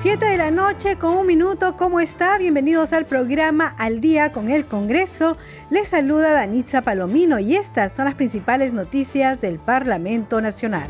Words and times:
Siete 0.00 0.24
de 0.24 0.38
la 0.38 0.50
noche 0.50 0.96
con 0.96 1.14
un 1.14 1.26
minuto, 1.26 1.76
¿cómo 1.76 2.00
está? 2.00 2.38
Bienvenidos 2.38 2.94
al 2.94 3.04
programa 3.04 3.74
Al 3.76 4.00
Día 4.00 4.32
con 4.32 4.50
el 4.50 4.64
Congreso. 4.64 5.36
Les 5.68 5.88
saluda 5.88 6.32
Danitza 6.32 6.80
Palomino 6.80 7.38
y 7.38 7.54
estas 7.54 7.92
son 7.92 8.06
las 8.06 8.14
principales 8.14 8.72
noticias 8.72 9.42
del 9.42 9.58
Parlamento 9.58 10.40
Nacional. 10.40 10.88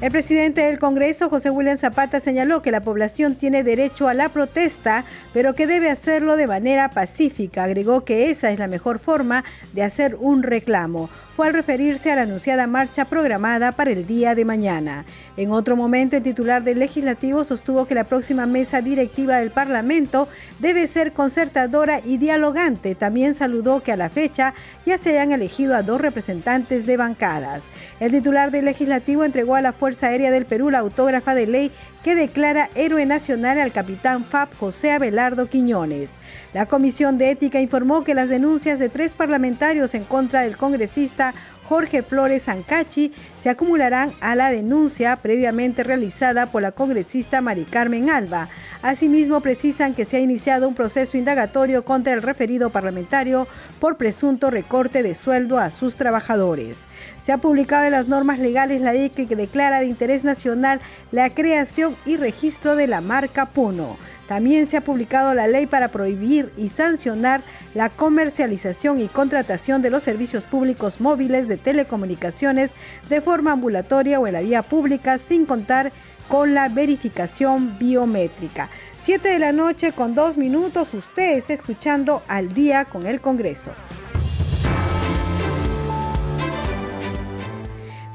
El 0.00 0.10
presidente 0.10 0.62
del 0.62 0.80
Congreso, 0.80 1.30
José 1.30 1.50
William 1.50 1.76
Zapata, 1.76 2.18
señaló 2.18 2.62
que 2.62 2.72
la 2.72 2.80
población 2.80 3.36
tiene 3.36 3.62
derecho 3.62 4.08
a 4.08 4.14
la 4.14 4.28
protesta, 4.28 5.04
pero 5.32 5.54
que 5.54 5.68
debe 5.68 5.90
hacerlo 5.90 6.34
de 6.34 6.48
manera 6.48 6.90
pacífica. 6.90 7.62
Agregó 7.62 8.00
que 8.00 8.28
esa 8.28 8.50
es 8.50 8.58
la 8.58 8.66
mejor 8.66 8.98
forma 8.98 9.44
de 9.72 9.84
hacer 9.84 10.16
un 10.18 10.42
reclamo 10.42 11.08
al 11.44 11.54
referirse 11.54 12.10
a 12.10 12.16
la 12.16 12.22
anunciada 12.22 12.66
marcha 12.66 13.04
programada 13.04 13.72
para 13.72 13.90
el 13.90 14.06
día 14.06 14.34
de 14.34 14.44
mañana. 14.44 15.04
En 15.36 15.52
otro 15.52 15.76
momento, 15.76 16.16
el 16.16 16.22
titular 16.22 16.62
del 16.62 16.78
legislativo 16.78 17.44
sostuvo 17.44 17.86
que 17.86 17.94
la 17.94 18.04
próxima 18.04 18.46
mesa 18.46 18.82
directiva 18.82 19.38
del 19.38 19.50
Parlamento 19.50 20.28
debe 20.58 20.86
ser 20.86 21.12
concertadora 21.12 22.00
y 22.04 22.16
dialogante. 22.16 22.94
También 22.94 23.34
saludó 23.34 23.82
que 23.82 23.92
a 23.92 23.96
la 23.96 24.10
fecha 24.10 24.54
ya 24.84 24.98
se 24.98 25.10
hayan 25.10 25.32
elegido 25.32 25.76
a 25.76 25.82
dos 25.82 26.00
representantes 26.00 26.86
de 26.86 26.96
bancadas. 26.96 27.68
El 28.00 28.12
titular 28.12 28.50
del 28.50 28.64
legislativo 28.64 29.24
entregó 29.24 29.54
a 29.54 29.62
la 29.62 29.72
Fuerza 29.72 30.08
Aérea 30.08 30.30
del 30.30 30.46
Perú 30.46 30.70
la 30.70 30.80
autógrafa 30.80 31.34
de 31.34 31.46
ley 31.46 31.72
que 32.02 32.14
declara 32.14 32.70
héroe 32.74 33.06
nacional 33.06 33.58
al 33.58 33.72
capitán 33.72 34.24
FAB 34.24 34.54
José 34.54 34.92
Abelardo 34.92 35.48
Quiñones. 35.48 36.12
La 36.52 36.66
Comisión 36.66 37.18
de 37.18 37.30
Ética 37.30 37.60
informó 37.60 38.04
que 38.04 38.14
las 38.14 38.28
denuncias 38.28 38.78
de 38.78 38.88
tres 38.88 39.14
parlamentarios 39.14 39.94
en 39.94 40.04
contra 40.04 40.42
del 40.42 40.56
congresista 40.56 41.34
Jorge 41.68 42.02
Flores 42.02 42.48
Ancachi 42.48 43.12
se 43.38 43.50
acumularán 43.50 44.12
a 44.20 44.34
la 44.34 44.50
denuncia 44.50 45.16
previamente 45.16 45.84
realizada 45.84 46.46
por 46.46 46.62
la 46.62 46.72
congresista 46.72 47.40
Mari 47.40 47.64
Carmen 47.64 48.10
Alba. 48.10 48.48
Asimismo, 48.82 49.40
precisan 49.40 49.94
que 49.94 50.04
se 50.04 50.16
ha 50.16 50.20
iniciado 50.20 50.68
un 50.68 50.74
proceso 50.74 51.16
indagatorio 51.16 51.84
contra 51.84 52.12
el 52.12 52.22
referido 52.22 52.70
parlamentario 52.70 53.46
por 53.80 53.96
presunto 53.96 54.50
recorte 54.50 55.02
de 55.02 55.14
sueldo 55.14 55.58
a 55.58 55.70
sus 55.70 55.96
trabajadores. 55.96 56.86
Se 57.22 57.32
ha 57.32 57.38
publicado 57.38 57.84
en 57.84 57.92
las 57.92 58.08
normas 58.08 58.38
legales 58.38 58.80
la 58.80 58.92
ley 58.92 59.10
que 59.10 59.26
declara 59.26 59.80
de 59.80 59.86
interés 59.86 60.24
nacional 60.24 60.80
la 61.12 61.30
creación 61.30 61.96
y 62.04 62.16
registro 62.16 62.74
de 62.74 62.88
la 62.88 63.00
marca 63.00 63.46
Puno. 63.46 63.96
También 64.28 64.66
se 64.66 64.76
ha 64.76 64.82
publicado 64.82 65.32
la 65.32 65.46
ley 65.46 65.66
para 65.66 65.88
prohibir 65.88 66.52
y 66.58 66.68
sancionar 66.68 67.40
la 67.74 67.88
comercialización 67.88 69.00
y 69.00 69.08
contratación 69.08 69.80
de 69.80 69.88
los 69.88 70.02
servicios 70.02 70.44
públicos 70.44 71.00
móviles 71.00 71.48
de 71.48 71.56
telecomunicaciones 71.56 72.72
de 73.08 73.22
forma 73.28 73.52
ambulatoria 73.52 74.18
o 74.18 74.26
en 74.26 74.32
la 74.32 74.40
vía 74.40 74.62
pública 74.62 75.18
sin 75.18 75.44
contar 75.44 75.92
con 76.28 76.54
la 76.54 76.70
verificación 76.70 77.78
biométrica. 77.78 78.70
Siete 79.02 79.28
de 79.28 79.38
la 79.38 79.52
noche 79.52 79.92
con 79.92 80.14
dos 80.14 80.38
minutos, 80.38 80.94
usted 80.94 81.36
está 81.36 81.52
escuchando 81.52 82.22
al 82.26 82.54
día 82.54 82.86
con 82.86 83.06
el 83.06 83.20
Congreso. 83.20 83.72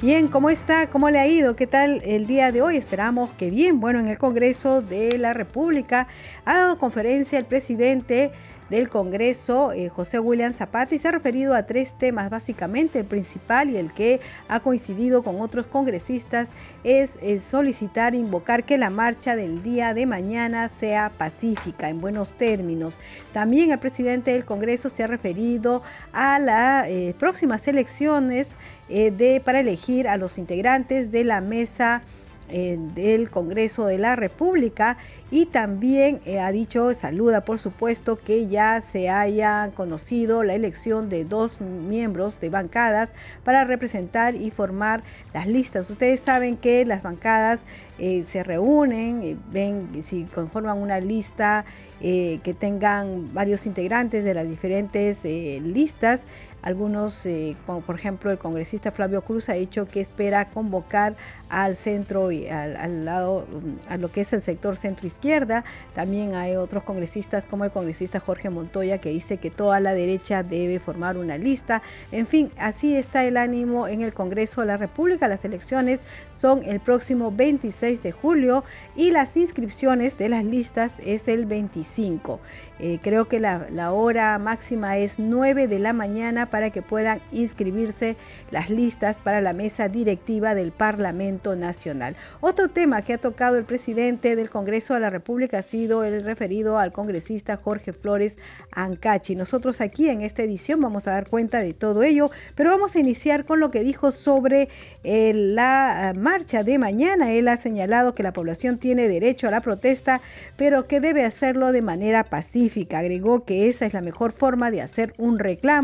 Bien, 0.01 0.27
¿cómo 0.27 0.49
está? 0.49 0.89
¿Cómo 0.89 1.11
le 1.11 1.19
ha 1.19 1.27
ido? 1.27 1.55
¿Qué 1.55 1.67
tal 1.67 2.01
el 2.03 2.25
día 2.25 2.51
de 2.51 2.63
hoy? 2.63 2.75
Esperamos 2.75 3.29
que 3.37 3.51
bien. 3.51 3.79
Bueno, 3.79 3.99
en 3.99 4.07
el 4.07 4.17
Congreso 4.17 4.81
de 4.81 5.19
la 5.19 5.35
República 5.35 6.07
ha 6.43 6.57
dado 6.57 6.79
conferencia 6.79 7.37
el 7.37 7.45
presidente 7.45 8.31
del 8.69 8.89
Congreso, 8.89 9.71
eh, 9.71 9.89
José 9.89 10.19
William 10.19 10.53
Zapata, 10.53 10.97
se 10.97 11.07
ha 11.07 11.11
referido 11.11 11.53
a 11.53 11.63
tres 11.63 11.93
temas 11.93 12.29
básicamente. 12.29 12.99
El 12.99 13.05
principal 13.05 13.69
y 13.69 13.77
el 13.77 13.93
que 13.93 14.19
ha 14.47 14.59
coincidido 14.59 15.23
con 15.23 15.41
otros 15.41 15.65
congresistas 15.67 16.51
es, 16.83 17.17
solicitar, 17.41 18.15
invocar 18.15 18.63
que 18.63 18.77
la 18.77 18.89
marcha 18.89 19.35
del 19.35 19.63
día 19.63 19.93
de 19.93 20.05
mañana 20.05 20.69
sea 20.69 21.11
pacífica, 21.17 21.89
en 21.89 22.01
buenos 22.01 22.33
términos. 22.33 22.99
También 23.31 23.71
el 23.71 23.79
presidente 23.79 24.31
del 24.31 24.45
Congreso 24.45 24.89
se 24.89 25.03
ha 25.03 25.07
referido 25.07 25.81
a 26.11 26.39
las 26.39 26.87
eh, 26.87 27.15
próximas 27.17 27.67
elecciones 27.67 28.57
eh, 28.89 29.11
de, 29.11 29.41
para 29.43 29.59
elegir 29.59 30.07
a 30.07 30.17
los 30.17 30.37
integrantes 30.37 31.11
de 31.11 31.23
la 31.23 31.41
mesa 31.41 32.03
del 32.47 33.29
Congreso 33.29 33.85
de 33.85 33.97
la 33.97 34.15
República 34.15 34.97
y 35.31 35.47
también 35.47 36.19
eh, 36.25 36.39
ha 36.39 36.51
dicho, 36.51 36.93
saluda 36.93 37.41
por 37.41 37.57
supuesto, 37.57 38.17
que 38.17 38.47
ya 38.47 38.81
se 38.81 39.09
haya 39.09 39.71
conocido 39.75 40.43
la 40.43 40.53
elección 40.53 41.09
de 41.09 41.25
dos 41.25 41.59
miembros 41.59 42.39
de 42.39 42.49
bancadas 42.49 43.13
para 43.43 43.63
representar 43.63 44.35
y 44.35 44.51
formar 44.51 45.03
las 45.33 45.47
listas. 45.47 45.89
Ustedes 45.89 46.19
saben 46.19 46.57
que 46.57 46.85
las 46.85 47.01
bancadas 47.01 47.65
eh, 47.97 48.23
se 48.23 48.43
reúnen, 48.43 49.23
eh, 49.23 49.37
ven 49.51 49.89
si 50.03 50.23
conforman 50.25 50.77
una 50.77 50.99
lista 50.99 51.65
que 52.03 52.55
tengan 52.59 53.33
varios 53.33 53.65
integrantes 53.65 54.25
de 54.25 54.33
las 54.33 54.47
diferentes 54.47 55.23
listas 55.23 56.27
algunos, 56.63 57.25
eh, 57.25 57.57
como 57.65 57.81
por 57.81 57.95
ejemplo 57.95 58.31
el 58.31 58.37
congresista 58.37 58.91
Flavio 58.91 59.21
Cruz 59.21 59.49
ha 59.49 59.53
dicho 59.53 59.85
que 59.85 59.99
espera 59.99 60.49
convocar 60.49 61.15
al 61.49 61.75
centro 61.75 62.31
y 62.31 62.47
al, 62.47 63.03
lado, 63.03 63.45
mm, 63.51 63.91
a 63.91 63.97
lo 63.97 64.11
que 64.11 64.21
es 64.21 64.31
el 64.31 64.41
sector 64.41 64.77
centro 64.77 65.05
izquierda. 65.05 65.65
También 65.93 66.35
hay 66.35 66.55
otros 66.55 66.83
congresistas 66.83 67.45
como 67.45 67.65
el 67.65 67.71
congresista 67.71 68.21
Jorge 68.21 68.49
Montoya 68.49 68.99
que 68.99 69.09
dice 69.09 69.37
que 69.37 69.51
toda 69.51 69.81
la 69.81 69.93
derecha 69.93 70.41
debe 70.41 70.79
formar 70.79 71.17
una 71.17 71.37
lista. 71.37 71.83
En 72.13 72.27
fin, 72.27 72.49
así 72.57 72.95
está 72.95 73.25
el 73.25 73.35
ánimo 73.35 73.89
en 73.89 74.01
el 74.01 74.13
Congreso 74.13 74.61
de 74.61 74.67
la 74.67 74.77
República. 74.77 75.27
Las 75.27 75.43
elecciones 75.43 76.05
son 76.31 76.63
el 76.63 76.79
próximo 76.79 77.29
26 77.29 78.01
de 78.01 78.13
julio 78.13 78.63
y 78.95 79.11
las 79.11 79.35
inscripciones 79.35 80.17
de 80.17 80.29
las 80.29 80.45
listas 80.45 80.99
es 81.05 81.27
el 81.27 81.45
25. 81.95 82.39
Eh, 82.79 82.99
creo 83.01 83.27
que 83.27 83.39
la, 83.39 83.91
hora 83.91 84.37
máxima 84.39 84.97
es 84.97 85.19
9 85.19 85.67
de 85.67 85.79
la 85.79 85.93
mañana 85.93 86.49
para 86.49 86.69
que 86.69 86.81
puedan 86.81 87.21
inscribirse 87.31 88.17
las 88.51 88.69
listas 88.69 89.19
para 89.19 89.41
la 89.41 89.53
mesa 89.53 89.89
directiva 89.89 90.55
del 90.55 90.71
Parlamento 90.71 91.55
Nacional. 91.55 92.15
Otro 92.41 92.69
tema 92.69 93.01
que 93.01 93.13
ha 93.13 93.17
tocado 93.17 93.57
el 93.57 93.65
presidente 93.65 94.35
del 94.35 94.49
Congreso 94.49 94.95
de 94.95 95.01
la 95.01 95.09
República 95.09 95.59
ha 95.59 95.61
sido 95.61 96.03
el 96.03 96.23
referido 96.23 96.79
al 96.79 96.91
congresista 96.91 97.57
Jorge 97.57 97.93
Flores 97.93 98.37
Ancachi. 98.71 99.35
Nosotros 99.35 99.79
aquí 99.81 100.09
en 100.09 100.21
esta 100.21 100.43
edición 100.43 100.81
vamos 100.81 101.07
a 101.07 101.11
dar 101.11 101.29
cuenta 101.29 101.59
de 101.59 101.73
todo 101.73 102.03
ello, 102.03 102.29
pero 102.55 102.71
vamos 102.71 102.95
a 102.95 102.99
iniciar 102.99 103.45
con 103.45 103.59
lo 103.59 103.69
que 103.69 103.83
dijo 103.83 104.11
sobre 104.11 104.69
eh, 105.03 105.31
la 105.33 106.09
ah, 106.09 106.13
marcha 106.13 106.63
de 106.63 106.77
mañana. 106.77 107.31
Él 107.31 107.47
ha 107.47 107.57
señalado 107.57 108.15
que 108.15 108.23
la 108.23 108.33
población 108.33 108.77
tiene 108.77 109.07
derecho 109.07 109.47
a 109.47 109.51
la 109.51 109.61
protesta, 109.61 110.21
pero 110.57 110.87
que 110.87 110.99
debe 110.99 111.23
hacerlo 111.23 111.71
de 111.71 111.82
manera 111.83 112.23
pacífica. 112.23 112.99
Agregó 112.99 113.45
que 113.45 113.69
esa 113.69 113.85
es 113.85 113.93
la 113.93 114.01
mejor 114.01 114.31
forma 114.31 114.71
de 114.71 114.81
hacer 114.81 115.13
un 115.17 115.39
reclamo 115.39 115.83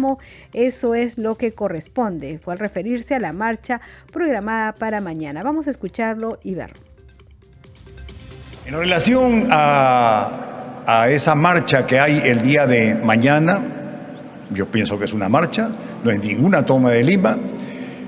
eso 0.54 0.96
es 0.96 1.18
lo 1.18 1.36
que 1.36 1.54
corresponde. 1.54 2.40
Fue 2.40 2.54
al 2.54 2.60
referirse 2.60 3.16
a 3.16 3.20
la 3.20 3.34
marcha 3.34 3.82
programada 4.12 4.74
para 4.74 5.02
mañana. 5.02 5.44
Vamos 5.44 5.68
a 5.68 5.72
escucharlo 5.72 6.40
y 6.44 6.56
verlo. 6.56 6.80
En 8.66 8.76
relación 8.76 9.48
a, 9.52 10.84
a 10.86 11.10
esa 11.10 11.36
marcha 11.36 11.86
que 11.86 12.00
hay 12.00 12.22
el 12.24 12.42
día 12.42 12.68
de 12.68 12.96
mañana, 12.96 13.62
yo 14.52 14.70
pienso 14.70 15.00
que 15.00 15.06
es 15.06 15.14
una 15.14 15.30
marcha, 15.30 15.70
no 16.04 16.12
es 16.12 16.24
ninguna 16.24 16.66
toma 16.66 16.92
de 16.92 17.04
Lima. 17.04 17.38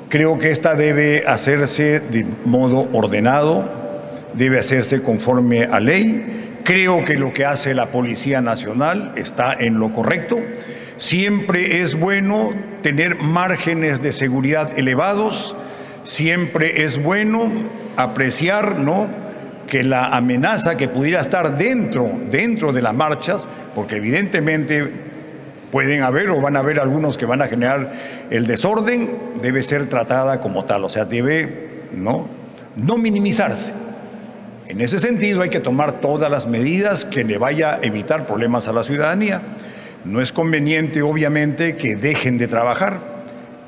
Creo 0.09 0.37
que 0.37 0.51
esta 0.51 0.75
debe 0.75 1.23
hacerse 1.25 1.99
de 1.99 2.25
modo 2.45 2.87
ordenado, 2.91 3.69
debe 4.33 4.59
hacerse 4.59 5.01
conforme 5.01 5.63
a 5.63 5.79
ley. 5.79 6.50
Creo 6.63 7.03
que 7.03 7.17
lo 7.17 7.33
que 7.33 7.45
hace 7.45 7.73
la 7.73 7.87
Policía 7.87 8.41
Nacional 8.41 9.13
está 9.15 9.53
en 9.53 9.79
lo 9.79 9.91
correcto. 9.91 10.39
Siempre 10.97 11.81
es 11.81 11.99
bueno 11.99 12.51
tener 12.81 13.17
márgenes 13.17 14.01
de 14.01 14.13
seguridad 14.13 14.77
elevados, 14.77 15.55
siempre 16.03 16.83
es 16.83 17.01
bueno 17.01 17.49
apreciar, 17.97 18.77
¿no? 18.77 19.07
que 19.71 19.85
la 19.85 20.07
amenaza 20.07 20.75
que 20.75 20.89
pudiera 20.89 21.21
estar 21.21 21.57
dentro, 21.57 22.11
dentro 22.29 22.73
de 22.73 22.81
las 22.81 22.93
marchas, 22.93 23.47
porque 23.73 23.95
evidentemente 23.95 24.91
pueden 25.71 26.01
haber 26.01 26.29
o 26.29 26.41
van 26.41 26.57
a 26.57 26.59
haber 26.59 26.77
algunos 26.81 27.17
que 27.17 27.25
van 27.25 27.41
a 27.41 27.47
generar 27.47 27.89
el 28.29 28.45
desorden, 28.45 29.17
debe 29.41 29.63
ser 29.63 29.87
tratada 29.87 30.41
como 30.41 30.65
tal, 30.65 30.83
o 30.83 30.89
sea, 30.89 31.05
debe 31.05 31.69
no, 31.93 32.27
no 32.75 32.97
minimizarse. 32.97 33.71
En 34.67 34.79
ese 34.79 34.99
sentido 34.99 35.41
hay 35.41 35.49
que 35.49 35.59
tomar 35.59 35.99
todas 35.99 36.31
las 36.31 36.47
medidas 36.47 37.05
que 37.05 37.23
le 37.23 37.37
vaya 37.37 37.75
a 37.75 37.79
evitar 37.81 38.25
problemas 38.25 38.67
a 38.67 38.73
la 38.73 38.83
ciudadanía. 38.83 39.41
No 40.05 40.21
es 40.21 40.31
conveniente, 40.31 41.01
obviamente, 41.01 41.75
que 41.75 41.95
dejen 41.95 42.37
de 42.37 42.47
trabajar, 42.47 43.11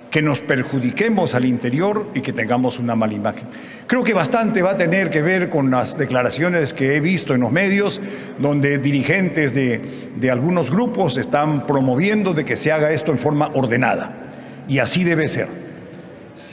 que 0.10 0.22
nos 0.22 0.40
perjudiquemos 0.40 1.36
al 1.36 1.46
interior 1.46 2.10
y 2.14 2.22
que 2.22 2.34
tengamos 2.34 2.80
una 2.80 2.96
mala 2.96 3.14
imagen. 3.14 3.48
Creo 3.88 4.04
que 4.04 4.14
bastante 4.14 4.62
va 4.62 4.72
a 4.72 4.78
tener 4.78 5.10
que 5.10 5.22
ver 5.22 5.50
con 5.50 5.70
las 5.72 5.98
declaraciones 5.98 6.74
que 6.74 6.96
he 6.96 7.02
visto 7.02 7.34
en 7.34 7.42
los 7.42 7.52
medios, 7.52 8.00
donde 8.40 8.78
dirigentes 8.78 9.54
de, 9.54 10.12
de 10.16 10.32
algunos 10.32 10.72
grupos 10.72 11.18
están 11.18 11.66
promoviendo 11.66 12.34
de 12.34 12.46
que 12.46 12.56
se 12.56 12.72
haga 12.72 12.92
esto 12.92 13.12
en 13.12 13.20
forma 13.20 13.50
ordenada. 13.54 14.16
Y 14.68 14.80
así 14.80 15.04
debe 15.04 15.28
ser. 15.28 15.63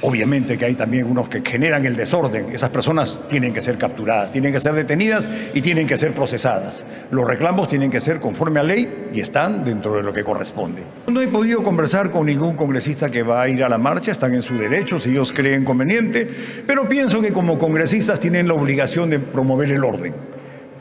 Obviamente 0.02 0.56
que 0.56 0.64
hay 0.64 0.74
también 0.74 1.10
unos 1.10 1.28
que 1.28 1.42
generan 1.44 1.84
el 1.84 1.94
desorden. 1.94 2.46
Esas 2.52 2.70
personas 2.70 3.20
tienen 3.28 3.52
que 3.52 3.60
ser 3.60 3.76
capturadas, 3.76 4.30
tienen 4.30 4.52
que 4.52 4.60
ser 4.60 4.72
detenidas 4.72 5.28
y 5.52 5.60
tienen 5.60 5.86
que 5.86 5.98
ser 5.98 6.14
procesadas. 6.14 6.86
Los 7.10 7.26
reclamos 7.26 7.68
tienen 7.68 7.90
que 7.90 8.00
ser 8.00 8.18
conforme 8.18 8.60
a 8.60 8.62
ley 8.62 9.10
y 9.12 9.20
están 9.20 9.62
dentro 9.62 9.96
de 9.96 10.02
lo 10.02 10.12
que 10.12 10.24
corresponde. 10.24 10.84
No 11.06 11.20
he 11.20 11.28
podido 11.28 11.62
conversar 11.62 12.10
con 12.10 12.26
ningún 12.26 12.56
congresista 12.56 13.10
que 13.10 13.22
va 13.22 13.42
a 13.42 13.48
ir 13.48 13.62
a 13.62 13.68
la 13.68 13.76
marcha, 13.76 14.10
están 14.10 14.34
en 14.34 14.42
su 14.42 14.56
derecho 14.56 14.98
si 14.98 15.10
ellos 15.10 15.32
creen 15.32 15.64
conveniente, 15.64 16.26
pero 16.66 16.88
pienso 16.88 17.20
que 17.20 17.32
como 17.32 17.58
congresistas 17.58 18.18
tienen 18.18 18.48
la 18.48 18.54
obligación 18.54 19.10
de 19.10 19.20
promover 19.20 19.70
el 19.70 19.84
orden 19.84 20.14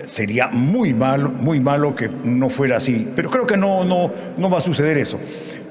sería 0.05 0.47
muy 0.47 0.93
malo, 0.93 1.29
muy 1.29 1.59
malo 1.59 1.93
que 1.95 2.09
no 2.23 2.49
fuera 2.49 2.77
así, 2.77 3.07
pero 3.15 3.29
creo 3.29 3.45
que 3.45 3.57
no, 3.57 3.83
no, 3.83 4.11
no 4.37 4.49
va 4.49 4.57
a 4.57 4.61
suceder 4.61 4.97
eso 4.97 5.19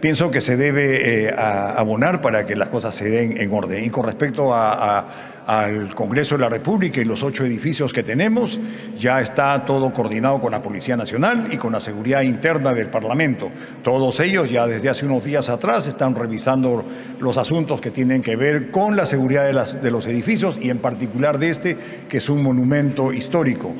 pienso 0.00 0.30
que 0.30 0.40
se 0.40 0.56
debe 0.56 1.26
eh, 1.26 1.34
abonar 1.36 2.20
para 2.20 2.46
que 2.46 2.56
las 2.56 2.68
cosas 2.68 2.94
se 2.94 3.08
den 3.08 3.40
en 3.40 3.52
orden. 3.52 3.84
Y 3.84 3.90
con 3.90 4.04
respecto 4.04 4.54
al 4.54 5.94
Congreso 5.94 6.36
de 6.36 6.42
la 6.42 6.48
República 6.48 7.00
y 7.00 7.04
los 7.04 7.22
ocho 7.22 7.44
edificios 7.44 7.92
que 7.92 8.02
tenemos, 8.02 8.60
ya 8.96 9.20
está 9.20 9.64
todo 9.64 9.92
coordinado 9.92 10.40
con 10.40 10.52
la 10.52 10.62
Policía 10.62 10.96
Nacional 10.96 11.46
y 11.50 11.56
con 11.56 11.72
la 11.72 11.80
seguridad 11.80 12.22
interna 12.22 12.74
del 12.74 12.88
Parlamento. 12.88 13.50
Todos 13.82 14.20
ellos 14.20 14.50
ya 14.50 14.66
desde 14.66 14.88
hace 14.88 15.06
unos 15.06 15.24
días 15.24 15.48
atrás 15.48 15.86
están 15.86 16.14
revisando 16.14 16.84
los 17.18 17.38
asuntos 17.38 17.80
que 17.80 17.90
tienen 17.90 18.22
que 18.22 18.36
ver 18.36 18.70
con 18.70 18.96
la 18.96 19.06
seguridad 19.06 19.46
de, 19.46 19.90
los 19.90 20.06
edificios 20.06 20.58
y 20.60 20.70
en 20.70 20.78
particular 20.78 21.38
de 21.38 21.48
este, 21.48 21.76
que 22.08 22.18
es 22.18 22.28
un 22.28 22.42
monumento 22.42 23.12
histórico. 23.12 23.74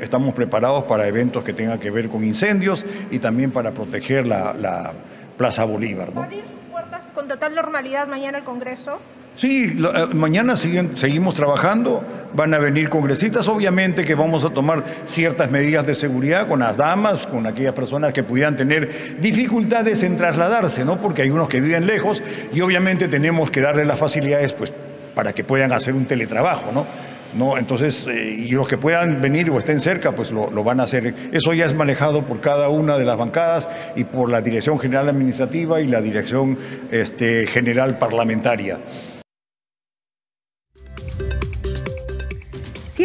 estamos 0.00 0.34
preparados 0.34 0.84
para 0.84 1.06
eventos 1.08 1.42
que 1.42 1.52
tengan 1.52 1.78
que 1.78 1.90
ver 1.90 2.08
con 2.08 2.24
incendios 2.24 2.86
y 3.10 3.18
también 3.18 3.50
para 3.50 3.72
proteger 3.72 4.26
la 4.26 4.92
Plaza 5.38 5.64
Bolívar. 5.64 6.14
¿no? 6.14 6.24
abrir 6.24 6.42
sus 6.42 6.70
puertas 6.70 7.02
con 7.14 7.28
total 7.28 7.54
normalidad 7.54 8.06
mañana 8.08 8.38
al 8.38 8.44
Congreso? 8.44 9.00
Sí, 9.36 9.72
eh, 9.78 10.06
mañana 10.14 10.56
siguen, 10.56 10.96
seguimos 10.96 11.36
trabajando, 11.36 12.04
van 12.34 12.52
a 12.54 12.58
venir 12.58 12.88
congresistas, 12.88 13.46
obviamente 13.46 14.04
que 14.04 14.16
vamos 14.16 14.44
a 14.44 14.50
tomar 14.50 14.82
ciertas 15.06 15.48
medidas 15.48 15.86
de 15.86 15.94
seguridad 15.94 16.48
con 16.48 16.58
las 16.58 16.76
damas, 16.76 17.24
con 17.24 17.46
aquellas 17.46 17.72
personas 17.72 18.12
que 18.12 18.24
pudieran 18.24 18.56
tener 18.56 19.20
dificultades 19.20 20.02
en 20.02 20.16
trasladarse, 20.16 20.84
¿no? 20.84 21.00
Porque 21.00 21.22
hay 21.22 21.30
unos 21.30 21.48
que 21.48 21.60
viven 21.60 21.86
lejos 21.86 22.20
y 22.52 22.60
obviamente 22.62 23.06
tenemos 23.06 23.48
que 23.52 23.60
darle 23.60 23.84
las 23.84 24.00
facilidades 24.00 24.54
pues, 24.54 24.72
para 25.14 25.32
que 25.32 25.44
puedan 25.44 25.70
hacer 25.70 25.94
un 25.94 26.06
teletrabajo, 26.06 26.72
¿no? 26.72 26.84
¿No? 27.34 27.58
Entonces, 27.58 28.06
eh, 28.06 28.36
y 28.38 28.50
los 28.52 28.68
que 28.68 28.78
puedan 28.78 29.20
venir 29.20 29.50
o 29.50 29.58
estén 29.58 29.80
cerca, 29.80 30.12
pues 30.12 30.30
lo, 30.30 30.50
lo, 30.50 30.64
van 30.64 30.80
a 30.80 30.84
hacer. 30.84 31.14
Eso 31.32 31.52
ya 31.52 31.66
es 31.66 31.74
manejado 31.74 32.24
por 32.24 32.40
cada 32.40 32.68
una 32.68 32.98
de 32.98 33.04
las 33.04 33.16
bancadas 33.16 33.68
y 33.96 34.04
por 34.04 34.30
la 34.30 34.40
Dirección 34.40 34.78
General 34.78 35.08
Administrativa 35.08 35.80
y 35.80 35.86
la 35.86 36.00
Dirección 36.00 36.58
este, 36.90 37.46
General 37.46 37.98
Parlamentaria. 37.98 38.78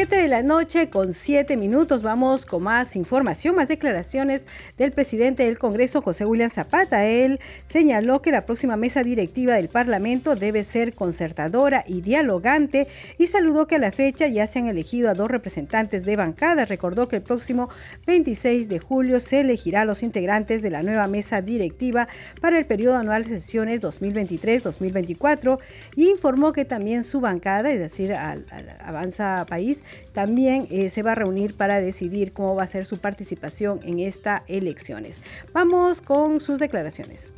7 0.04 0.18
de 0.18 0.28
la 0.28 0.44
noche 0.44 0.90
con 0.90 1.14
7 1.14 1.56
minutos 1.56 2.04
vamos 2.04 2.46
con 2.46 2.64
más 2.64 2.98
información, 2.98 3.56
más 3.56 3.70
declaraciones 3.70 4.46
del 4.78 4.92
presidente 4.92 5.46
del 5.46 5.58
Congreso, 5.58 6.02
José 6.02 6.26
William 6.26 6.50
Zapata. 6.50 7.06
Él 7.06 7.40
señaló 7.64 8.22
que 8.22 8.30
la 8.30 8.46
próxima 8.46 8.76
mesa 8.76 9.02
directiva 9.02 9.54
del 9.54 9.70
Parlamento 9.70 10.36
debe 10.36 10.66
ser 10.66 10.94
concertadora 10.94 11.86
y 11.88 12.02
dialogante 12.02 12.90
y 13.18 13.28
saludó 13.28 13.66
que 13.66 13.76
a 13.76 13.80
la 13.80 13.94
fecha 13.94 14.28
ya 14.28 14.46
se 14.46 14.60
han 14.60 14.68
elegido 14.68 15.10
a 15.10 15.14
dos 15.14 15.32
representantes 15.32 16.04
de 16.04 16.18
bancada. 16.18 16.66
Recordó 16.66 17.08
que 17.08 17.16
el 17.16 17.22
próximo 17.22 17.70
26 18.06 18.68
de 18.68 18.80
julio 18.80 19.22
se 19.22 19.40
elegirá 19.40 19.84
a 19.84 19.86
los 19.86 20.04
integrantes 20.04 20.62
de 20.62 20.70
la 20.70 20.84
nueva 20.84 21.08
mesa 21.08 21.42
directiva 21.42 22.10
para 22.42 22.58
el 22.58 22.66
periodo 22.66 22.98
anual 22.98 23.24
de 23.24 23.40
sesiones 23.40 23.82
2023-2024 23.82 25.60
y 25.96 26.10
informó 26.10 26.52
que 26.52 26.66
también 26.66 27.04
su 27.04 27.22
bancada, 27.22 27.72
es 27.72 27.80
decir, 27.80 28.14
Avanza 28.14 29.46
País, 29.48 29.82
también 30.13 30.68
eh, 30.69 30.90
se 30.90 31.04
va 31.04 31.13
a 31.13 31.16
reunir 31.16 31.56
para 31.56 31.81
decidir 31.81 32.34
cómo 32.34 32.56
va 32.56 32.63
a 32.63 32.68
ser 32.68 32.86
su 32.86 32.98
participación 32.98 33.80
en 33.84 34.00
estas 34.00 34.42
elecciones. 34.48 35.22
Vamos 35.54 36.01
con 36.01 36.40
sus 36.42 36.60
declaraciones. 36.60 37.34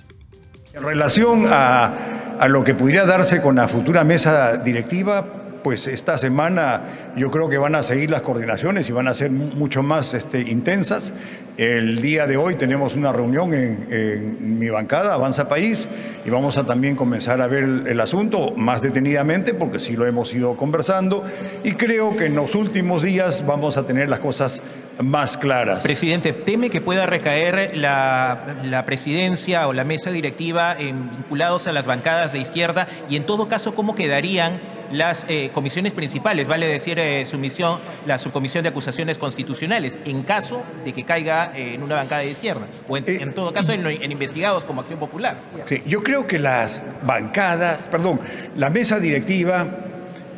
En 0.74 0.84
relación 0.84 1.46
a, 1.48 2.38
a 2.38 2.48
lo 2.50 2.64
que 2.64 2.76
pudiera 2.76 3.06
darse 3.06 3.42
con 3.42 3.56
la 3.56 3.68
futura 3.68 4.04
mesa 4.04 4.58
directiva, 4.58 5.45
pues 5.66 5.88
esta 5.88 6.20
semana 6.20 6.84
yo 7.16 7.32
creo 7.32 7.50
que 7.50 7.58
van 7.58 7.74
a 7.74 7.82
seguir 7.82 8.12
las 8.12 8.22
coordinaciones 8.22 8.88
y 8.88 8.92
van 8.92 9.08
a 9.08 9.16
ser 9.16 9.32
mucho 9.32 9.82
más 9.82 10.14
este, 10.14 10.42
intensas. 10.42 11.12
El 11.58 12.04
día 12.04 12.28
de 12.28 12.38
hoy 12.38 12.54
tenemos 12.54 12.94
una 12.94 13.12
reunión 13.12 13.52
en, 13.52 14.60
mi 14.60 14.70
bancada, 14.70 15.16
Avanza 15.16 15.48
País, 15.48 15.90
y 16.24 16.30
vamos 16.30 16.60
a 16.60 16.66
también 16.66 16.96
comenzar 16.96 17.42
a 17.42 17.48
ver 17.48 17.64
el, 17.64 18.00
asunto 18.00 18.52
más 18.52 18.84
detenidamente 18.84 19.56
porque 19.56 19.80
sí 19.80 19.96
lo 19.96 20.06
hemos 20.06 20.36
ido 20.36 20.56
conversando 20.56 21.24
y 21.64 21.72
creo 21.72 22.16
que 22.16 22.26
en 22.26 22.36
los 22.36 22.54
últimos 22.54 23.02
días 23.02 23.44
vamos 23.48 23.78
a 23.78 23.88
tener 23.88 24.08
las 24.08 24.20
cosas 24.20 24.62
más 25.02 25.36
claras. 25.36 25.82
Presidente, 25.82 26.32
¿teme 26.32 26.70
que 26.70 26.80
pueda 26.80 27.08
recaer 27.08 27.76
la, 27.76 28.84
presidencia 28.86 29.68
o 29.68 29.74
la 29.74 29.84
mesa 29.84 30.12
directiva 30.12 30.76
en, 30.78 31.10
vinculados 31.10 31.66
a 31.66 31.72
las 31.72 31.88
bancadas 31.88 32.34
de 32.34 32.40
izquierda 32.40 32.88
y 33.10 33.16
en 33.16 33.26
todo 33.26 33.48
caso 33.48 33.74
cómo 33.74 33.96
quedarían 33.96 34.60
las 34.92 35.26
eh, 35.30 35.50
comisiones 35.54 35.94
principales, 35.94 36.48
vale 36.48 36.68
decir 36.68 37.00
eh, 37.00 37.26
su 37.26 37.38
misión, 37.38 37.80
la 38.06 38.18
subcomisión 38.18 38.64
de 38.64 38.70
acusaciones 38.70 39.18
constitucionales, 39.18 39.98
en 40.06 40.24
caso 40.24 40.64
de 40.84 40.94
que 40.94 41.04
caiga 41.04 41.52
eh, 41.56 41.76
en 41.76 41.84
una 41.84 41.96
bancada 41.96 42.22
de 42.22 42.32
izquierda, 42.32 42.68
o 42.88 42.98
en, 42.98 43.34
todo 43.34 43.54
caso 43.54 43.72
en, 43.72 44.12
investigados 44.12 44.64
como 44.64 44.82
Acción 44.82 45.00
Popular. 45.00 45.38
yo 45.86 46.04
creo 46.04 46.28
que 46.28 46.40
las 46.40 46.84
bancadas, 47.04 47.88
perdón, 47.88 48.20
la 48.56 48.70
mesa 48.70 49.00
directiva 49.00 49.68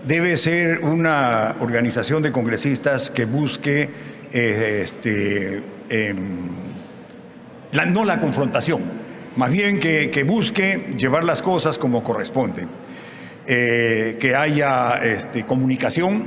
debe 0.06 0.38
ser 0.38 0.80
una 0.80 1.56
organización 1.60 2.24
de 2.24 2.32
congresistas 2.32 3.12
que 3.12 3.25
busque 3.25 3.89
este, 4.32 5.63
em, 5.89 6.50
la, 7.72 7.86
no 7.86 8.06
la 8.06 8.20
confrontación, 8.20 8.82
más 9.36 9.51
bien 9.51 9.80
que, 9.80 10.10
que 10.10 10.24
busque 10.24 10.94
llevar 10.98 11.24
las 11.24 11.42
cosas 11.42 11.77
como 11.77 12.04
corresponde. 12.04 12.68
Eh, 13.50 14.18
que 14.20 14.36
haya 14.36 15.00
este, 15.01 15.46
comunicación, 15.46 16.25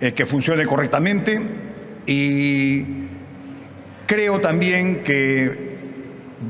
eh, 0.00 0.10
que 0.10 0.26
funcione 0.26 0.66
correctamente 0.66 1.40
y 2.04 2.84
creo 4.06 4.40
también 4.40 5.04
que 5.04 5.70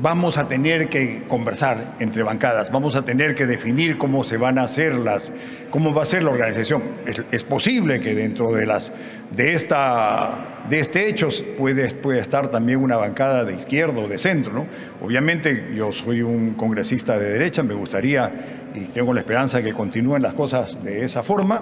vamos 0.01 0.39
a 0.39 0.47
tener 0.47 0.89
que 0.89 1.25
conversar 1.27 1.95
entre 1.99 2.23
bancadas, 2.23 2.71
vamos 2.71 2.95
a 2.95 3.03
tener 3.03 3.35
que 3.35 3.45
definir 3.45 3.99
cómo 3.99 4.23
se 4.23 4.37
van 4.37 4.57
a 4.57 4.63
hacer 4.63 4.95
las, 4.95 5.31
cómo 5.69 5.93
va 5.93 6.01
a 6.01 6.05
ser 6.05 6.23
la 6.23 6.31
organización. 6.31 6.81
Es, 7.05 7.43
posible 7.43 7.99
que 7.99 8.15
dentro 8.15 8.53
de 8.53 8.65
las 8.65 8.91
de 9.29 9.53
esta 9.53 10.63
de 10.69 10.79
este 10.79 11.07
hecho 11.07 11.29
puede, 11.55 11.87
puede 11.95 12.19
estar 12.19 12.47
también 12.47 12.79
una 12.79 12.97
bancada 12.97 13.45
de 13.45 13.53
izquierda 13.53 13.99
o 13.99 14.07
de 14.07 14.17
centro, 14.17 14.53
¿no? 14.53 14.67
Obviamente 15.01 15.71
yo 15.75 15.91
soy 15.91 16.23
un 16.23 16.55
congresista 16.55 17.19
de 17.19 17.29
derecha, 17.29 17.61
me 17.61 17.75
gustaría 17.75 18.60
y 18.75 18.85
tengo 18.85 19.13
la 19.13 19.21
esperanza 19.21 19.57
de 19.57 19.63
que 19.63 19.73
continúen 19.73 20.21
las 20.21 20.33
cosas 20.33 20.81
de 20.83 21.05
esa 21.05 21.23
forma. 21.23 21.61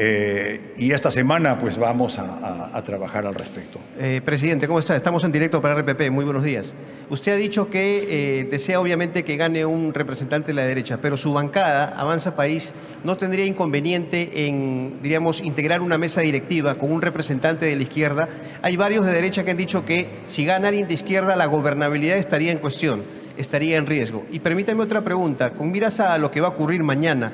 Eh, 0.00 0.74
y 0.76 0.92
esta 0.92 1.10
semana 1.10 1.58
pues 1.58 1.76
vamos 1.76 2.20
a, 2.20 2.80
trabajar 2.86 3.26
al 3.26 3.34
respecto. 3.34 3.80
Eh, 3.98 4.20
presidente, 4.24 4.68
¿cómo 4.68 4.78
está? 4.78 4.94
Estamos 4.94 5.24
en 5.24 5.32
directo 5.32 5.60
para 5.60 5.74
RPP, 5.74 6.10
muy 6.12 6.24
buenos 6.24 6.44
días. 6.44 6.76
Usted 7.10 7.32
ha 7.32 7.36
dicho 7.36 7.68
que 7.68 8.06
eh, 8.40 8.44
desea 8.44 8.80
obviamente 8.80 9.24
que 9.24 9.36
gane 9.36 9.66
un 9.66 9.92
representante 9.92 10.48
de 10.48 10.54
la 10.54 10.64
derecha, 10.64 11.00
pero 11.00 11.16
su 11.16 11.32
bancada, 11.32 11.92
Avanza 11.96 12.36
País, 12.36 12.72
no 13.02 13.16
tendría 13.16 13.44
inconveniente 13.44 14.46
en, 14.46 15.00
diríamos, 15.02 15.40
integrar 15.40 15.82
una 15.82 15.98
mesa 15.98 16.20
directiva 16.20 16.76
con 16.76 16.92
un 16.92 17.02
representante 17.02 17.66
de 17.66 17.74
la 17.74 17.82
izquierda. 17.82 18.28
Hay 18.62 18.76
varios 18.76 19.04
de 19.04 19.12
derecha 19.12 19.44
que 19.44 19.50
han 19.50 19.56
dicho 19.56 19.84
que 19.84 20.08
si 20.26 20.44
gana 20.44 20.68
alguien 20.68 20.86
de 20.86 20.94
izquierda, 20.94 21.34
la 21.34 21.46
gobernabilidad 21.46 22.18
estaría 22.18 22.52
en 22.52 22.58
cuestión 22.58 23.02
estaría 23.38 23.76
en 23.76 23.86
riesgo. 23.86 24.26
Y 24.30 24.40
permítame 24.40 24.82
otra 24.82 25.02
pregunta, 25.02 25.54
con 25.54 25.70
miras 25.70 26.00
a 26.00 26.18
lo 26.18 26.30
que 26.30 26.40
va 26.40 26.48
a 26.48 26.50
ocurrir 26.50 26.82
mañana, 26.82 27.32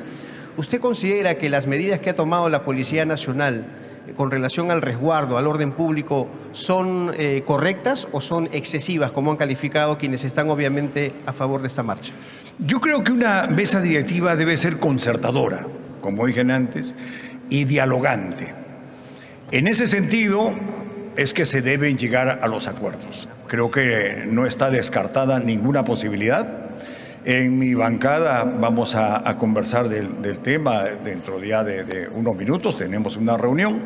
¿usted 0.57 0.81
considera 0.81 1.37
que 1.37 1.49
las 1.49 1.67
medidas 1.67 2.01
que 2.01 2.11
ha 2.11 2.15
tomado 2.15 2.49
la 2.49 2.65
Policía 2.65 3.05
Nacional 3.05 3.67
eh, 4.07 4.13
con 4.15 4.31
relación 4.31 4.71
al 4.71 4.83
resguardo, 4.83 5.39
al 5.39 5.47
orden 5.47 5.73
público, 5.73 6.29
son 6.53 7.13
eh, 7.17 7.43
correctas 7.45 8.07
o 8.13 8.21
son 8.21 8.49
excesivas, 8.53 9.11
como 9.13 9.31
han 9.31 9.37
calificado 9.37 9.99
quienes 9.99 10.25
están 10.25 10.51
obviamente 10.51 11.15
a 11.27 11.33
favor 11.33 11.63
de 11.63 11.69
esta 11.69 11.83
marcha? 11.83 12.13
Yo 12.59 12.81
creo 12.81 13.03
que 13.03 13.13
una 13.13 13.47
mesa 13.47 13.81
directiva 13.81 14.37
debe 14.37 14.57
ser 14.57 14.79
concertadora, 14.79 15.67
como 16.01 16.27
dije 16.27 16.43
antes, 16.43 16.95
y 17.49 17.65
dialogante. 17.65 18.55
En 19.51 19.69
ese 19.69 19.87
sentido 19.87 20.53
es 21.17 21.35
que 21.35 21.47
se 21.47 21.63
deben 21.63 21.97
llegar 21.97 22.41
a 22.43 22.47
los 22.49 22.67
acuerdos. 22.67 23.29
Creo 23.47 23.71
que 23.71 24.25
no 24.27 24.47
está 24.47 24.71
descartada 24.71 25.39
ninguna 25.39 25.85
posibilidad. 25.85 26.65
En 27.25 27.59
mi 27.59 27.75
bancada 27.75 28.45
vamos 28.45 28.95
a, 28.95 29.37
conversar 29.39 29.89
del, 29.89 30.39
tema 30.41 30.85
dentro 31.05 31.43
ya 31.43 31.65
de, 31.65 32.09
unos 32.09 32.37
minutos, 32.37 32.77
tenemos 32.77 33.17
una 33.17 33.37
reunión. 33.37 33.83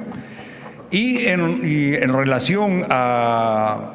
Y 0.90 1.26
en, 1.26 2.12
relación 2.12 2.86
a, 2.88 3.94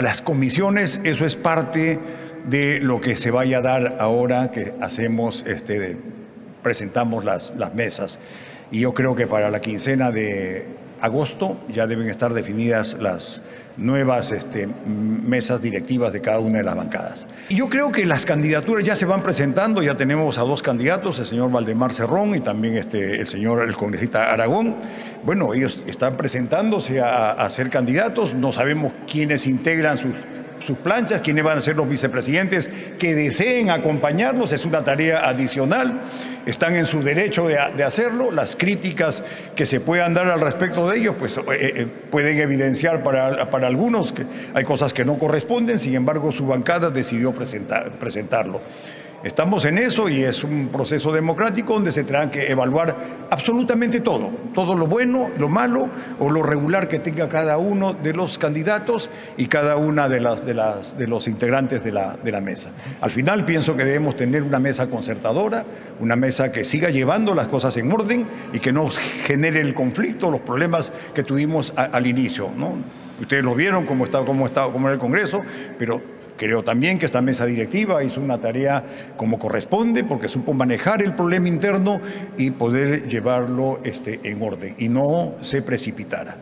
las 0.00 0.22
comisiones, 0.22 1.00
eso 1.04 1.26
es 1.26 1.36
parte 1.36 1.98
de 2.46 2.80
lo 2.80 3.00
que 3.00 3.16
se 3.16 3.30
vaya 3.30 3.58
a 3.58 3.62
dar 3.62 3.96
ahora 3.98 4.50
que 4.50 4.74
hacemos, 4.80 5.46
este, 5.46 5.96
presentamos 6.62 7.24
las, 7.24 7.54
las 7.56 7.74
mesas. 7.74 8.18
Y 8.70 8.80
yo 8.80 8.94
creo 8.94 9.14
que 9.14 9.26
para 9.26 9.50
la 9.50 9.60
quincena 9.60 10.10
de 10.10 10.66
agosto 11.02 11.58
ya 11.68 11.86
deben 11.86 12.08
estar 12.08 12.32
definidas 12.32 12.96
las 13.00 13.42
nuevas 13.76 14.32
este, 14.32 14.68
mesas 14.86 15.62
directivas 15.62 16.12
de 16.12 16.20
cada 16.20 16.38
una 16.38 16.58
de 16.58 16.64
las 16.64 16.76
bancadas. 16.76 17.28
Y 17.48 17.56
yo 17.56 17.68
creo 17.68 17.90
que 17.92 18.06
las 18.06 18.26
candidaturas 18.26 18.84
ya 18.84 18.96
se 18.96 19.06
van 19.06 19.22
presentando, 19.22 19.82
ya 19.82 19.96
tenemos 19.96 20.38
a 20.38 20.42
dos 20.42 20.62
candidatos, 20.62 21.18
el 21.18 21.26
señor 21.26 21.50
Valdemar 21.50 21.92
Cerrón 21.92 22.34
y 22.34 22.40
también 22.40 22.76
este, 22.76 23.20
el 23.20 23.26
señor, 23.26 23.62
el 23.62 23.76
congresista 23.76 24.32
Aragón. 24.32 24.76
Bueno, 25.24 25.54
ellos 25.54 25.82
están 25.86 26.16
presentándose 26.16 27.00
a, 27.00 27.32
a 27.32 27.50
ser 27.50 27.70
candidatos, 27.70 28.34
no 28.34 28.52
sabemos 28.52 28.92
quiénes 29.10 29.46
integran 29.46 29.98
sus 29.98 30.12
sus 30.64 30.78
planchas, 30.78 31.20
quiénes 31.20 31.44
van 31.44 31.58
a 31.58 31.60
ser 31.60 31.76
los 31.76 31.88
vicepresidentes 31.88 32.70
que 32.98 33.14
deseen 33.14 33.70
acompañarlos, 33.70 34.52
es 34.52 34.64
una 34.64 34.82
tarea 34.82 35.28
adicional, 35.28 36.02
están 36.46 36.74
en 36.74 36.86
su 36.86 37.02
derecho 37.02 37.46
de, 37.46 37.84
hacerlo, 37.84 38.30
las 38.30 38.56
críticas 38.56 39.22
que 39.54 39.66
se 39.66 39.80
puedan 39.80 40.14
dar 40.14 40.28
al 40.28 40.40
respecto 40.40 40.88
de 40.88 40.98
ellos, 40.98 41.14
pues 41.18 41.38
eh, 41.38 41.42
eh, 41.50 41.86
pueden 42.10 42.38
evidenciar 42.38 43.02
para, 43.02 43.50
para, 43.50 43.66
algunos 43.66 44.12
que 44.12 44.24
hay 44.54 44.64
cosas 44.64 44.92
que 44.92 45.04
no 45.04 45.18
corresponden, 45.18 45.78
sin 45.78 45.94
embargo 45.94 46.32
su 46.32 46.46
bancada 46.46 46.90
decidió 46.90 47.32
presentar, 47.32 47.98
presentarlo. 47.98 48.60
Estamos 49.24 49.64
en 49.66 49.78
eso 49.78 50.08
y 50.08 50.24
es 50.24 50.42
un 50.42 50.68
proceso 50.68 51.12
democrático 51.12 51.74
donde 51.74 51.92
se 51.92 52.02
tendrá 52.02 52.28
que 52.28 52.48
evaluar 52.48 52.96
absolutamente 53.30 54.00
todo, 54.00 54.32
todo 54.52 54.74
lo 54.74 54.88
bueno, 54.88 55.30
lo 55.38 55.48
malo 55.48 55.88
o 56.18 56.28
lo 56.28 56.42
regular 56.42 56.88
que 56.88 56.98
tenga 56.98 57.28
cada 57.28 57.56
uno 57.56 57.94
de 57.94 58.14
los 58.14 58.36
candidatos 58.36 59.10
y 59.36 59.46
cada 59.46 59.76
una 59.76 60.08
de, 60.08 60.18
las, 60.18 60.44
de, 60.44 60.54
las, 60.54 60.98
de 60.98 61.06
los 61.06 61.28
integrantes 61.28 61.84
de 61.84 61.92
la, 61.92 62.16
de 62.16 62.32
la 62.32 62.40
mesa. 62.40 62.72
Al 63.00 63.12
final 63.12 63.44
pienso 63.44 63.76
que 63.76 63.84
debemos 63.84 64.16
tener 64.16 64.42
una 64.42 64.58
mesa 64.58 64.90
concertadora, 64.90 65.64
una 66.00 66.16
mesa 66.16 66.50
que 66.50 66.64
siga 66.64 66.90
llevando 66.90 67.32
las 67.32 67.46
cosas 67.46 67.76
en 67.76 67.92
orden 67.92 68.26
y 68.52 68.58
que 68.58 68.72
no 68.72 68.88
genere 69.24 69.60
el 69.60 69.72
conflicto, 69.72 70.32
los 70.32 70.40
problemas 70.40 70.92
que 71.14 71.22
tuvimos 71.22 71.72
al 71.76 72.08
inicio. 72.08 72.50
¿no? 72.56 72.74
Ustedes 73.20 73.44
lo 73.44 73.54
vieron 73.54 73.86
cómo 73.86 74.04
estaba, 74.04 74.24
cómo 74.24 74.46
estaba, 74.46 74.72
cómo 74.72 74.88
era 74.88 74.94
el 74.94 75.00
Congreso, 75.00 75.42
pero 75.78 76.02
Creo 76.42 76.64
también 76.64 76.98
que 76.98 77.06
esta 77.06 77.22
mesa 77.22 77.46
directiva 77.46 78.02
hizo 78.02 78.20
una 78.20 78.40
tarea 78.40 78.84
como 79.16 79.38
corresponde 79.38 80.02
porque 80.02 80.26
supo 80.26 80.52
manejar 80.52 81.00
el 81.00 81.14
problema 81.14 81.46
interno 81.46 82.00
y 82.36 82.50
poder 82.50 83.06
llevarlo 83.06 83.78
este, 83.84 84.18
en 84.24 84.42
orden 84.42 84.74
y 84.76 84.88
no 84.88 85.34
se 85.40 85.62
precipitara. 85.62 86.36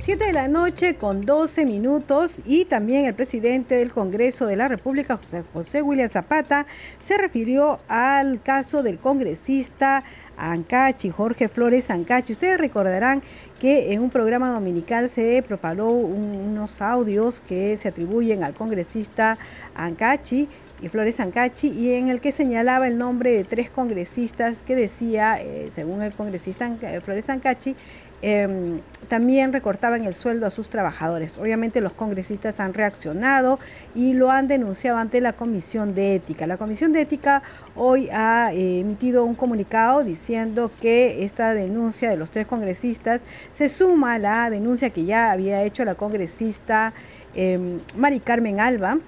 7 0.00 0.22
de 0.22 0.32
la 0.34 0.48
noche 0.48 0.96
con 0.96 1.22
12 1.22 1.64
minutos 1.64 2.42
y 2.44 2.66
también 2.66 3.06
el 3.06 3.14
presidente 3.14 3.76
del 3.76 3.90
Congreso 3.92 4.46
de 4.46 4.56
la 4.56 4.68
República, 4.68 5.16
José, 5.16 5.44
José 5.54 5.80
William 5.80 6.08
Zapata, 6.10 6.66
se 6.98 7.16
refirió 7.16 7.78
al 7.88 8.42
caso 8.42 8.82
del 8.82 8.98
congresista 8.98 10.04
Ancachi, 10.38 11.10
Jorge 11.10 11.48
Flores 11.48 11.90
Ancachi. 11.90 12.32
Ustedes 12.32 12.58
recordarán 12.58 13.22
que 13.58 13.92
en 13.92 14.00
un 14.00 14.10
programa 14.10 14.52
dominical 14.52 15.08
se 15.08 15.42
propagó 15.46 15.90
unos 15.90 16.80
audios 16.80 17.40
que 17.40 17.76
se 17.76 17.88
atribuyen 17.88 18.44
al 18.44 18.54
congresista 18.54 19.38
Ancachi 19.74 20.48
y 20.80 20.88
Flores 20.88 21.18
Ancachi 21.18 21.68
y 21.68 21.94
en 21.94 22.08
el 22.08 22.20
que 22.20 22.30
señalaba 22.30 22.86
el 22.86 22.98
nombre 22.98 23.32
de 23.32 23.44
tres 23.44 23.68
congresistas 23.68 24.62
que 24.62 24.76
decía, 24.76 25.40
eh, 25.40 25.68
según 25.70 26.02
el 26.02 26.12
congresista 26.12 26.72
Flores 27.04 27.28
Ancachi, 27.28 27.74
Em, 28.20 28.80
también 29.08 29.52
recortaban 29.52 30.04
el 30.04 30.12
sueldo 30.12 30.46
a 30.46 30.50
sus 30.50 30.68
trabajadores. 30.68 31.38
Obviamente 31.38 31.80
los 31.80 31.94
congresistas 31.94 32.58
han 32.58 32.74
reaccionado 32.74 33.60
y 33.94 34.12
lo 34.12 34.30
han 34.30 34.48
denunciado 34.48 34.98
ante 34.98 35.20
la 35.20 35.34
Comisión 35.34 35.94
de 35.94 36.16
Ética. 36.16 36.46
La 36.46 36.56
Comisión 36.56 36.92
de 36.92 37.02
Ética 37.02 37.42
hoy 37.76 38.08
ha 38.12 38.52
eh, 38.52 38.80
emitido 38.80 39.24
un 39.24 39.36
comunicado 39.36 40.02
diciendo 40.02 40.70
que 40.80 41.24
esta 41.24 41.54
denuncia 41.54 42.10
de 42.10 42.16
los 42.16 42.32
tres 42.32 42.46
congresistas 42.46 43.22
se 43.52 43.68
suma 43.68 44.14
a 44.14 44.18
la 44.18 44.50
denuncia 44.50 44.90
que 44.90 45.04
ya 45.04 45.30
había 45.30 45.62
hecho 45.62 45.84
la 45.84 45.94
congresista 45.94 46.92
em, 47.34 47.78
Mari 47.96 48.18
Carmen 48.18 48.58
Alba 48.58 48.98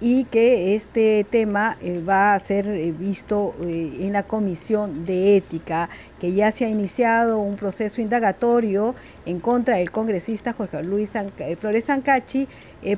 y 0.00 0.24
que 0.24 0.74
este 0.74 1.26
tema 1.28 1.76
eh, 1.82 2.02
va 2.06 2.34
a 2.34 2.40
ser 2.40 2.68
eh, 2.68 2.92
visto 2.92 3.54
eh, 3.62 3.98
en 4.00 4.12
la 4.12 4.22
Comisión 4.22 5.04
de 5.04 5.36
Ética, 5.36 5.88
que 6.20 6.32
ya 6.32 6.52
se 6.52 6.64
ha 6.64 6.68
iniciado 6.68 7.38
un 7.38 7.56
proceso 7.56 8.00
indagatorio 8.00 8.94
en 9.28 9.40
contra 9.40 9.76
del 9.76 9.90
congresista 9.90 10.54
Jorge 10.54 10.82
Luis 10.82 11.12
Flores 11.60 11.84
Sancachi 11.84 12.48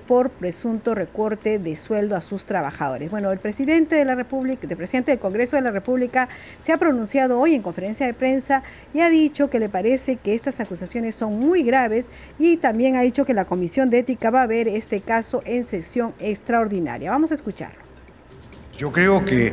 por 0.07 0.31
presunto 0.31 0.95
recorte 0.95 1.59
de 1.59 1.75
sueldo 1.75 2.15
a 2.15 2.21
sus 2.21 2.45
trabajadores. 2.45 3.11
Bueno, 3.11 3.33
el 3.33 3.41
presidente 3.41 3.97
de 3.97 4.05
la 4.05 4.15
República, 4.15 4.67
el 4.69 4.77
presidente 4.77 5.11
del 5.11 5.19
Congreso 5.19 5.57
de 5.57 5.63
la 5.63 5.73
República 5.73 6.29
se 6.63 6.73
ha 6.73 6.79
pronunciado 6.79 7.41
hoy 7.41 7.55
en 7.55 7.63
conferencia 7.63 8.07
de 8.07 8.15
prensa 8.15 8.63
y 8.95 9.01
ha 9.01 9.11
dicho 9.11 9.51
que 9.51 9.59
le 9.59 9.69
parece 9.69 10.17
que 10.17 10.35
estas 10.35 10.61
acusaciones 10.61 11.17
son 11.17 11.37
muy 11.37 11.65
graves 11.65 12.07
y 12.39 12.59
también 12.59 12.95
ha 12.95 13.01
dicho 13.01 13.25
que 13.25 13.35
la 13.35 13.45
Comisión 13.45 13.91
de 13.91 13.99
Ética 13.99 14.31
va 14.31 14.43
a 14.43 14.47
ver 14.47 14.69
este 14.69 15.01
caso 15.01 15.43
en 15.45 15.65
sesión 15.65 16.15
extraordinaria. 16.21 17.11
Vamos 17.11 17.33
a 17.33 17.35
escucharlo. 17.35 17.81
Yo 18.79 18.93
creo 18.93 19.25
que, 19.25 19.53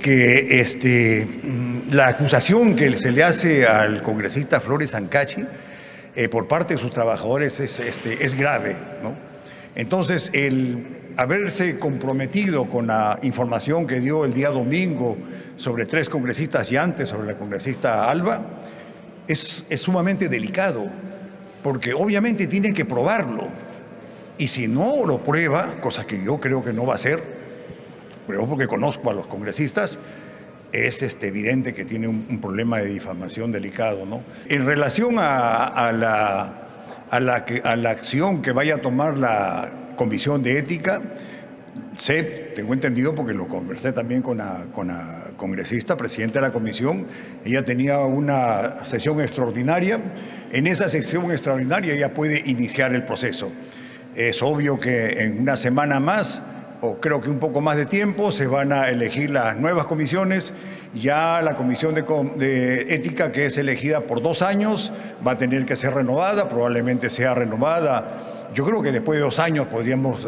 que 0.00 0.60
este, 0.60 1.26
mm, 1.26 1.92
la 1.92 2.08
acusación 2.08 2.74
que 2.74 2.96
se 2.98 3.12
le 3.12 3.22
hace 3.22 3.66
al 3.66 4.02
congresista 4.02 4.60
Flores 4.60 4.94
Ancachi 4.94 5.44
eh, 6.16 6.28
por 6.30 6.48
parte 6.48 6.74
de 6.74 6.80
sus 6.80 6.90
trabajadores 6.90 7.60
es, 7.60 7.78
este, 7.78 8.24
es 8.24 8.34
grave. 8.34 8.74
¿no? 9.02 9.14
Entonces, 9.74 10.30
el 10.32 11.12
haberse 11.18 11.78
comprometido 11.78 12.68
con 12.68 12.86
la 12.86 13.18
información 13.22 13.86
que 13.86 14.00
dio 14.00 14.24
el 14.24 14.32
día 14.32 14.48
domingo 14.48 15.18
sobre 15.56 15.84
tres 15.84 16.08
congresistas 16.08 16.72
y 16.72 16.76
antes 16.78 17.10
sobre 17.10 17.26
la 17.26 17.36
congresista 17.36 18.08
Alba, 18.08 18.42
es, 19.28 19.66
es 19.68 19.80
sumamente 19.82 20.28
delicado, 20.28 20.86
porque 21.62 21.92
obviamente 21.92 22.46
tiene 22.46 22.72
que 22.72 22.84
probarlo. 22.84 23.48
Y 24.38 24.48
si 24.48 24.68
no 24.68 25.04
lo 25.04 25.22
prueba, 25.22 25.80
cosa 25.80 26.06
que 26.06 26.22
yo 26.22 26.40
creo 26.40 26.64
que 26.64 26.72
no 26.72 26.86
va 26.86 26.94
a 26.94 26.98
ser, 26.98 27.22
pero 28.26 28.46
porque 28.46 28.66
conozco 28.66 29.10
a 29.10 29.14
los 29.14 29.26
congresistas, 29.26 29.98
es 30.76 31.02
este, 31.02 31.28
evidente 31.28 31.74
que 31.74 31.84
tiene 31.84 32.08
un, 32.08 32.40
problema 32.40 32.78
de 32.78 32.86
difamación 32.86 33.52
delicado. 33.52 34.04
¿no? 34.04 34.22
En 34.48 34.66
relación 34.66 35.16
a, 35.18 35.92
la, 35.92 36.68
a, 37.10 37.20
la, 37.20 37.44
a 37.64 37.76
la 37.76 37.90
acción 37.90 38.42
que 38.42 38.52
vaya 38.52 38.76
a 38.76 38.78
tomar 38.78 39.16
la 39.16 39.92
Comisión 39.96 40.42
de 40.42 40.58
Ética, 40.58 41.02
sé, 41.96 42.52
tengo 42.54 42.74
entendido 42.74 43.14
porque 43.14 43.34
lo 43.34 43.48
conversé 43.48 43.92
también 43.92 44.22
con 44.22 44.38
la, 44.38 44.66
con 44.72 44.88
la 44.88 45.30
congresista, 45.36 45.96
presidenta 45.96 46.40
de 46.40 46.46
la 46.46 46.52
comisión, 46.52 47.06
ella 47.44 47.64
tenía 47.64 47.98
una 48.00 48.84
sesión 48.84 49.20
extraordinaria, 49.20 50.00
en 50.52 50.66
esa 50.66 50.88
sesión 50.88 51.30
extraordinaria 51.30 51.94
ella 51.94 52.14
puede 52.14 52.42
iniciar 52.46 52.94
el 52.94 53.04
proceso. 53.04 53.52
Es 54.14 54.42
obvio 54.42 54.80
que 54.80 55.24
en 55.24 55.40
una 55.40 55.56
semana 55.56 56.00
más, 56.00 56.42
o 56.80 56.96
creo 56.96 57.20
que 57.20 57.30
un 57.30 57.38
poco 57.38 57.60
más 57.60 57.76
de 57.76 57.86
tiempo, 57.86 58.30
se 58.32 58.46
van 58.46 58.72
a 58.72 58.88
elegir 58.88 59.30
las 59.30 59.56
nuevas 59.56 59.86
comisiones. 59.86 60.52
Ya 60.94 61.40
la 61.42 61.56
comisión 61.56 61.94
de, 61.94 62.86
ética, 62.88 63.32
que 63.32 63.46
es 63.46 63.58
elegida 63.58 64.00
por 64.00 64.22
dos 64.22 64.42
años, 64.42 64.92
va 65.26 65.32
a 65.32 65.36
tener 65.36 65.64
que 65.66 65.76
ser 65.76 65.94
renovada, 65.94 66.48
probablemente 66.48 67.10
sea 67.10 67.34
renovada. 67.34 68.48
Yo 68.54 68.64
creo 68.64 68.82
que 68.82 68.92
después 68.92 69.18
de 69.18 69.24
dos 69.24 69.38
años 69.38 69.66
podríamos 69.66 70.26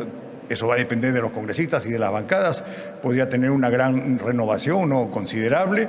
eso 0.48 0.66
va 0.66 0.76
a 0.76 0.78
depender 0.78 1.12
de 1.12 1.20
los 1.20 1.30
congresistas 1.30 1.84
y 1.84 1.90
de 1.90 1.98
las 1.98 2.10
bancadas, 2.10 2.64
podría 3.02 3.28
tener 3.28 3.50
una 3.50 3.68
gran 3.68 4.18
renovación 4.18 4.88
¿no? 4.88 5.10
considerable 5.10 5.88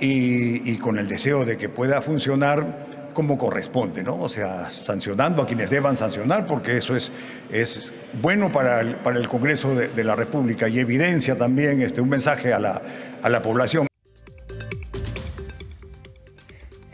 y, 0.00 0.76
con 0.78 0.98
el 0.98 1.08
deseo 1.08 1.44
de 1.44 1.56
que 1.56 1.68
pueda 1.68 2.00
funcionar 2.00 3.08
como 3.12 3.36
corresponde, 3.36 4.04
¿no? 4.04 4.20
O 4.20 4.28
sea, 4.28 4.70
sancionando 4.70 5.42
a 5.42 5.46
quienes 5.46 5.70
deban 5.70 5.96
sancionar, 5.96 6.46
porque 6.46 6.76
eso 6.76 6.94
es, 6.94 7.10
es 7.50 7.90
bueno 8.22 8.50
para 8.50 8.80
el, 8.80 8.96
para 8.96 9.18
el 9.18 9.28
Congreso 9.28 9.74
de, 9.74 10.04
la 10.04 10.16
República 10.16 10.68
y 10.68 10.78
evidencia 10.78 11.36
también 11.36 11.82
este, 11.82 12.00
un 12.00 12.08
mensaje 12.08 12.52
a 12.52 12.58
la, 12.58 12.82
a 13.22 13.28
la 13.28 13.42
población. 13.42 13.88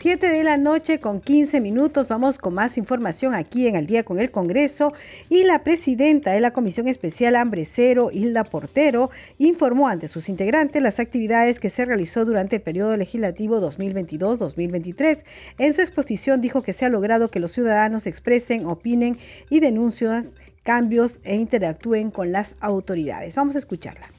7 0.05 0.29
de 0.29 0.43
la 0.43 0.57
noche 0.57 0.99
con 0.99 1.19
15 1.19 1.61
minutos. 1.61 2.09
Vamos 2.09 2.37
con 2.37 2.53
más 2.53 2.77
información 2.77 3.33
aquí 3.33 3.65
en 3.65 3.75
Al 3.75 3.87
día 3.87 4.05
con 4.05 4.19
el 4.19 4.29
Congreso. 4.29 4.93
Y 5.31 5.45
la 5.45 5.63
presidenta 5.63 6.31
de 6.31 6.41
la 6.41 6.51
Comisión 6.51 6.87
Especial 6.87 7.35
Hambre 7.35 7.65
Cero, 7.65 8.11
Hilda 8.13 8.43
Portero, 8.43 9.09
informó 9.39 9.87
ante 9.87 10.07
sus 10.07 10.29
integrantes 10.29 10.83
las 10.83 10.99
actividades 10.99 11.59
que 11.59 11.71
se 11.71 11.85
realizó 11.85 12.23
durante 12.23 12.57
el 12.57 12.61
periodo 12.61 12.95
legislativo 12.95 13.59
2022-2023. 13.59 15.25
En 15.57 15.73
su 15.73 15.81
exposición 15.81 16.39
dijo 16.39 16.61
que 16.61 16.73
se 16.73 16.85
ha 16.85 16.89
logrado 16.89 17.31
que 17.31 17.39
los 17.39 17.53
ciudadanos 17.53 18.05
expresen, 18.05 18.67
opinen 18.67 19.17
y 19.49 19.59
denuncien 19.59 20.21
cambios 20.65 21.21
e 21.23 21.35
interactúen 21.35 22.09
con 22.09 22.31
las 22.31 22.55
autoridades. 22.59 23.35
Vamos 23.35 23.55
a 23.55 23.59
escucharla. 23.59 24.11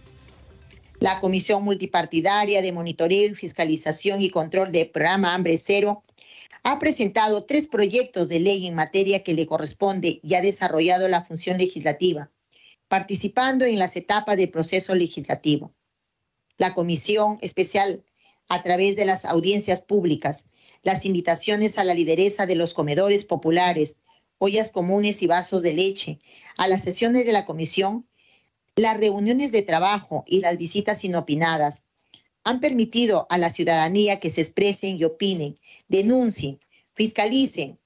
La 1.01 1.19
Comisión 1.19 1.65
Multipartidaria 1.65 2.63
de 2.63 2.71
Monitoreo 2.71 3.35
Fiscalización 3.35 4.23
y 4.23 4.31
Control 4.31 4.71
del 4.71 4.89
Programa 4.89 5.35
Hambre 5.35 5.59
Cero 5.59 6.05
ha 6.63 6.79
presentado 6.79 7.45
tres 7.47 7.67
proyectos 7.67 8.29
de 8.29 8.39
ley 8.39 8.69
en 8.69 8.77
materia 8.77 9.25
que 9.25 9.35
le 9.35 9.45
corresponde 9.45 10.21
y 10.23 10.35
ha 10.35 10.41
desarrollado 10.41 11.09
la 11.09 11.21
función 11.21 11.59
legislativa, 11.59 12.31
participando 12.87 13.65
en 13.65 13.81
las 13.81 13.97
etapas 13.97 14.37
del 14.37 14.51
proceso 14.51 14.95
legislativo. 14.95 15.75
La 16.59 16.75
Comisión 16.75 17.39
Especial, 17.41 18.05
a 18.49 18.63
través 18.63 18.95
de 18.95 19.05
las 19.05 19.25
audiencias 19.25 19.81
públicas, 19.81 20.49
las 20.85 21.07
invitaciones 21.07 21.77
a 21.77 21.85
la 21.85 21.93
lideresa 21.93 22.47
de 22.47 22.55
los 22.55 22.73
comedores 22.73 23.25
populares, 23.25 24.01
ollas 24.39 24.71
comunes 24.71 25.23
y 25.23 25.27
vasos 25.27 25.63
de 25.63 25.75
leche, 25.75 26.21
a 26.57 26.69
las 26.69 26.83
sesiones 26.83 27.27
de 27.27 27.33
la 27.33 27.45
Comisión, 27.45 28.07
las 28.75 28.99
reuniones 28.99 29.53
de 29.53 29.63
trabajo 29.63 30.25
y 30.27 30.41
las 30.41 30.59
visitas 30.59 31.05
inopinadas 31.05 31.87
han 32.45 32.61
permitido 32.61 33.27
a 33.31 33.39
la 33.39 33.51
ciudadanía 33.51 34.21
que 34.21 34.31
se 34.31 34.41
expresen 34.41 34.99
y 34.99 35.05
opinen, 35.05 35.59
denuncien, 35.89 36.61
fiscalicen, 36.95 37.79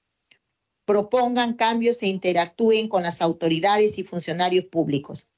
propongan 0.85 1.53
cambios 1.53 2.01
e 2.03 2.07
interactúen 2.07 2.87
con 2.87 3.03
las 3.03 3.21
autoridades 3.21 3.97
y 3.97 4.03
funcionarios 4.03 4.65
públicos. 4.65 5.31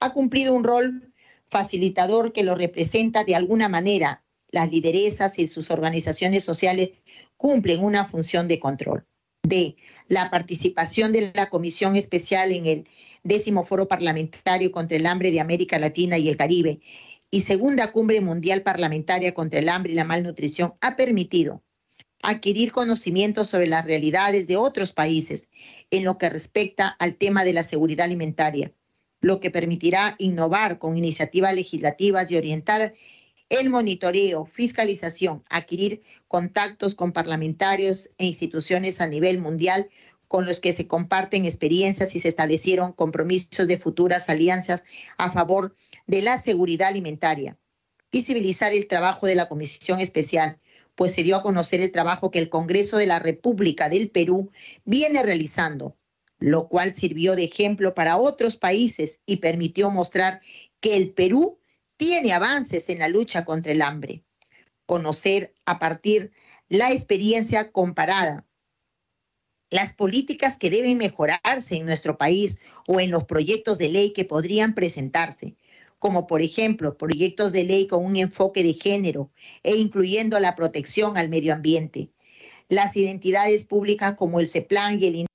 Ha 0.00 0.12
cumplido 0.12 0.54
un 0.54 0.64
rol 0.64 1.14
facilitador 1.46 2.32
que 2.32 2.42
lo 2.42 2.54
representa 2.54 3.24
de 3.24 3.34
alguna 3.34 3.68
manera. 3.68 4.24
Las 4.50 4.70
lideresas 4.70 5.38
y 5.38 5.48
sus 5.48 5.70
organizaciones 5.70 6.44
sociales 6.44 6.90
cumplen 7.36 7.82
una 7.82 8.04
función 8.04 8.48
de 8.48 8.58
control. 8.58 9.06
D. 9.42 9.76
La 10.08 10.30
participación 10.30 11.12
de 11.12 11.32
la 11.34 11.50
Comisión 11.50 11.94
Especial 11.94 12.52
en 12.52 12.66
el 12.66 12.88
décimo 13.22 13.62
Foro 13.64 13.88
Parlamentario 13.88 14.72
contra 14.72 14.96
el 14.96 15.06
Hambre 15.06 15.30
de 15.30 15.40
América 15.40 15.78
Latina 15.78 16.16
y 16.18 16.28
el 16.28 16.36
Caribe 16.36 16.80
y 17.30 17.42
segunda 17.42 17.92
Cumbre 17.92 18.20
Mundial 18.22 18.62
Parlamentaria 18.62 19.34
contra 19.34 19.60
el 19.60 19.68
Hambre 19.68 19.92
y 19.92 19.96
la 19.96 20.04
Malnutrición 20.04 20.74
ha 20.80 20.96
permitido 20.96 21.62
adquirir 22.22 22.72
conocimientos 22.72 23.48
sobre 23.48 23.66
las 23.66 23.84
realidades 23.84 24.46
de 24.46 24.56
otros 24.56 24.92
países 24.92 25.48
en 25.90 26.04
lo 26.04 26.18
que 26.18 26.30
respecta 26.30 26.88
al 26.88 27.16
tema 27.16 27.44
de 27.44 27.52
la 27.52 27.62
seguridad 27.62 28.06
alimentaria, 28.06 28.72
lo 29.20 29.40
que 29.40 29.50
permitirá 29.50 30.16
innovar 30.18 30.78
con 30.78 30.96
iniciativas 30.96 31.54
legislativas 31.54 32.30
y 32.30 32.36
orientar 32.36 32.94
el 33.48 33.70
monitoreo, 33.70 34.44
fiscalización, 34.44 35.42
adquirir 35.48 36.02
contactos 36.26 36.94
con 36.94 37.12
parlamentarios 37.12 38.10
e 38.18 38.26
instituciones 38.26 39.00
a 39.00 39.06
nivel 39.06 39.38
mundial 39.38 39.88
con 40.28 40.44
los 40.44 40.60
que 40.60 40.74
se 40.74 40.86
comparten 40.86 41.46
experiencias 41.46 42.14
y 42.14 42.20
se 42.20 42.28
establecieron 42.28 42.92
compromisos 42.92 43.66
de 43.66 43.78
futuras 43.78 44.28
alianzas 44.28 44.84
a 45.16 45.30
favor 45.30 45.74
de 46.06 46.22
la 46.22 46.36
seguridad 46.36 46.88
alimentaria. 46.88 47.56
Visibilizar 48.12 48.72
el 48.72 48.86
trabajo 48.86 49.26
de 49.26 49.34
la 49.34 49.48
Comisión 49.48 50.00
Especial, 50.00 50.58
pues 50.94 51.12
se 51.12 51.22
dio 51.22 51.36
a 51.36 51.42
conocer 51.42 51.80
el 51.80 51.92
trabajo 51.92 52.30
que 52.30 52.38
el 52.38 52.50
Congreso 52.50 52.98
de 52.98 53.06
la 53.06 53.18
República 53.18 53.88
del 53.88 54.10
Perú 54.10 54.50
viene 54.84 55.22
realizando, 55.22 55.96
lo 56.38 56.68
cual 56.68 56.94
sirvió 56.94 57.36
de 57.36 57.44
ejemplo 57.44 57.94
para 57.94 58.18
otros 58.18 58.56
países 58.56 59.20
y 59.24 59.36
permitió 59.36 59.90
mostrar 59.90 60.40
que 60.80 60.96
el 60.96 61.12
Perú 61.12 61.57
tiene 61.98 62.32
avances 62.32 62.88
en 62.88 63.00
la 63.00 63.08
lucha 63.08 63.44
contra 63.44 63.72
el 63.72 63.82
hambre. 63.82 64.24
Conocer 64.86 65.52
a 65.66 65.78
partir 65.78 66.32
la 66.68 66.92
experiencia 66.92 67.70
comparada 67.70 68.46
las 69.70 69.94
políticas 69.94 70.56
que 70.56 70.70
deben 70.70 70.96
mejorarse 70.96 71.76
en 71.76 71.84
nuestro 71.84 72.16
país 72.16 72.58
o 72.86 73.00
en 73.00 73.10
los 73.10 73.24
proyectos 73.24 73.76
de 73.76 73.90
ley 73.90 74.14
que 74.14 74.24
podrían 74.24 74.74
presentarse, 74.74 75.56
como 75.98 76.26
por 76.26 76.40
ejemplo 76.40 76.96
proyectos 76.96 77.52
de 77.52 77.64
ley 77.64 77.86
con 77.86 78.04
un 78.04 78.16
enfoque 78.16 78.62
de 78.62 78.74
género 78.74 79.30
e 79.62 79.76
incluyendo 79.76 80.40
la 80.40 80.54
protección 80.56 81.18
al 81.18 81.28
medio 81.28 81.52
ambiente. 81.52 82.10
Las 82.70 82.96
identidades 82.96 83.64
públicas 83.64 84.14
como 84.14 84.40
el 84.40 84.48
CEPLAN 84.48 85.02
y 85.02 85.06
el 85.06 85.26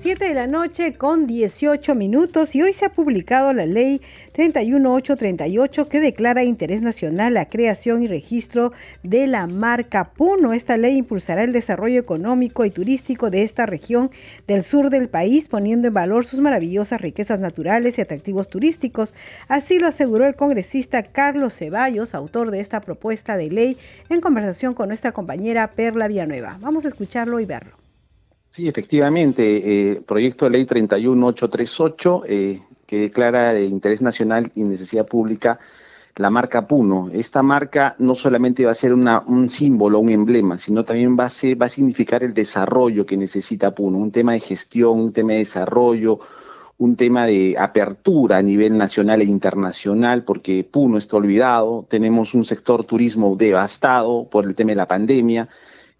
7 0.00 0.28
de 0.28 0.32
la 0.32 0.46
noche 0.46 0.94
con 0.94 1.26
18 1.26 1.94
minutos 1.94 2.56
y 2.56 2.62
hoy 2.62 2.72
se 2.72 2.86
ha 2.86 2.92
publicado 2.94 3.52
la 3.52 3.66
ley 3.66 4.00
31838 4.32 5.90
que 5.90 6.00
declara 6.00 6.42
interés 6.42 6.80
nacional 6.80 7.34
la 7.34 7.50
creación 7.50 8.02
y 8.02 8.06
registro 8.06 8.72
de 9.02 9.26
la 9.26 9.46
marca 9.46 10.12
Puno. 10.14 10.54
Esta 10.54 10.78
ley 10.78 10.96
impulsará 10.96 11.44
el 11.44 11.52
desarrollo 11.52 12.00
económico 12.00 12.64
y 12.64 12.70
turístico 12.70 13.28
de 13.28 13.42
esta 13.42 13.66
región 13.66 14.10
del 14.46 14.62
sur 14.62 14.88
del 14.88 15.10
país 15.10 15.48
poniendo 15.48 15.88
en 15.88 15.92
valor 15.92 16.24
sus 16.24 16.40
maravillosas 16.40 17.02
riquezas 17.02 17.38
naturales 17.38 17.98
y 17.98 18.00
atractivos 18.00 18.48
turísticos. 18.48 19.12
Así 19.48 19.78
lo 19.78 19.86
aseguró 19.86 20.24
el 20.24 20.34
congresista 20.34 21.02
Carlos 21.02 21.58
Ceballos, 21.58 22.14
autor 22.14 22.52
de 22.52 22.60
esta 22.60 22.80
propuesta 22.80 23.36
de 23.36 23.50
ley, 23.50 23.76
en 24.08 24.22
conversación 24.22 24.72
con 24.72 24.88
nuestra 24.88 25.12
compañera 25.12 25.72
Perla 25.72 26.08
Villanueva. 26.08 26.56
Vamos 26.58 26.86
a 26.86 26.88
escucharlo 26.88 27.38
y 27.38 27.44
verlo. 27.44 27.79
Sí, 28.50 28.66
efectivamente, 28.66 29.92
eh, 29.92 30.00
proyecto 30.00 30.44
de 30.44 30.50
ley 30.50 30.64
31838 30.64 32.22
eh, 32.26 32.62
que 32.84 33.02
declara 33.02 33.52
de 33.52 33.64
interés 33.64 34.02
nacional 34.02 34.50
y 34.56 34.64
necesidad 34.64 35.06
pública 35.06 35.60
la 36.16 36.30
marca 36.30 36.66
Puno. 36.66 37.08
Esta 37.12 37.42
marca 37.44 37.94
no 37.98 38.16
solamente 38.16 38.64
va 38.64 38.72
a 38.72 38.74
ser 38.74 38.92
un 38.92 39.48
símbolo, 39.48 40.00
un 40.00 40.10
emblema, 40.10 40.58
sino 40.58 40.84
también 40.84 41.16
va 41.16 41.26
a, 41.26 41.30
ser, 41.30 41.62
va 41.62 41.66
a 41.66 41.68
significar 41.68 42.24
el 42.24 42.34
desarrollo 42.34 43.06
que 43.06 43.16
necesita 43.16 43.72
Puno, 43.72 43.98
un 43.98 44.10
tema 44.10 44.32
de 44.32 44.40
gestión, 44.40 44.98
un 44.98 45.12
tema 45.12 45.32
de 45.32 45.38
desarrollo, 45.38 46.18
un 46.78 46.96
tema 46.96 47.26
de 47.26 47.56
apertura 47.56 48.38
a 48.38 48.42
nivel 48.42 48.76
nacional 48.76 49.20
e 49.20 49.26
internacional, 49.26 50.24
porque 50.24 50.64
Puno 50.64 50.98
está 50.98 51.16
olvidado, 51.16 51.86
tenemos 51.88 52.34
un 52.34 52.44
sector 52.44 52.84
turismo 52.84 53.36
devastado 53.36 54.28
por 54.28 54.44
el 54.44 54.56
tema 54.56 54.72
de 54.72 54.76
la 54.76 54.88
pandemia, 54.88 55.48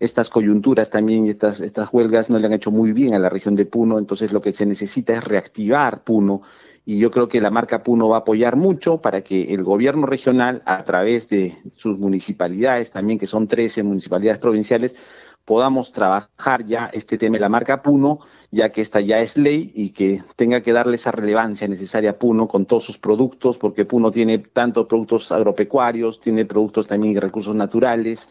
estas 0.01 0.31
coyunturas 0.31 0.89
también 0.89 1.27
estas, 1.27 1.61
estas 1.61 1.93
huelgas 1.93 2.31
no 2.31 2.39
le 2.39 2.47
han 2.47 2.55
hecho 2.55 2.71
muy 2.71 2.93
bien 2.93 3.13
a 3.15 3.19
la 3.19 3.29
región 3.29 3.55
de 3.55 3.67
Puno, 3.67 3.99
entonces 3.99 4.33
lo 4.33 4.41
que 4.41 4.53
se 4.53 4.65
necesita 4.65 5.13
es 5.13 5.23
reactivar 5.23 6.03
Puno. 6.03 6.41
Y 6.87 6.99
yo 6.99 7.11
creo 7.11 7.29
que 7.29 7.43
la 7.43 7.51
marca 7.51 7.83
Puno 7.83 8.09
va 8.09 8.17
a 8.17 8.21
apoyar 8.21 8.57
mucho 8.57 9.03
para 9.03 9.21
que 9.21 9.53
el 9.53 9.63
gobierno 9.63 10.07
regional, 10.07 10.63
a 10.65 10.83
través 10.83 11.29
de 11.29 11.59
sus 11.77 11.99
municipalidades, 11.99 12.91
también 12.91 13.19
que 13.19 13.27
son 13.27 13.47
13 13.47 13.83
municipalidades 13.83 14.41
provinciales, 14.41 14.97
podamos 15.45 15.93
trabajar 15.93 16.65
ya 16.65 16.91
este 16.93 17.19
tema 17.19 17.35
de 17.35 17.41
la 17.41 17.49
marca 17.51 17.83
Puno, 17.83 18.21
ya 18.51 18.73
que 18.73 18.81
esta 18.81 19.01
ya 19.01 19.21
es 19.21 19.37
ley 19.37 19.71
y 19.75 19.91
que 19.91 20.23
tenga 20.37 20.63
que 20.63 20.73
darle 20.73 20.95
esa 20.95 21.13
relevancia 21.13 21.69
necesaria 21.69 22.11
a 22.11 22.19
Puno 22.19 22.49
con 22.49 22.65
todos 22.65 22.85
sus 22.85 22.97
productos, 22.97 23.59
porque 23.59 23.85
Puno 23.85 24.11
tiene 24.11 24.39
tantos 24.39 24.87
productos 24.87 25.31
agropecuarios, 25.31 26.21
tiene 26.21 26.47
productos 26.47 26.87
también 26.87 27.17
y 27.17 27.21
recursos 27.21 27.55
naturales, 27.55 28.31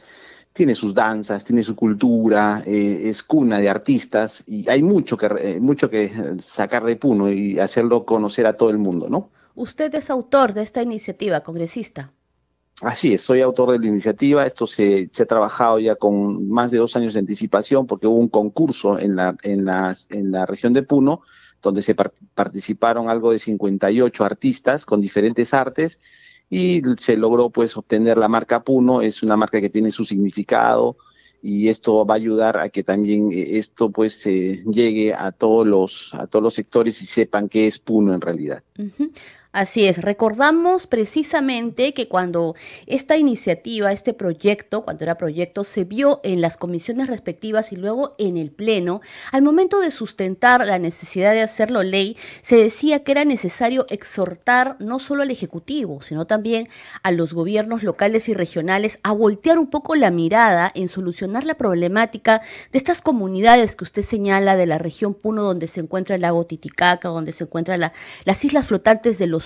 tiene 0.53 0.75
sus 0.75 0.93
danzas, 0.93 1.43
tiene 1.43 1.63
su 1.63 1.75
cultura, 1.75 2.63
eh, 2.65 3.03
es 3.05 3.23
cuna 3.23 3.59
de 3.59 3.69
artistas 3.69 4.43
y 4.47 4.69
hay 4.69 4.83
mucho 4.83 5.17
que, 5.17 5.27
eh, 5.27 5.59
mucho 5.59 5.89
que 5.89 6.11
sacar 6.39 6.83
de 6.83 6.95
Puno 6.95 7.31
y 7.31 7.59
hacerlo 7.59 8.05
conocer 8.05 8.45
a 8.45 8.53
todo 8.53 8.69
el 8.69 8.77
mundo, 8.77 9.09
¿no? 9.09 9.29
Usted 9.55 9.93
es 9.95 10.09
autor 10.09 10.53
de 10.53 10.61
esta 10.61 10.81
iniciativa, 10.81 11.41
congresista. 11.41 12.11
Así 12.81 13.13
es, 13.13 13.21
soy 13.21 13.41
autor 13.41 13.71
de 13.71 13.79
la 13.79 13.87
iniciativa. 13.87 14.45
Esto 14.45 14.65
se, 14.65 15.09
se, 15.11 15.23
ha 15.23 15.25
trabajado 15.25 15.79
ya 15.79 15.95
con 15.95 16.47
más 16.49 16.71
de 16.71 16.77
dos 16.77 16.95
años 16.95 17.13
de 17.13 17.19
anticipación 17.19 17.85
porque 17.85 18.07
hubo 18.07 18.15
un 18.15 18.29
concurso 18.29 18.97
en 18.97 19.17
la, 19.17 19.35
en 19.43 19.65
la, 19.65 19.93
en 20.09 20.31
la 20.31 20.45
región 20.45 20.73
de 20.73 20.83
Puno 20.83 21.21
donde 21.61 21.81
se 21.81 21.95
participaron 21.95 23.09
algo 23.09 23.31
de 23.31 23.39
58 23.39 24.23
artistas 24.23 24.85
con 24.85 25.01
diferentes 25.01 25.53
artes 25.53 25.99
y 26.49 26.81
se 26.97 27.15
logró 27.15 27.49
pues 27.49 27.77
obtener 27.77 28.17
la 28.17 28.27
marca 28.27 28.63
Puno, 28.63 29.01
es 29.01 29.23
una 29.23 29.37
marca 29.37 29.61
que 29.61 29.69
tiene 29.69 29.91
su 29.91 30.05
significado 30.05 30.97
y 31.41 31.69
esto 31.69 32.05
va 32.05 32.15
a 32.15 32.17
ayudar 32.17 32.57
a 32.57 32.69
que 32.69 32.83
también 32.83 33.31
eh, 33.31 33.57
esto 33.57 33.89
pues 33.91 34.25
llegue 34.25 35.13
a 35.13 35.31
todos 35.31 35.65
los 35.65 36.13
a 36.13 36.27
todos 36.27 36.43
los 36.43 36.53
sectores 36.53 37.01
y 37.01 37.05
sepan 37.05 37.47
qué 37.47 37.67
es 37.67 37.79
Puno 37.79 38.13
en 38.13 38.21
realidad. 38.21 38.63
Así 39.51 39.87
es, 39.87 40.03
recordamos 40.03 40.85
precisamente 40.85 41.91
que 41.95 42.07
cuando 42.07 42.53
esta 42.85 43.17
iniciativa, 43.17 43.91
este 43.91 44.13
proyecto, 44.13 44.83
cuando 44.83 45.03
era 45.03 45.17
proyecto, 45.17 45.63
se 45.63 45.85
vio 45.85 46.19
en 46.23 46.39
las 46.39 46.55
comisiones 46.55 47.07
respectivas 47.07 47.71
y 47.71 47.75
luego 47.75 48.13
en 48.19 48.37
el 48.37 48.51
Pleno, 48.51 49.01
al 49.31 49.41
momento 49.41 49.79
de 49.79 49.89
sustentar 49.89 50.63
la 50.67 50.77
necesidad 50.77 51.33
de 51.33 51.41
hacerlo 51.41 51.81
ley, 51.81 52.15
se 52.43 52.57
decía 52.57 53.03
que 53.03 53.11
era 53.11 53.25
necesario 53.25 53.87
exhortar 53.89 54.75
no 54.77 54.99
solo 54.99 55.23
al 55.23 55.31
Ejecutivo, 55.31 56.03
sino 56.03 56.27
también 56.27 56.69
a 57.01 57.09
los 57.09 57.33
gobiernos 57.33 57.81
locales 57.81 58.29
y 58.29 58.35
regionales 58.35 58.99
a 59.01 59.13
voltear 59.13 59.57
un 59.57 59.71
poco 59.71 59.95
la 59.95 60.11
mirada 60.11 60.71
en 60.75 60.89
solucionar 60.89 61.43
la 61.43 61.55
problemática 61.55 62.43
de 62.71 62.77
estas 62.77 63.01
comunidades 63.01 63.75
que 63.75 63.85
usted 63.85 64.03
señala 64.03 64.55
de 64.55 64.67
la 64.67 64.77
región 64.77 65.15
Puno, 65.15 65.41
donde 65.41 65.67
se 65.67 65.79
encuentra 65.79 66.17
el 66.17 66.21
lago 66.21 66.45
Titicaca, 66.45 67.09
donde 67.09 67.33
se 67.33 67.45
encuentran 67.45 67.79
las 68.25 68.45
islas 68.45 68.67
flotantes 68.67 69.17
de 69.17 69.25
los 69.25 69.39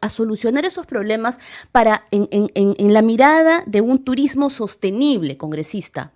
a 0.00 0.08
solucionar 0.08 0.64
esos 0.64 0.86
problemas 0.86 1.38
para 1.72 2.04
en, 2.10 2.28
en, 2.30 2.92
la 2.92 3.02
mirada 3.02 3.62
de 3.66 3.80
un 3.80 4.04
turismo 4.04 4.50
sostenible, 4.50 5.36
congresista. 5.36 6.12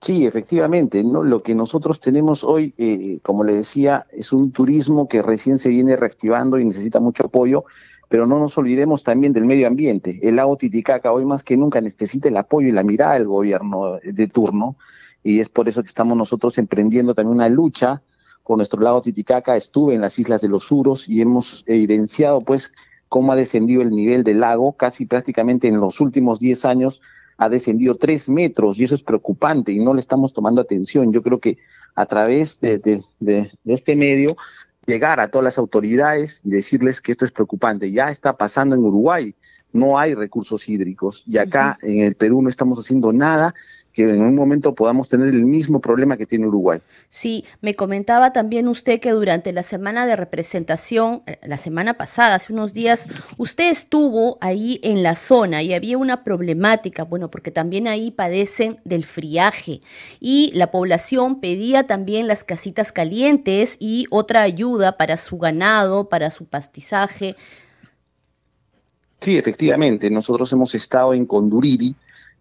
Sí, 0.00 0.24
efectivamente, 0.24 1.04
¿no? 1.04 1.22
Lo 1.22 1.42
que 1.42 1.54
nosotros 1.54 2.00
tenemos 2.00 2.42
hoy, 2.42 2.72
eh, 2.78 3.18
como 3.22 3.44
le 3.44 3.52
decía, 3.52 4.06
es 4.10 4.32
un 4.32 4.50
turismo 4.50 5.06
que 5.06 5.20
recién 5.20 5.58
se 5.58 5.68
viene 5.68 5.96
reactivando 5.96 6.58
y 6.58 6.64
necesita 6.64 7.00
mucho 7.00 7.26
apoyo, 7.26 7.64
pero 8.08 8.26
no 8.26 8.38
nos 8.38 8.56
olvidemos 8.56 9.04
también 9.04 9.34
del 9.34 9.44
medio 9.44 9.66
ambiente. 9.66 10.18
El 10.22 10.36
lago 10.36 10.56
Titicaca 10.56 11.12
hoy 11.12 11.26
más 11.26 11.44
que 11.44 11.58
nunca 11.58 11.80
necesita 11.82 12.28
el 12.28 12.36
apoyo 12.38 12.68
y 12.68 12.72
la 12.72 12.82
mirada 12.82 13.14
del 13.14 13.26
gobierno 13.26 13.98
de 14.02 14.26
turno, 14.28 14.76
y 15.22 15.40
es 15.40 15.50
por 15.50 15.68
eso 15.68 15.82
que 15.82 15.88
estamos 15.88 16.16
nosotros 16.16 16.56
emprendiendo 16.56 17.14
también 17.14 17.36
una 17.36 17.50
lucha 17.50 18.00
por 18.44 18.56
nuestro 18.56 18.80
lago 18.80 19.02
Titicaca, 19.02 19.56
estuve 19.56 19.94
en 19.94 20.00
las 20.00 20.18
islas 20.18 20.40
de 20.40 20.48
los 20.48 20.64
Suros 20.64 21.08
y 21.08 21.20
hemos 21.20 21.64
evidenciado 21.66 22.40
pues 22.40 22.72
cómo 23.08 23.32
ha 23.32 23.36
descendido 23.36 23.82
el 23.82 23.90
nivel 23.90 24.24
del 24.24 24.40
lago, 24.40 24.72
casi 24.72 25.06
prácticamente 25.06 25.68
en 25.68 25.80
los 25.80 26.00
últimos 26.00 26.38
10 26.40 26.64
años 26.64 27.02
ha 27.36 27.48
descendido 27.48 27.94
3 27.94 28.28
metros 28.28 28.78
y 28.78 28.84
eso 28.84 28.94
es 28.94 29.02
preocupante 29.02 29.72
y 29.72 29.78
no 29.78 29.94
le 29.94 30.00
estamos 30.00 30.32
tomando 30.32 30.60
atención. 30.60 31.12
Yo 31.12 31.22
creo 31.22 31.40
que 31.40 31.58
a 31.94 32.06
través 32.06 32.60
de, 32.60 32.78
de 32.78 33.50
este 33.64 33.96
medio 33.96 34.36
llegar 34.86 35.20
a 35.20 35.28
todas 35.28 35.44
las 35.44 35.58
autoridades 35.58 36.42
y 36.44 36.50
decirles 36.50 37.00
que 37.00 37.12
esto 37.12 37.24
es 37.24 37.32
preocupante. 37.32 37.90
Ya 37.90 38.08
está 38.08 38.36
pasando 38.36 38.74
en 38.74 38.84
Uruguay, 38.84 39.34
no 39.72 39.98
hay 39.98 40.14
recursos 40.14 40.68
hídricos 40.68 41.24
y 41.26 41.38
acá 41.38 41.78
en 41.82 42.00
el 42.00 42.14
Perú 42.14 42.42
no 42.42 42.48
estamos 42.48 42.78
haciendo 42.78 43.12
nada 43.12 43.54
que 43.92 44.02
en 44.02 44.22
un 44.22 44.34
momento 44.34 44.74
podamos 44.74 45.08
tener 45.08 45.28
el 45.28 45.44
mismo 45.44 45.80
problema 45.80 46.16
que 46.16 46.26
tiene 46.26 46.46
Uruguay. 46.46 46.80
Sí, 47.08 47.44
me 47.60 47.74
comentaba 47.74 48.32
también 48.32 48.68
usted 48.68 49.00
que 49.00 49.10
durante 49.10 49.52
la 49.52 49.62
semana 49.62 50.06
de 50.06 50.16
representación, 50.16 51.22
eh, 51.26 51.38
la 51.42 51.58
semana 51.58 51.94
pasada, 51.94 52.36
hace 52.36 52.52
unos 52.52 52.72
días, 52.72 53.08
usted 53.36 53.70
estuvo 53.70 54.38
ahí 54.40 54.78
en 54.82 55.02
la 55.02 55.16
zona 55.16 55.62
y 55.62 55.74
había 55.74 55.98
una 55.98 56.22
problemática, 56.22 57.02
bueno, 57.02 57.30
porque 57.30 57.50
también 57.50 57.88
ahí 57.88 58.10
padecen 58.10 58.78
del 58.84 59.04
friaje 59.04 59.80
y 60.20 60.52
la 60.54 60.70
población 60.70 61.40
pedía 61.40 61.86
también 61.86 62.28
las 62.28 62.44
casitas 62.44 62.92
calientes 62.92 63.76
y 63.80 64.06
otra 64.10 64.42
ayuda 64.42 64.96
para 64.96 65.16
su 65.16 65.38
ganado, 65.38 66.08
para 66.08 66.30
su 66.30 66.46
pastizaje. 66.46 67.34
Sí, 69.20 69.36
efectivamente, 69.36 70.10
nosotros 70.10 70.50
hemos 70.52 70.74
estado 70.74 71.12
en 71.12 71.26
Conduriri, 71.26 71.94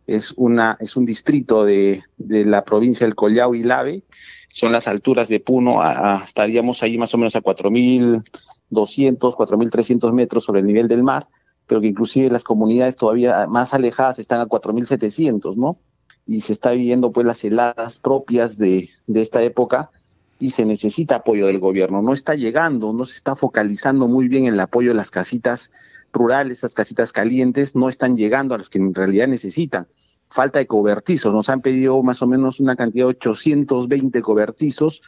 es, 0.07 0.33
una, 0.37 0.77
es 0.79 0.95
un 0.95 1.05
distrito 1.05 1.65
de, 1.65 2.03
de 2.17 2.45
la 2.45 2.63
provincia 2.63 3.05
del 3.05 3.15
Collao 3.15 3.53
y 3.53 3.63
Lave, 3.63 4.03
son 4.47 4.71
las 4.71 4.87
alturas 4.87 5.27
de 5.29 5.39
Puno, 5.39 5.81
estaríamos 6.23 6.81
ahí 6.81 6.97
más 6.97 7.13
o 7.13 7.17
menos 7.17 7.35
a 7.35 7.41
4.200, 7.41 8.23
4.300 8.71 10.13
metros 10.13 10.43
sobre 10.43 10.61
el 10.61 10.67
nivel 10.67 10.87
del 10.87 11.03
mar, 11.03 11.27
pero 11.67 11.81
que 11.81 11.87
inclusive 11.87 12.29
las 12.29 12.43
comunidades 12.43 12.95
todavía 12.95 13.45
más 13.47 13.73
alejadas 13.73 14.17
están 14.17 14.41
a 14.41 14.47
4.700, 14.47 15.55
¿no? 15.55 15.77
Y 16.25 16.41
se 16.41 16.53
está 16.53 16.71
viviendo 16.71 17.11
pues 17.11 17.27
las 17.27 17.43
heladas 17.43 17.99
propias 17.99 18.57
de, 18.57 18.89
de 19.05 19.21
esta 19.21 19.43
época 19.43 19.91
y 20.39 20.51
se 20.51 20.65
necesita 20.65 21.17
apoyo 21.17 21.47
del 21.47 21.59
gobierno. 21.59 22.01
No 22.01 22.13
está 22.13 22.35
llegando, 22.35 22.93
no 22.93 23.05
se 23.05 23.13
está 23.13 23.35
focalizando 23.35 24.07
muy 24.07 24.27
bien 24.27 24.45
en 24.45 24.53
el 24.53 24.59
apoyo 24.59 24.89
de 24.89 24.95
las 24.95 25.11
casitas 25.11 25.71
rurales, 26.11 26.59
esas 26.59 26.73
casitas 26.73 27.11
calientes, 27.11 27.75
no 27.75 27.89
están 27.89 28.17
llegando 28.17 28.55
a 28.55 28.57
los 28.57 28.69
que 28.69 28.77
en 28.77 28.93
realidad 28.93 29.27
necesitan. 29.27 29.87
Falta 30.29 30.59
de 30.59 30.67
cobertizos, 30.67 31.33
nos 31.33 31.49
han 31.49 31.61
pedido 31.61 32.01
más 32.03 32.21
o 32.21 32.27
menos 32.27 32.59
una 32.59 32.75
cantidad 32.75 33.05
de 33.05 33.11
820 33.11 34.21
cobertizos 34.21 35.01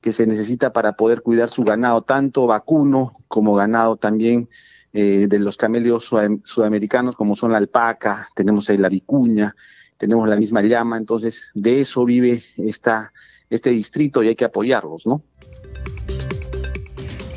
que 0.00 0.12
se 0.12 0.26
necesita 0.26 0.72
para 0.72 0.92
poder 0.92 1.22
cuidar 1.22 1.50
su 1.50 1.64
ganado, 1.64 2.02
tanto 2.02 2.46
vacuno 2.46 3.10
como 3.26 3.54
ganado 3.54 3.96
también 3.96 4.48
eh, 4.92 5.26
de 5.28 5.38
los 5.38 5.56
camelios 5.56 6.10
sudamericanos, 6.44 7.16
como 7.16 7.34
son 7.34 7.52
la 7.52 7.58
alpaca, 7.58 8.28
tenemos 8.34 8.70
ahí 8.70 8.78
la 8.78 8.88
vicuña, 8.88 9.54
tenemos 9.96 10.28
la 10.28 10.36
misma 10.36 10.62
llama, 10.62 10.96
entonces 10.96 11.50
de 11.54 11.80
eso 11.80 12.04
vive 12.04 12.40
esta, 12.56 13.12
este 13.50 13.70
distrito 13.70 14.22
y 14.22 14.28
hay 14.28 14.36
que 14.36 14.44
apoyarlos, 14.44 15.06
¿no? 15.06 15.22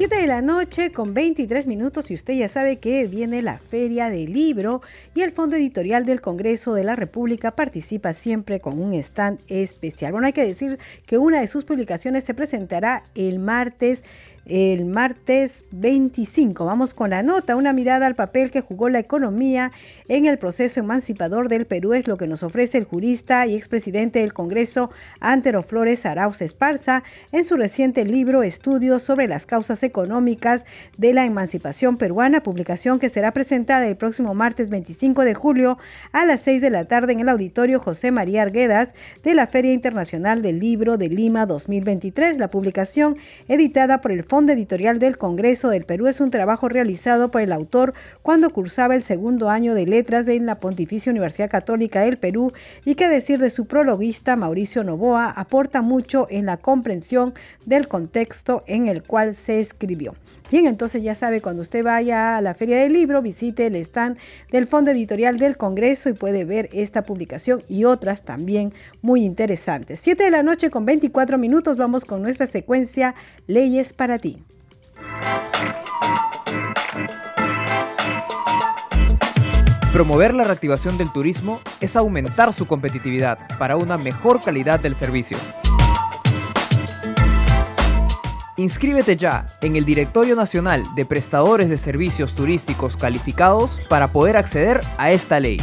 7 0.02 0.16
de 0.16 0.26
la 0.26 0.42
noche 0.42 0.92
con 0.92 1.14
23 1.14 1.68
minutos 1.68 2.10
y 2.10 2.16
usted 2.16 2.34
ya 2.34 2.48
sabe 2.48 2.80
que 2.80 3.06
viene 3.06 3.44
la 3.44 3.60
Feria 3.60 4.10
del 4.10 4.34
Libro 4.34 4.82
y 5.14 5.22
el 5.22 5.32
Fondo 5.32 5.58
Editorial 5.58 6.06
del 6.06 6.22
Congreso 6.22 6.74
de 6.74 6.84
la 6.84 6.96
República 6.96 7.52
participa 7.52 8.12
siempre 8.12 8.60
con 8.60 8.82
un 8.82 8.96
stand 8.96 9.40
especial. 9.48 10.12
Bueno, 10.12 10.26
hay 10.26 10.34
que 10.34 10.44
decir 10.44 10.80
que 11.06 11.20
una 11.20 11.40
de 11.40 11.46
sus 11.46 11.66
publicaciones 11.66 12.24
se 12.24 12.34
presentará 12.34 13.04
el 13.14 13.38
martes 13.38 14.04
el 14.46 14.86
martes 14.86 15.66
25. 15.72 16.66
Vamos 16.66 16.94
con 16.94 17.12
la 17.12 17.24
nota, 17.24 17.56
una 17.56 17.74
mirada 17.74 18.08
al 18.08 18.16
papel 18.16 18.52
que 18.52 18.62
jugó 18.62 18.90
la 18.90 19.00
economía 19.00 19.72
en 20.08 20.26
el 20.26 20.38
proceso 20.38 20.80
emancipador 20.80 21.48
del 21.48 21.66
Perú 21.66 21.94
es 21.94 22.08
lo 22.08 22.18
que 22.18 22.28
nos 22.28 22.44
ofrece 22.44 22.78
el 22.78 22.86
jurista 22.86 23.46
y 23.46 23.56
expresidente 23.56 24.20
del 24.20 24.34
Congreso, 24.34 24.92
Antero 25.20 25.64
Flores 25.64 26.06
Arauz 26.06 26.42
Esparza, 26.42 27.04
en 27.32 27.44
su 27.44 27.56
reciente 27.56 28.06
libro 28.06 28.44
Estudios 28.44 29.04
sobre 29.04 29.28
las 29.28 29.46
causas 29.46 29.84
económicas 29.84 30.66
de 30.98 31.14
la 31.14 31.26
emancipación 31.26 31.98
peruana, 31.98 32.44
publicación 32.44 33.00
que 33.00 33.10
será 33.10 33.32
presentada 33.32 33.88
el 33.88 33.98
próximo 33.98 34.34
martes 34.34 34.70
25 34.70 35.24
de 35.24 35.34
julio 35.34 35.78
a 36.12 36.26
las 36.26 36.42
6 36.42 36.62
de 36.62 36.70
la 36.70 36.86
tarde 36.86 37.14
en 37.14 37.20
el 37.20 37.30
auditorio 37.30 37.80
José 37.80 38.12
María 38.12 38.42
Arguedas 38.42 38.96
de 39.24 39.34
la 39.34 39.48
Feria 39.48 39.74
Internacional 39.74 40.42
del 40.42 40.60
Libro 40.60 40.98
de 40.98 41.10
Lima 41.10 41.46
2023. 41.46 42.38
La 42.38 42.50
publicación, 42.50 43.18
editada 43.48 44.02
por 44.02 44.12
el 44.12 44.24
Fondo 44.32 44.54
Editorial 44.54 44.98
del 44.98 45.18
Congreso 45.18 45.68
del 45.68 45.84
Perú 45.84 46.08
es 46.08 46.22
un 46.22 46.32
trabajo 46.32 46.70
realizado 46.70 47.32
por 47.32 47.42
el 47.42 47.52
autor 47.52 47.94
cuando 48.22 48.50
cursaba 48.50 48.96
el 48.96 49.04
segundo 49.04 49.50
año 49.50 49.76
de 49.76 49.86
letras 49.86 50.26
en 50.30 50.46
la 50.46 50.62
Pontificia 50.62 51.12
Universidad 51.12 51.50
Católica 51.50 52.00
del 52.00 52.18
Perú 52.18 52.54
y 52.86 52.96
que 52.96 53.10
decir 53.10 53.40
de 53.40 53.50
su 53.50 53.66
prologuista 53.66 54.38
Mauricio 54.38 54.86
Novoa 54.86 55.30
aporta 55.32 55.82
mucho 55.82 56.28
en 56.30 56.46
la 56.46 56.56
comprensión 56.56 57.34
del 57.66 57.90
contexto 57.90 58.64
en 58.68 58.88
el 58.88 59.04
cual 59.04 59.36
se 59.36 59.60
escribió. 59.60 60.16
Bien, 60.52 60.68
entonces 60.68 61.02
ya 61.02 61.16
sabe, 61.16 61.40
cuando 61.40 61.62
usted 61.62 61.82
vaya 61.82 62.36
a 62.36 62.42
la 62.42 62.54
Feria 62.54 62.78
del 62.78 62.92
Libro, 62.92 63.22
visite 63.22 63.68
el 63.68 63.76
stand 63.78 64.18
del 64.52 64.68
Fondo 64.68 64.92
Editorial 64.92 65.38
del 65.38 65.56
Congreso 65.56 66.10
y 66.10 66.14
puede 66.14 66.44
ver 66.44 66.68
esta 66.74 67.04
publicación 67.04 67.64
y 67.70 67.86
otras 67.86 68.24
también 68.24 68.74
muy 69.02 69.24
interesantes. 69.24 70.02
7 70.02 70.26
de 70.26 70.30
la 70.30 70.44
noche 70.44 70.70
con 70.70 70.86
24 70.86 71.38
minutos 71.38 71.78
vamos 71.78 72.04
con 72.04 72.22
nuestra 72.22 72.48
secuencia 72.48 73.16
Leyes 73.48 73.94
para 73.94 74.20
ti. 74.20 74.44
Promover 79.94 80.34
la 80.34 80.44
reactivación 80.44 80.98
del 80.98 81.14
turismo 81.14 81.62
es 81.80 81.96
aumentar 81.96 82.52
su 82.52 82.68
competitividad 82.68 83.40
para 83.58 83.78
una 83.78 83.98
mejor 83.98 84.42
calidad 84.42 84.82
del 84.82 84.96
servicio. 84.96 85.38
Inscríbete 88.58 89.16
ya 89.16 89.48
en 89.62 89.78
el 89.78 89.86
Directorio 89.86 90.36
Nacional 90.36 90.84
de 90.96 91.06
Prestadores 91.06 91.70
de 91.70 91.78
Servicios 91.78 92.36
Turísticos 92.36 92.98
Calificados 92.98 93.80
para 93.88 94.10
poder 94.10 94.36
acceder 94.36 94.82
a 94.98 95.12
esta 95.12 95.40
ley. 95.40 95.62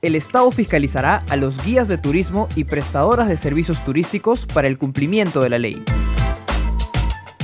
El 0.00 0.16
Estado 0.16 0.50
fiscalizará 0.50 1.22
a 1.28 1.36
los 1.36 1.64
guías 1.64 1.86
de 1.86 1.98
turismo 1.98 2.48
y 2.56 2.64
prestadoras 2.64 3.28
de 3.28 3.36
servicios 3.36 3.84
turísticos 3.84 4.46
para 4.46 4.66
el 4.66 4.76
cumplimiento 4.76 5.40
de 5.40 5.48
la 5.50 5.58
ley. 5.58 5.84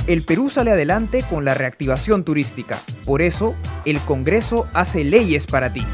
El 0.05 0.23
Perú 0.23 0.49
sale 0.49 0.71
adelante 0.71 1.23
con 1.29 1.45
la 1.45 1.53
reactivación 1.53 2.25
turística. 2.25 2.81
Por 3.05 3.21
eso, 3.21 3.55
el 3.85 4.01
Congreso 4.01 4.67
hace 4.73 5.05
leyes 5.05 5.45
para 5.45 5.71
ti. 5.71 5.85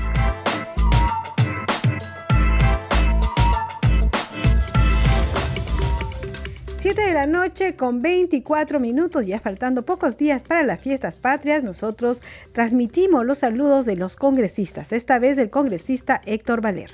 La 7.15 7.27
noche 7.27 7.77
con 7.77 8.01
24 8.01 8.77
minutos, 8.81 9.25
ya 9.25 9.39
faltando 9.39 9.85
pocos 9.85 10.17
días 10.17 10.43
para 10.43 10.63
las 10.63 10.81
fiestas 10.81 11.15
patrias, 11.15 11.63
nosotros 11.63 12.21
transmitimos 12.51 13.25
los 13.25 13.37
saludos 13.37 13.85
de 13.85 13.95
los 13.95 14.17
congresistas, 14.17 14.91
esta 14.91 15.17
vez 15.17 15.37
del 15.37 15.49
congresista 15.49 16.21
Héctor 16.25 16.59
Valer. 16.59 16.91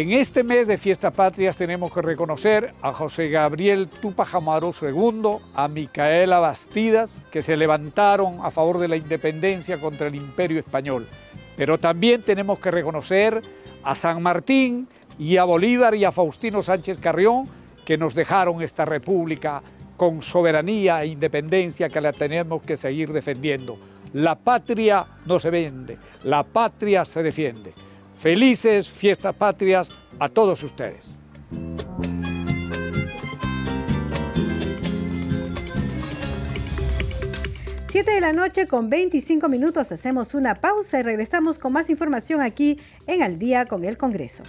En 0.00 0.12
este 0.12 0.44
mes 0.44 0.66
de 0.66 0.78
Fiestas 0.78 1.12
Patrias 1.12 1.58
tenemos 1.58 1.92
que 1.92 2.00
reconocer 2.00 2.72
a 2.80 2.90
José 2.90 3.28
Gabriel 3.28 3.86
Tupac 3.86 4.34
Amaru 4.34 4.70
II, 4.80 5.36
a 5.54 5.68
Micaela 5.68 6.38
Bastidas, 6.38 7.18
que 7.30 7.42
se 7.42 7.54
levantaron 7.54 8.38
a 8.42 8.50
favor 8.50 8.78
de 8.78 8.88
la 8.88 8.96
independencia 8.96 9.78
contra 9.78 10.06
el 10.06 10.14
imperio 10.14 10.58
español. 10.58 11.06
Pero 11.54 11.76
también 11.76 12.22
tenemos 12.22 12.58
que 12.60 12.70
reconocer 12.70 13.42
a 13.84 13.94
San 13.94 14.22
Martín 14.22 14.88
y 15.18 15.36
a 15.36 15.44
Bolívar 15.44 15.94
y 15.94 16.06
a 16.06 16.12
Faustino 16.12 16.62
Sánchez 16.62 16.96
Carrión, 16.96 17.46
que 17.84 17.98
nos 17.98 18.14
dejaron 18.14 18.62
esta 18.62 18.86
república 18.86 19.62
con 19.98 20.22
soberanía 20.22 21.02
e 21.02 21.08
independencia 21.08 21.90
que 21.90 22.00
la 22.00 22.14
tenemos 22.14 22.62
que 22.62 22.78
seguir 22.78 23.12
defendiendo. 23.12 23.76
La 24.14 24.34
patria 24.34 25.04
no 25.26 25.38
se 25.38 25.50
vende, 25.50 25.98
la 26.24 26.42
patria 26.42 27.04
se 27.04 27.22
defiende. 27.22 27.74
Felices 28.20 28.86
fiestas 28.86 29.34
patrias 29.34 29.88
a 30.18 30.28
todos 30.28 30.62
ustedes. 30.62 31.16
Siete 37.88 38.10
de 38.10 38.20
la 38.20 38.34
noche 38.34 38.66
con 38.66 38.90
25 38.90 39.48
minutos 39.48 39.90
hacemos 39.90 40.34
una 40.34 40.60
pausa 40.60 41.00
y 41.00 41.02
regresamos 41.02 41.58
con 41.58 41.72
más 41.72 41.88
información 41.88 42.42
aquí 42.42 42.78
en 43.06 43.22
Al 43.22 43.38
día 43.38 43.64
con 43.64 43.86
el 43.86 43.96
Congreso. 43.96 44.42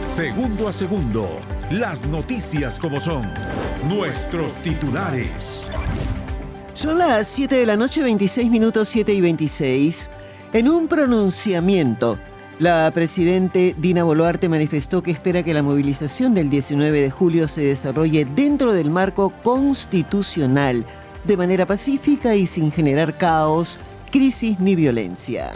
Segundo 0.00 0.68
a 0.68 0.72
segundo, 0.72 1.40
las 1.72 2.06
noticias 2.06 2.78
como 2.78 3.00
son, 3.00 3.28
nuestros 3.88 4.54
titulares. 4.62 5.72
Son 6.74 6.98
las 6.98 7.28
7 7.28 7.54
de 7.54 7.66
la 7.66 7.76
noche, 7.76 8.02
26 8.02 8.50
minutos 8.50 8.88
7 8.88 9.14
y 9.14 9.20
26. 9.20 10.10
En 10.52 10.68
un 10.68 10.88
pronunciamiento, 10.88 12.18
la 12.58 12.90
presidente 12.92 13.76
Dina 13.78 14.02
Boluarte 14.02 14.48
manifestó 14.48 15.00
que 15.00 15.12
espera 15.12 15.44
que 15.44 15.54
la 15.54 15.62
movilización 15.62 16.34
del 16.34 16.50
19 16.50 17.00
de 17.00 17.10
julio 17.12 17.46
se 17.46 17.62
desarrolle 17.62 18.24
dentro 18.24 18.72
del 18.72 18.90
marco 18.90 19.30
constitucional, 19.44 20.84
de 21.22 21.36
manera 21.36 21.64
pacífica 21.64 22.34
y 22.34 22.48
sin 22.48 22.72
generar 22.72 23.16
caos, 23.16 23.78
crisis 24.10 24.58
ni 24.58 24.74
violencia. 24.74 25.52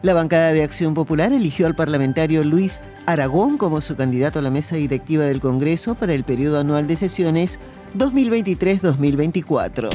La 0.00 0.14
bancada 0.14 0.52
de 0.52 0.62
Acción 0.62 0.94
Popular 0.94 1.34
eligió 1.34 1.66
al 1.66 1.76
parlamentario 1.76 2.42
Luis 2.42 2.80
Aragón 3.04 3.58
como 3.58 3.82
su 3.82 3.96
candidato 3.96 4.38
a 4.38 4.42
la 4.42 4.50
mesa 4.50 4.76
directiva 4.76 5.26
del 5.26 5.40
Congreso 5.40 5.94
para 5.94 6.14
el 6.14 6.24
periodo 6.24 6.58
anual 6.58 6.86
de 6.86 6.96
sesiones 6.96 7.58
2023-2024. 7.94 9.88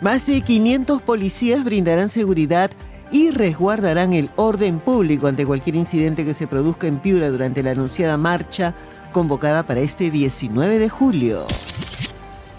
Más 0.00 0.26
de 0.26 0.40
500 0.40 1.02
policías 1.02 1.64
brindarán 1.64 2.08
seguridad 2.08 2.70
y 3.10 3.30
resguardarán 3.30 4.12
el 4.12 4.30
orden 4.36 4.78
público 4.80 5.26
ante 5.26 5.46
cualquier 5.46 5.76
incidente 5.76 6.24
que 6.24 6.34
se 6.34 6.46
produzca 6.46 6.86
en 6.86 6.98
Piura 6.98 7.30
durante 7.30 7.62
la 7.62 7.70
anunciada 7.72 8.16
marcha 8.16 8.74
convocada 9.12 9.66
para 9.66 9.80
este 9.80 10.10
19 10.10 10.78
de 10.78 10.88
julio. 10.88 11.46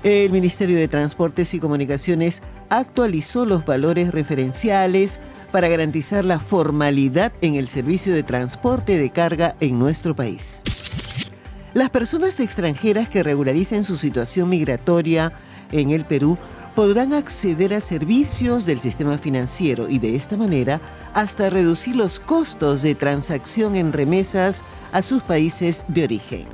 El 0.03 0.31
Ministerio 0.31 0.77
de 0.77 0.87
Transportes 0.87 1.53
y 1.53 1.59
Comunicaciones 1.59 2.41
actualizó 2.69 3.45
los 3.45 3.65
valores 3.65 4.11
referenciales 4.11 5.19
para 5.51 5.67
garantizar 5.67 6.23
la 6.23 6.39
formalidad 6.39 7.33
en 7.41 7.55
el 7.55 7.67
servicio 7.67 8.13
de 8.13 8.23
transporte 8.23 8.97
de 8.97 9.09
carga 9.09 9.55
en 9.59 9.77
nuestro 9.77 10.13
país. 10.13 10.63
Las 11.73 11.91
personas 11.91 12.39
extranjeras 12.39 13.09
que 13.09 13.21
regularicen 13.21 13.83
su 13.83 13.95
situación 13.95 14.49
migratoria 14.49 15.31
en 15.71 15.91
el 15.91 16.03
Perú 16.03 16.37
podrán 16.75 17.13
acceder 17.13 17.73
a 17.73 17.81
servicios 17.81 18.65
del 18.65 18.79
sistema 18.79 19.17
financiero 19.17 19.87
y 19.87 19.99
de 19.99 20.15
esta 20.15 20.35
manera 20.35 20.81
hasta 21.13 21.49
reducir 21.49 21.95
los 21.95 22.19
costos 22.19 22.81
de 22.81 22.95
transacción 22.95 23.75
en 23.75 23.93
remesas 23.93 24.63
a 24.91 25.01
sus 25.01 25.21
países 25.21 25.83
de 25.87 26.05
origen. 26.05 26.47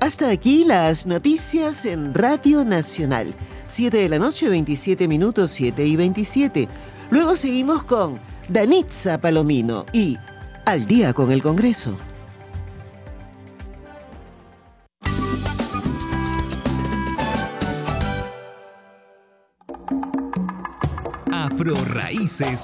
Hasta 0.00 0.30
aquí 0.30 0.64
las 0.64 1.06
noticias 1.06 1.84
en 1.84 2.14
Radio 2.14 2.64
Nacional. 2.64 3.34
7 3.66 3.96
de 3.96 4.08
la 4.08 4.18
noche, 4.18 4.48
27 4.48 5.06
minutos, 5.06 5.52
7 5.52 5.84
y 5.84 5.94
27. 5.94 6.68
Luego 7.10 7.36
seguimos 7.36 7.84
con 7.84 8.18
Danitza 8.48 9.20
Palomino 9.20 9.86
y 9.92 10.16
Al 10.64 10.86
día 10.86 11.12
con 11.12 11.30
el 11.30 11.42
Congreso. 11.42 11.96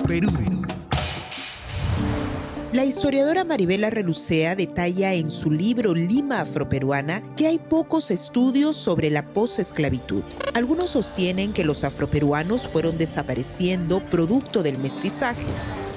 Perú. 0.07 0.31
La 2.73 2.87
historiadora 2.87 3.45
Maribela 3.45 3.91
Relucea 3.91 4.57
detalla 4.57 5.13
en 5.13 5.31
su 5.31 5.51
libro 5.51 5.95
Lima 5.95 6.41
Afroperuana 6.41 7.23
que 7.37 7.47
hay 7.47 7.59
pocos 7.59 8.11
estudios 8.11 8.75
sobre 8.75 9.11
la 9.11 9.23
posesclavitud. 9.35 10.23
Algunos 10.55 10.91
sostienen 10.91 11.53
que 11.53 11.65
los 11.65 11.85
afroperuanos 11.85 12.67
fueron 12.67 12.97
desapareciendo 12.97 14.01
producto 14.01 14.63
del 14.63 14.79
mestizaje. 14.79 15.45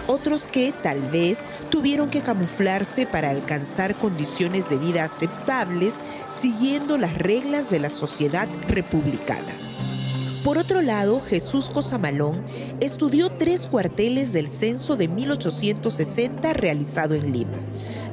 Otros 0.08 0.48
que 0.48 0.74
tal 0.74 1.00
vez 1.10 1.48
tuvieron 1.70 2.10
que 2.10 2.22
camuflarse 2.22 3.06
para 3.06 3.30
alcanzar 3.30 3.96
condiciones 3.96 4.70
de 4.70 4.78
vida 4.78 5.06
aceptables 5.06 5.94
siguiendo 6.30 6.98
las 6.98 7.18
reglas 7.18 7.70
de 7.70 7.80
la 7.80 7.90
sociedad 7.90 8.50
republicana. 8.68 9.69
Por 10.44 10.58
otro 10.58 10.82
lado, 10.82 11.20
Jesús 11.20 11.70
Cosamalón 11.70 12.46
estudió 12.80 13.30
tres 13.30 13.68
cuarteles 13.68 14.32
del 14.32 14.48
censo 14.48 14.96
de 14.96 15.10
1860 15.10 16.54
realizado 16.54 17.14
en 17.14 17.34
Lima, 17.34 17.58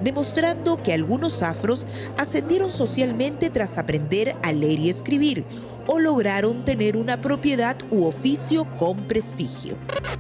demostrando 0.02 0.82
que 0.82 0.92
algunos 0.92 1.42
afros 1.42 1.86
ascendieron 2.18 2.72
socialmente 2.72 3.48
tras 3.48 3.78
aprender 3.78 4.34
a 4.42 4.52
leer 4.52 4.80
y 4.80 4.90
escribir 4.90 5.44
o 5.86 6.00
lograron 6.00 6.64
tener 6.64 6.96
una 6.96 7.20
propiedad 7.20 7.76
u 7.92 8.06
oficio 8.06 8.66
con 8.76 9.06
prestigio. 9.06 9.78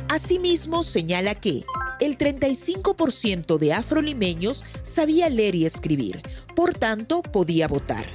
Asimismo, 0.08 0.84
señala 0.84 1.34
que 1.34 1.64
el 1.98 2.16
35% 2.16 3.58
de 3.58 3.72
afrolimeños 3.72 4.64
sabía 4.84 5.28
leer 5.28 5.56
y 5.56 5.66
escribir, 5.66 6.22
por 6.54 6.72
tanto 6.74 7.22
podía 7.22 7.66
votar 7.66 8.06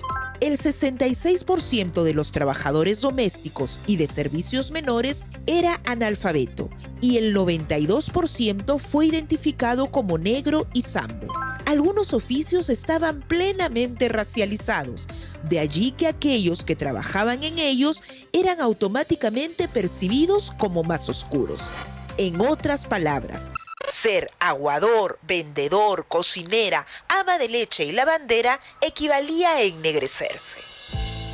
el 0.42 0.58
66% 0.58 2.04
de 2.04 2.14
los 2.14 2.32
trabajadores 2.32 3.00
domésticos 3.02 3.80
y 3.86 3.98
de 3.98 4.08
servicios 4.08 4.72
menores 4.72 5.26
era 5.46 5.80
analfabeto 5.86 6.70
y 7.00 7.18
el 7.18 7.36
92% 7.36 8.80
fue 8.80 9.06
identificado 9.06 9.92
como 9.92 10.18
negro 10.18 10.68
y 10.74 10.82
sambo. 10.82 11.28
Algunos 11.68 12.14
oficios 12.14 12.70
estaban 12.70 13.22
plenamente 13.22 14.10
racializados, 14.10 15.08
de 15.48 15.60
allí 15.60 15.92
que 15.92 16.08
aquellos 16.08 16.66
que 16.66 16.76
trabajaban 16.76 17.44
en 17.44 17.60
ellos 17.60 18.04
eran 18.34 18.60
automáticamente 18.60 19.68
percibidos 19.68 20.52
como 20.58 20.84
más 20.84 21.08
oscuros. 21.08 21.72
En 22.18 22.42
otras 22.42 22.88
palabras, 22.88 23.52
ser 23.92 24.32
aguador, 24.40 25.20
vendedor, 25.22 26.06
cocinera, 26.08 26.86
ama 27.08 27.38
de 27.38 27.50
leche 27.50 27.84
y 27.86 27.92
lavandera 27.92 28.60
equivalía 28.80 29.52
a 29.52 29.62
ennegrecerse. 29.62 30.60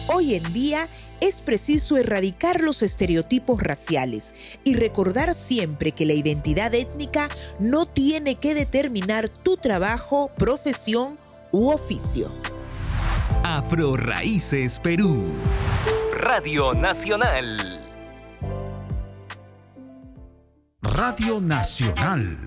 Hoy 0.08 0.36
en 0.36 0.54
día 0.54 0.88
es 1.20 1.42
preciso 1.42 1.98
erradicar 1.98 2.62
los 2.62 2.82
estereotipos 2.82 3.62
raciales 3.62 4.60
y 4.64 4.76
recordar 4.76 5.34
siempre 5.34 5.92
que 5.92 6.06
la 6.06 6.14
identidad 6.14 6.74
étnica 6.74 7.30
no 7.60 7.86
tiene 7.86 8.36
que 8.36 8.54
determinar 8.54 9.30
tu 9.30 9.58
trabajo, 9.58 10.32
profesión 10.38 11.18
u 11.52 11.70
oficio. 11.70 12.32
Afro 13.44 13.98
Raíces 13.98 14.80
Perú. 14.80 15.28
Radio 16.14 16.74
Nacional. 16.74 17.87
Radio 20.94 21.42
Nacional. 21.42 22.38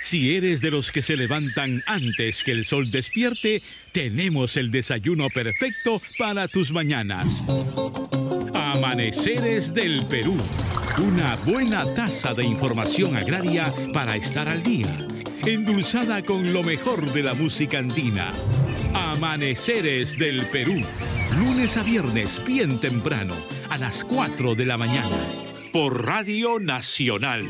Si 0.00 0.36
eres 0.36 0.60
de 0.60 0.70
los 0.70 0.90
que 0.90 1.00
se 1.00 1.16
levantan 1.16 1.82
antes 1.86 2.42
que 2.42 2.52
el 2.52 2.66
sol 2.66 2.90
despierte, 2.90 3.62
tenemos 3.92 4.56
el 4.56 4.70
desayuno 4.70 5.28
perfecto 5.30 6.02
para 6.18 6.48
tus 6.48 6.72
mañanas. 6.72 7.44
Amaneceres 8.54 9.72
del 9.72 10.04
Perú. 10.06 10.36
Una 10.98 11.36
buena 11.36 11.94
taza 11.94 12.34
de 12.34 12.44
información 12.44 13.16
agraria 13.16 13.72
para 13.92 14.16
estar 14.16 14.48
al 14.48 14.62
día. 14.62 15.06
Endulzada 15.46 16.22
con 16.22 16.52
lo 16.52 16.62
mejor 16.62 17.12
de 17.12 17.22
la 17.22 17.34
música 17.34 17.78
andina. 17.78 18.32
Amaneceres 18.92 20.18
del 20.18 20.46
Perú. 20.46 20.82
Lunes 21.38 21.76
a 21.76 21.82
viernes, 21.82 22.40
bien 22.46 22.80
temprano, 22.80 23.34
a 23.70 23.78
las 23.78 24.04
4 24.04 24.54
de 24.54 24.66
la 24.66 24.76
mañana 24.76 25.53
por 25.74 26.06
Radio 26.06 26.60
Nacional. 26.60 27.48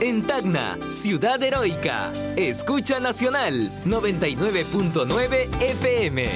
En 0.00 0.22
Tacna, 0.22 0.78
Ciudad 0.88 1.42
Heroica, 1.42 2.12
Escucha 2.36 3.00
Nacional 3.00 3.68
99.9 3.84 5.60
FM. 5.60 6.28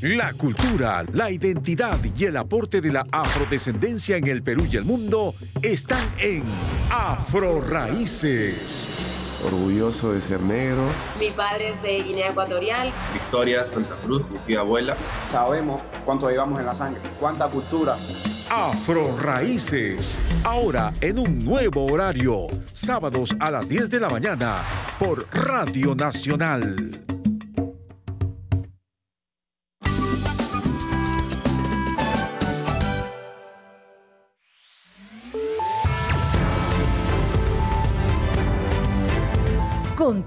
La 0.00 0.32
cultura, 0.32 1.04
la 1.12 1.30
identidad 1.30 1.98
y 2.02 2.24
el 2.24 2.38
aporte 2.38 2.80
de 2.80 2.90
la 2.90 3.06
afrodescendencia 3.12 4.16
en 4.16 4.28
el 4.28 4.42
Perú 4.42 4.66
y 4.72 4.76
el 4.76 4.86
mundo 4.86 5.34
están 5.60 6.08
en 6.18 6.42
Afro 6.90 7.60
Raíces. 7.60 9.07
Orgulloso 9.44 10.12
de 10.12 10.20
ser 10.20 10.40
negro. 10.40 10.82
Mi 11.18 11.30
padre 11.30 11.70
es 11.70 11.82
de 11.82 12.02
Guinea 12.02 12.30
Ecuatorial. 12.30 12.92
Victoria 13.12 13.64
Santa 13.64 13.96
Cruz, 14.02 14.28
mi 14.30 14.38
tía 14.38 14.60
abuela. 14.60 14.96
Sabemos 15.30 15.80
cuánto 16.04 16.28
llevamos 16.28 16.58
en 16.58 16.66
la 16.66 16.74
sangre, 16.74 17.00
cuánta 17.18 17.48
cultura. 17.48 17.96
Afro 18.50 19.16
Raíces, 19.18 20.20
ahora 20.42 20.92
en 21.00 21.18
un 21.18 21.38
nuevo 21.44 21.84
horario, 21.86 22.46
sábados 22.72 23.36
a 23.40 23.50
las 23.50 23.68
10 23.68 23.90
de 23.90 24.00
la 24.00 24.08
mañana 24.08 24.62
por 24.98 25.26
Radio 25.32 25.94
Nacional. 25.94 27.17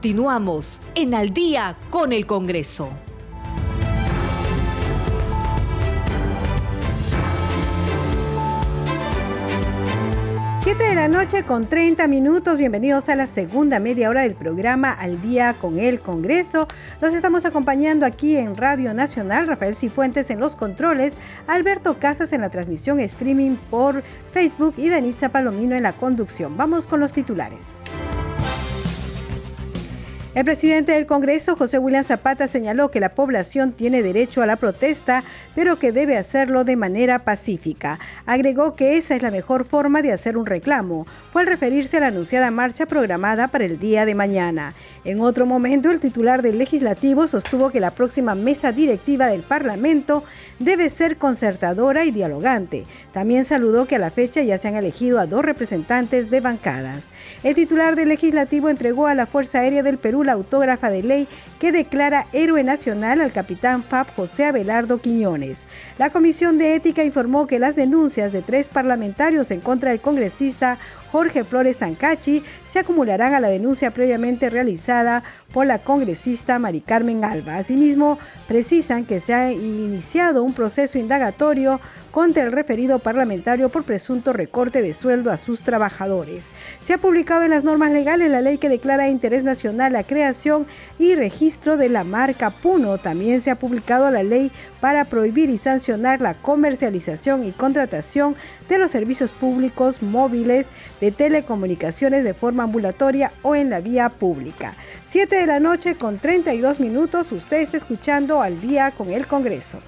Continuamos 0.01 0.79
en 0.95 1.13
Al 1.13 1.31
día 1.31 1.77
con 1.91 2.11
el 2.11 2.25
Congreso. 2.25 2.89
Siete 10.63 10.85
de 10.85 10.95
la 10.95 11.07
noche 11.07 11.43
con 11.43 11.67
30 11.67 12.07
minutos. 12.07 12.57
Bienvenidos 12.57 13.09
a 13.09 13.15
la 13.15 13.27
segunda 13.27 13.79
media 13.79 14.09
hora 14.09 14.21
del 14.21 14.33
programa 14.33 14.91
Al 14.91 15.21
día 15.21 15.53
con 15.61 15.77
el 15.77 15.99
Congreso. 15.99 16.67
Los 16.99 17.13
estamos 17.13 17.45
acompañando 17.45 18.07
aquí 18.07 18.37
en 18.37 18.55
Radio 18.55 18.95
Nacional. 18.95 19.45
Rafael 19.45 19.75
Cifuentes 19.75 20.31
en 20.31 20.39
los 20.39 20.55
controles, 20.55 21.13
Alberto 21.45 21.99
Casas 21.99 22.33
en 22.33 22.41
la 22.41 22.49
transmisión 22.49 22.99
streaming 22.99 23.55
por 23.69 24.01
Facebook 24.31 24.73
y 24.77 24.89
Danitza 24.89 25.29
Palomino 25.29 25.75
en 25.75 25.83
la 25.83 25.93
conducción. 25.93 26.57
Vamos 26.57 26.87
con 26.87 26.99
los 26.99 27.13
titulares. 27.13 27.79
El 30.33 30.45
presidente 30.45 30.93
del 30.93 31.07
Congreso, 31.07 31.57
José 31.57 31.77
William 31.77 32.05
Zapata, 32.05 32.47
señaló 32.47 32.89
que 32.89 33.01
la 33.01 33.15
población 33.15 33.73
tiene 33.73 34.01
derecho 34.01 34.41
a 34.41 34.45
la 34.45 34.55
protesta, 34.55 35.25
pero 35.55 35.77
que 35.77 35.91
debe 35.91 36.15
hacerlo 36.15 36.63
de 36.63 36.77
manera 36.77 37.19
pacífica. 37.25 37.99
Agregó 38.25 38.77
que 38.77 38.95
esa 38.95 39.13
es 39.13 39.23
la 39.23 39.29
mejor 39.29 39.65
forma 39.65 40.01
de 40.01 40.13
hacer 40.13 40.37
un 40.37 40.45
reclamo. 40.45 41.05
Fue 41.33 41.41
al 41.41 41.49
referirse 41.49 41.97
a 41.97 41.99
la 41.99 42.07
anunciada 42.07 42.49
marcha 42.49 42.85
programada 42.85 43.49
para 43.49 43.65
el 43.65 43.77
día 43.77 44.05
de 44.05 44.15
mañana. 44.15 44.73
En 45.03 45.19
otro 45.19 45.45
momento, 45.45 45.91
el 45.91 45.99
titular 45.99 46.41
del 46.41 46.59
legislativo 46.59 47.27
sostuvo 47.27 47.69
que 47.69 47.81
la 47.81 47.91
próxima 47.91 48.33
mesa 48.33 48.71
directiva 48.71 49.27
del 49.27 49.41
Parlamento 49.41 50.23
debe 50.59 50.89
ser 50.89 51.17
concertadora 51.17 52.05
y 52.05 52.11
dialogante. 52.11 52.85
También 53.11 53.43
saludó 53.43 53.85
que 53.85 53.97
a 53.97 53.99
la 53.99 54.11
fecha 54.11 54.41
ya 54.43 54.57
se 54.57 54.69
han 54.69 54.77
elegido 54.77 55.19
a 55.19 55.27
dos 55.27 55.43
representantes 55.43 56.29
de 56.29 56.39
bancadas. 56.39 57.09
El 57.43 57.55
titular 57.55 57.97
del 57.97 58.07
legislativo 58.07 58.69
entregó 58.69 59.07
a 59.07 59.15
la 59.15 59.25
Fuerza 59.25 59.59
Aérea 59.59 59.83
del 59.83 59.97
Perú 59.97 60.20
la 60.23 60.33
autógrafa 60.33 60.89
de 60.89 61.03
ley 61.03 61.27
que 61.59 61.71
declara 61.71 62.27
héroe 62.33 62.63
nacional 62.63 63.21
al 63.21 63.31
capitán 63.31 63.83
FAB 63.83 64.13
José 64.15 64.45
Abelardo 64.45 64.99
Quiñones. 64.99 65.65
La 65.97 66.09
Comisión 66.09 66.57
de 66.57 66.75
Ética 66.75 67.03
informó 67.03 67.47
que 67.47 67.59
las 67.59 67.75
denuncias 67.75 68.31
de 68.31 68.41
tres 68.41 68.69
parlamentarios 68.69 69.51
en 69.51 69.61
contra 69.61 69.91
del 69.91 70.01
congresista 70.01 70.77
Jorge 71.11 71.43
Flores 71.43 71.77
Sancachi 71.77 72.41
se 72.65 72.79
acumularán 72.79 73.33
a 73.33 73.41
la 73.41 73.49
denuncia 73.49 73.91
previamente 73.91 74.49
realizada 74.49 75.23
por 75.51 75.65
la 75.65 75.79
congresista 75.79 76.57
Mari 76.57 76.79
Carmen 76.79 77.25
Alba. 77.25 77.57
Asimismo, 77.57 78.17
precisan 78.47 79.05
que 79.05 79.19
se 79.19 79.33
ha 79.33 79.51
iniciado 79.51 80.41
un 80.43 80.53
proceso 80.53 80.97
indagatorio 80.97 81.81
contra 82.11 82.43
el 82.43 82.51
referido 82.51 82.99
parlamentario 82.99 83.69
por 83.69 83.83
presunto 83.83 84.33
recorte 84.33 84.81
de 84.81 84.93
sueldo 84.93 85.31
a 85.31 85.37
sus 85.37 85.63
trabajadores. 85.63 86.51
Se 86.81 86.93
ha 86.93 86.97
publicado 86.97 87.43
en 87.43 87.51
las 87.51 87.63
normas 87.63 87.91
legales 87.91 88.31
la 88.31 88.41
ley 88.41 88.57
que 88.57 88.69
declara 88.69 89.03
de 89.03 89.09
interés 89.09 89.43
nacional 89.43 89.93
la 89.93 90.03
creación 90.03 90.65
y 90.99 91.15
registro 91.15 91.77
de 91.77 91.89
la 91.89 92.03
marca 92.03 92.49
Puno. 92.49 92.97
También 92.97 93.41
se 93.41 93.51
ha 93.51 93.59
publicado 93.59 94.09
la 94.11 94.23
ley 94.23 94.51
para 94.81 95.05
prohibir 95.05 95.49
y 95.49 95.57
sancionar 95.57 96.19
la 96.19 96.33
comercialización 96.33 97.45
y 97.45 97.51
contratación 97.51 98.35
de 98.67 98.79
los 98.79 98.91
servicios 98.91 99.31
públicos 99.31 100.01
móviles 100.01 100.67
de 100.99 101.11
telecomunicaciones 101.11 102.25
de 102.25 102.33
forma 102.33 102.63
ambulatoria 102.63 103.31
o 103.43 103.55
en 103.55 103.69
la 103.69 103.79
vía 103.79 104.09
pública. 104.09 104.73
7 105.05 105.35
de 105.35 105.45
la 105.45 105.59
noche 105.59 105.95
con 105.95 106.19
32 106.19 106.79
minutos, 106.79 107.31
usted 107.31 107.61
está 107.61 107.77
escuchando 107.77 108.41
al 108.41 108.59
día 108.59 108.91
con 108.91 109.11
el 109.11 109.27
Congreso. 109.27 109.79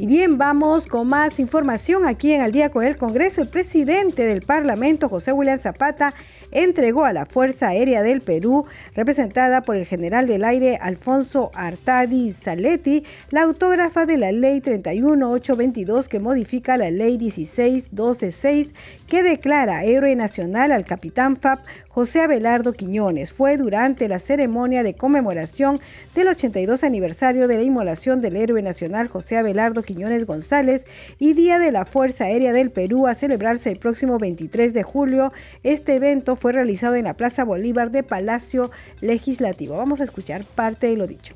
Y 0.00 0.06
bien, 0.06 0.38
vamos 0.38 0.86
con 0.86 1.08
más 1.08 1.38
información 1.40 2.06
aquí 2.06 2.32
en 2.32 2.40
Al 2.40 2.52
día 2.52 2.70
con 2.70 2.84
el 2.84 2.96
Congreso. 2.96 3.42
El 3.42 3.48
presidente 3.48 4.24
del 4.24 4.40
Parlamento, 4.40 5.10
José 5.10 5.30
William 5.32 5.58
Zapata, 5.58 6.14
entregó 6.52 7.04
a 7.04 7.12
la 7.12 7.26
Fuerza 7.26 7.68
Aérea 7.68 8.02
del 8.02 8.20
Perú, 8.20 8.66
representada 8.94 9.62
por 9.62 9.76
el 9.76 9.86
general 9.86 10.26
del 10.26 10.44
aire 10.44 10.78
Alfonso 10.80 11.50
Artadi 11.54 12.32
Saletti, 12.32 13.04
la 13.30 13.42
autógrafa 13.42 14.06
de 14.06 14.16
la 14.16 14.32
Ley 14.32 14.60
31822 14.60 16.08
que 16.08 16.20
modifica 16.20 16.76
la 16.76 16.90
Ley 16.90 17.18
16126 17.18 18.74
que 19.06 19.22
declara 19.22 19.84
héroe 19.84 20.14
nacional 20.16 20.72
al 20.72 20.84
capitán 20.84 21.36
FAP 21.36 21.60
José 21.88 22.20
Abelardo 22.20 22.72
Quiñones. 22.72 23.32
Fue 23.32 23.56
durante 23.56 24.08
la 24.08 24.18
ceremonia 24.18 24.82
de 24.82 24.94
conmemoración 24.94 25.80
del 26.14 26.28
82 26.28 26.84
aniversario 26.84 27.48
de 27.48 27.56
la 27.56 27.62
inmolación 27.62 28.20
del 28.20 28.36
héroe 28.36 28.62
nacional 28.62 29.08
José 29.08 29.36
Abelardo 29.36 29.82
Quiñones 29.82 30.24
González 30.24 30.86
y 31.18 31.34
Día 31.34 31.58
de 31.58 31.72
la 31.72 31.84
Fuerza 31.84 32.24
Aérea 32.24 32.52
del 32.52 32.70
Perú 32.70 33.06
a 33.06 33.14
celebrarse 33.14 33.70
el 33.70 33.78
próximo 33.78 34.18
23 34.18 34.72
de 34.72 34.82
julio. 34.82 35.32
Este 35.62 35.94
evento 35.96 36.36
fue 36.40 36.52
realizado 36.52 36.96
en 36.96 37.04
la 37.04 37.14
Plaza 37.14 37.44
Bolívar 37.44 37.90
de 37.90 38.02
Palacio 38.02 38.70
Legislativo. 39.00 39.76
Vamos 39.76 40.00
a 40.00 40.04
escuchar 40.04 40.44
parte 40.44 40.88
de 40.88 40.96
lo 40.96 41.06
dicho. 41.06 41.34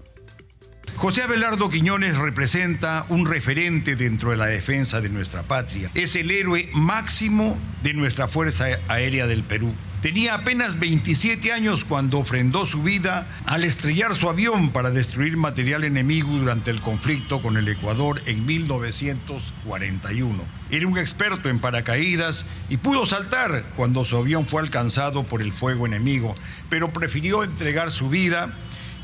José 0.96 1.22
Abelardo 1.22 1.68
Quiñones 1.70 2.16
representa 2.16 3.04
un 3.08 3.26
referente 3.26 3.96
dentro 3.96 4.30
de 4.30 4.36
la 4.36 4.46
defensa 4.46 5.00
de 5.00 5.08
nuestra 5.08 5.42
patria. 5.42 5.90
Es 5.94 6.16
el 6.16 6.30
héroe 6.30 6.70
máximo 6.72 7.56
de 7.82 7.94
nuestra 7.94 8.28
Fuerza 8.28 8.66
Aérea 8.88 9.26
del 9.26 9.42
Perú. 9.42 9.72
Tenía 10.04 10.34
apenas 10.34 10.78
27 10.78 11.50
años 11.50 11.84
cuando 11.86 12.18
ofrendó 12.18 12.66
su 12.66 12.82
vida 12.82 13.26
al 13.46 13.64
estrellar 13.64 14.14
su 14.14 14.28
avión 14.28 14.70
para 14.70 14.90
destruir 14.90 15.38
material 15.38 15.82
enemigo 15.82 16.36
durante 16.36 16.70
el 16.70 16.82
conflicto 16.82 17.40
con 17.40 17.56
el 17.56 17.66
Ecuador 17.68 18.20
en 18.26 18.44
1941. 18.44 20.44
Era 20.70 20.86
un 20.86 20.98
experto 20.98 21.48
en 21.48 21.58
paracaídas 21.58 22.44
y 22.68 22.76
pudo 22.76 23.06
saltar 23.06 23.64
cuando 23.76 24.04
su 24.04 24.18
avión 24.18 24.46
fue 24.46 24.60
alcanzado 24.60 25.24
por 25.24 25.40
el 25.40 25.54
fuego 25.54 25.86
enemigo, 25.86 26.34
pero 26.68 26.92
prefirió 26.92 27.42
entregar 27.42 27.90
su 27.90 28.10
vida 28.10 28.52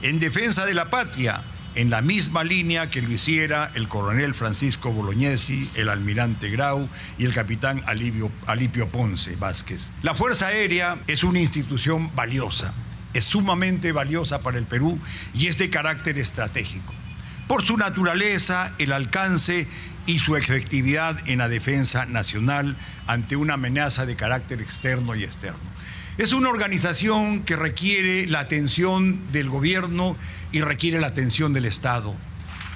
en 0.03 0.21
defensa 0.21 0.67
de 0.67 0.75
la 0.75 0.91
patria 0.91 1.43
en 1.75 1.91
la 1.91 2.01
misma 2.01 2.45
línea 2.45 2.91
que 2.91 3.03
lo 3.03 3.13
hiciera 3.13 3.71
el 3.75 3.89
coronel 3.89 4.35
Francisco 4.35 4.93
Bolognesi, 4.93 5.71
el 5.75 5.89
almirante 5.89 6.51
Grau 6.51 6.89
y 7.19 7.25
el 7.25 7.33
capitán 7.33 7.83
Alipio, 7.87 8.31
Alipio 8.47 8.89
Ponce 8.89 9.37
Vázquez. 9.37 9.93
La 10.03 10.15
Fuerza 10.15 10.49
Aérea 10.49 10.99
es 11.07 11.23
una 11.23 11.41
institución 11.41 12.15
valiosa, 12.15 12.75
es 13.15 13.25
sumamente 13.25 13.93
valiosa 13.93 14.41
para 14.43 14.59
el 14.59 14.67
Perú 14.67 14.99
y 15.33 15.47
es 15.47 15.59
de 15.59 15.71
carácter 15.71 16.19
estratégico, 16.19 16.93
por 17.47 17.65
su 17.65 17.77
naturaleza, 17.77 18.75
el 18.79 18.93
alcance 18.93 19.67
y 20.07 20.19
su 20.19 20.37
efectividad 20.37 21.21
en 21.29 21.39
la 21.39 21.49
defensa 21.49 22.07
nacional 22.07 22.77
ante 23.07 23.37
una 23.37 23.55
amenaza 23.55 24.07
de 24.07 24.17
carácter 24.17 24.61
externo 24.61 25.15
y 25.15 25.25
externo. 25.25 25.59
Es 26.19 26.33
una 26.33 26.51
organización 26.51 27.45
que 27.45 27.57
requiere 27.57 28.27
la 28.27 28.41
atención 28.41 29.33
del 29.33 29.49
gobierno 29.49 30.17
y 30.53 30.61
requiere 30.61 31.01
la 31.01 31.07
atención 31.07 31.53
del 31.53 31.65
Estado 31.65 32.15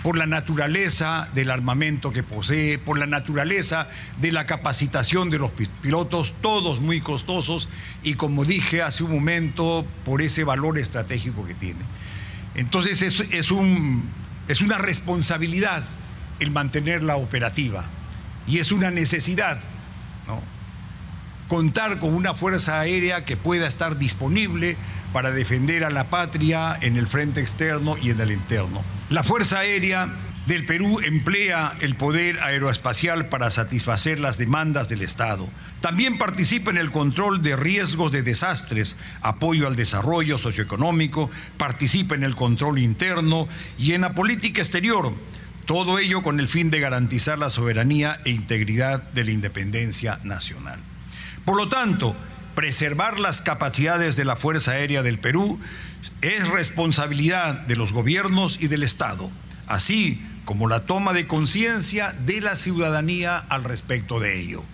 por 0.05 0.19
la 0.19 0.27
naturaleza 0.27 1.31
del 1.35 1.51
armamento 1.51 2.13
que 2.13 2.23
posee, 2.23 2.79
por 2.79 2.99
la 2.99 3.07
naturaleza 3.07 3.89
de 4.21 4.33
la 4.33 4.45
capacitación 4.45 5.31
de 5.31 5.39
los 5.39 5.51
pilotos, 5.81 6.35
todos 6.43 6.83
muy 6.83 7.01
costosos 7.01 7.71
y 8.03 8.13
como 8.13 8.45
dije 8.45 8.83
hace 8.83 9.03
un 9.03 9.13
momento, 9.13 9.87
por 10.05 10.21
ese 10.21 10.45
valor 10.45 10.79
estratégico 10.79 11.47
que 11.47 11.55
tiene. 11.55 11.81
Entonces 12.55 13.01
es, 13.01 13.51
un, 13.51 14.07
es 14.47 14.61
una 14.61 14.77
responsabilidad 14.77 15.85
el 16.39 16.51
mantenerla 16.51 17.17
operativa 17.17 17.89
y 18.47 18.59
es 18.59 18.73
una 18.73 18.91
necesidad. 18.91 19.59
¿no? 20.27 20.43
Contar 21.49 21.99
con 21.99 22.15
una 22.15 22.35
fuerza 22.35 22.81
aérea 22.81 23.25
que 23.25 23.37
pueda 23.37 23.67
estar 23.67 23.99
disponible 23.99 24.77
para 25.13 25.31
defender 25.31 25.85
a 25.85 25.91
la 25.91 26.11
patria 26.11 26.77
en 26.81 26.97
el 26.97 27.07
frente 27.07 27.41
externo 27.41 27.97
y 28.01 28.11
en 28.11 28.21
el 28.21 28.33
interno. 28.33 28.83
La 29.11 29.23
Fuerza 29.23 29.61
Aérea 29.61 30.09
del 30.47 30.67
Perú 30.67 31.01
emplea 31.03 31.75
el 31.81 31.97
poder 31.97 32.41
aeroespacial 32.41 33.29
para 33.29 33.51
satisfacer 33.51 34.19
las 34.19 34.37
demandas 34.37 34.89
del 34.89 35.03
Estado. 35.03 35.49
También 35.81 36.19
participa 36.19 36.71
en 36.71 36.77
el 36.77 36.91
control 36.91 37.43
de 37.43 37.57
riesgos 37.57 38.13
de 38.13 38.23
desastres, 38.23 38.97
apoyo 39.23 39.67
al 39.67 39.77
desarrollo 39.77 40.37
socioeconómico, 40.37 41.31
participa 41.57 42.15
en 42.15 42.25
el 42.25 42.37
control 42.37 42.79
interno 42.79 43.49
y 43.79 43.93
en 43.93 44.03
la 44.03 44.15
política 44.15 44.61
exterior. 44.61 45.15
Todo 45.65 45.99
ello 45.99 46.23
con 46.23 46.41
el 46.41 46.49
fin 46.49 46.71
de 46.71 46.81
garantizar 46.81 47.39
la 47.39 47.49
soberanía 47.49 48.21
e 48.27 48.31
integridad 48.31 49.03
de 49.03 49.25
la 49.25 49.31
independencia 49.31 50.21
nacional. 50.25 50.81
Por 51.45 51.57
lo 51.57 51.69
tanto, 51.69 52.17
preservar 52.55 53.21
las 53.21 53.43
capacidades 53.43 54.17
de 54.17 54.25
la 54.25 54.37
Fuerza 54.37 54.73
Aérea 54.73 55.03
del 55.03 55.19
Perú 55.19 55.61
es 56.23 56.49
responsabilidad 56.49 57.55
de 57.67 57.77
los 57.77 57.93
gobiernos 57.93 58.59
y 58.61 58.69
del 58.69 58.83
Estado, 58.83 59.31
así 59.67 60.23
como 60.47 60.69
la 60.69 60.87
toma 60.87 61.13
de 61.13 61.27
conciencia 61.27 62.13
de 62.13 62.41
la 62.41 62.57
ciudadanía 62.57 63.37
al 63.37 63.65
respecto 63.65 64.21
de 64.21 64.41
ello. 64.41 64.65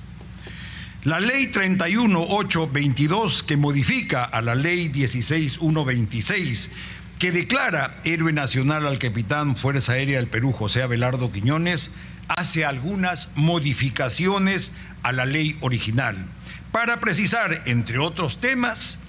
La 1.02 1.18
ley 1.18 1.48
31822 1.48 3.42
que 3.42 3.56
modifica 3.56 4.22
a 4.22 4.40
la 4.42 4.54
ley 4.54 4.88
16126 4.90 6.70
que 7.18 7.32
declara 7.32 8.00
héroe 8.04 8.32
nacional 8.32 8.86
al 8.86 8.98
capitán 8.98 9.56
Fuerza 9.56 9.94
Aérea 9.94 10.18
del 10.18 10.28
Perú 10.28 10.52
José 10.52 10.82
Abelardo 10.82 11.32
Quiñones 11.32 11.90
hace 12.28 12.64
algunas 12.64 13.30
modificaciones 13.34 14.72
a 15.02 15.12
la 15.12 15.24
ley 15.24 15.56
original 15.62 16.28
para 16.72 17.00
precisar, 17.00 17.62
entre 17.66 17.98
otros 17.98 18.38
temas, 18.40 19.00